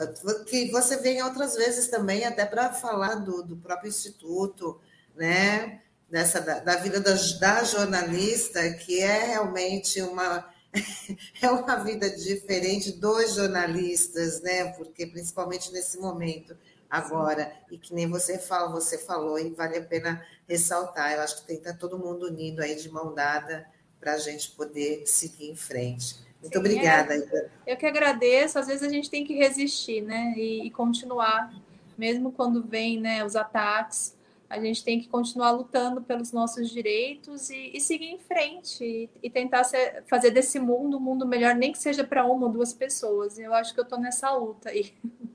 que 0.45 0.71
você 0.71 0.97
venha 0.97 1.25
outras 1.25 1.55
vezes 1.55 1.89
também, 1.89 2.25
até 2.25 2.45
para 2.45 2.73
falar 2.73 3.17
do, 3.17 3.43
do 3.43 3.57
próprio 3.57 3.89
Instituto, 3.89 4.81
né? 5.15 5.81
Dessa, 6.11 6.41
da, 6.41 6.61
da 6.61 6.77
vida 6.77 7.01
da, 7.01 7.15
da 7.41 7.65
jornalista, 7.65 8.73
que 8.75 9.01
é 9.01 9.25
realmente 9.25 10.01
uma 10.03 10.53
é 11.41 11.51
uma 11.51 11.77
vida 11.77 12.11
diferente 12.11 12.93
dos 12.93 13.35
jornalistas, 13.35 14.41
né? 14.43 14.73
Porque 14.73 15.07
principalmente 15.07 15.73
nesse 15.73 15.99
momento 15.99 16.57
agora, 16.95 17.53
e 17.71 17.77
que 17.77 17.93
nem 17.93 18.09
você 18.09 18.39
fala, 18.39 18.71
você 18.71 18.97
falou, 18.97 19.37
e 19.37 19.51
vale 19.51 19.79
a 19.79 19.83
pena 19.83 20.25
ressaltar. 20.49 21.13
Eu 21.13 21.23
acho 21.23 21.41
que 21.41 21.47
tem 21.47 21.57
que 21.57 21.67
estar 21.67 21.77
todo 21.77 21.99
mundo 21.99 22.27
unido 22.27 22.61
aí 22.61 22.77
de 22.77 22.89
mão 22.89 23.13
dada 23.13 23.67
para 23.99 24.13
a 24.13 24.19
gente 24.19 24.53
poder 24.53 25.05
seguir 25.07 25.51
em 25.51 25.57
frente. 25.57 26.17
Muito 26.41 26.53
Sim, 26.53 26.59
obrigada. 26.59 27.15
É, 27.15 27.73
eu 27.73 27.77
que 27.77 27.87
agradeço. 27.87 28.59
Às 28.59 28.69
vezes 28.69 28.83
a 28.83 28.89
gente 28.89 29.11
tem 29.11 29.25
que 29.25 29.35
resistir, 29.35 30.03
né? 30.03 30.35
E, 30.37 30.67
e 30.67 30.71
continuar, 30.71 31.53
mesmo 31.99 32.31
quando 32.31 32.63
vem 32.63 33.01
né, 33.01 33.25
os 33.25 33.35
ataques, 33.35 34.17
a 34.49 34.61
gente 34.61 34.85
tem 34.85 35.01
que 35.01 35.09
continuar 35.09 35.51
lutando 35.51 36.01
pelos 36.01 36.31
nossos 36.31 36.71
direitos 36.71 37.51
e, 37.51 37.73
e 37.75 37.81
seguir 37.81 38.11
em 38.11 38.19
frente 38.21 38.85
e, 38.85 39.11
e 39.21 39.29
tentar 39.29 39.65
ser, 39.65 40.05
fazer 40.07 40.31
desse 40.31 40.61
mundo 40.61 40.99
um 40.99 41.01
mundo 41.01 41.27
melhor, 41.27 41.57
nem 41.57 41.73
que 41.73 41.79
seja 41.79 42.05
para 42.05 42.25
uma 42.25 42.47
ou 42.47 42.53
duas 42.53 42.73
pessoas. 42.73 43.37
Eu 43.37 43.53
acho 43.53 43.75
que 43.75 43.81
eu 43.81 43.85
estou 43.85 43.99
nessa 43.99 44.31
luta 44.31 44.69
aí. 44.69 44.95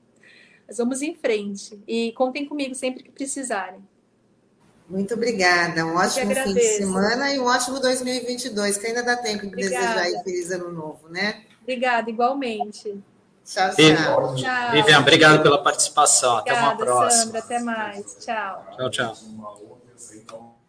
Mas 0.70 0.78
vamos 0.78 1.02
em 1.02 1.16
frente. 1.16 1.82
E 1.84 2.12
contem 2.12 2.46
comigo 2.46 2.76
sempre 2.76 3.02
que 3.02 3.10
precisarem. 3.10 3.80
Muito 4.88 5.14
obrigada. 5.14 5.84
Um 5.84 5.96
ótimo 5.96 6.32
fim 6.32 6.54
de 6.54 6.62
semana 6.76 7.34
e 7.34 7.40
um 7.40 7.44
ótimo 7.44 7.80
2022, 7.80 8.78
que 8.78 8.86
ainda 8.86 9.02
dá 9.02 9.16
tempo 9.16 9.40
de 9.40 9.48
obrigada. 9.48 9.84
desejar 9.84 9.98
aí 9.98 10.22
feliz 10.22 10.52
ano 10.52 10.70
novo, 10.70 11.08
né? 11.08 11.42
Obrigada, 11.62 12.08
igualmente. 12.08 13.02
Tchau, 13.44 13.70
tchau. 13.74 14.36
tchau. 14.36 14.72
Vivian, 14.72 15.00
obrigado 15.00 15.42
pela 15.42 15.60
participação. 15.60 16.38
Obrigada, 16.38 16.60
até 16.60 16.68
uma 16.68 16.76
próxima. 16.76 17.24
Sandra, 17.24 17.38
até 17.40 17.58
mais. 17.58 18.16
Tchau. 18.20 18.66
Tchau, 18.76 18.90
tchau. 18.90 20.59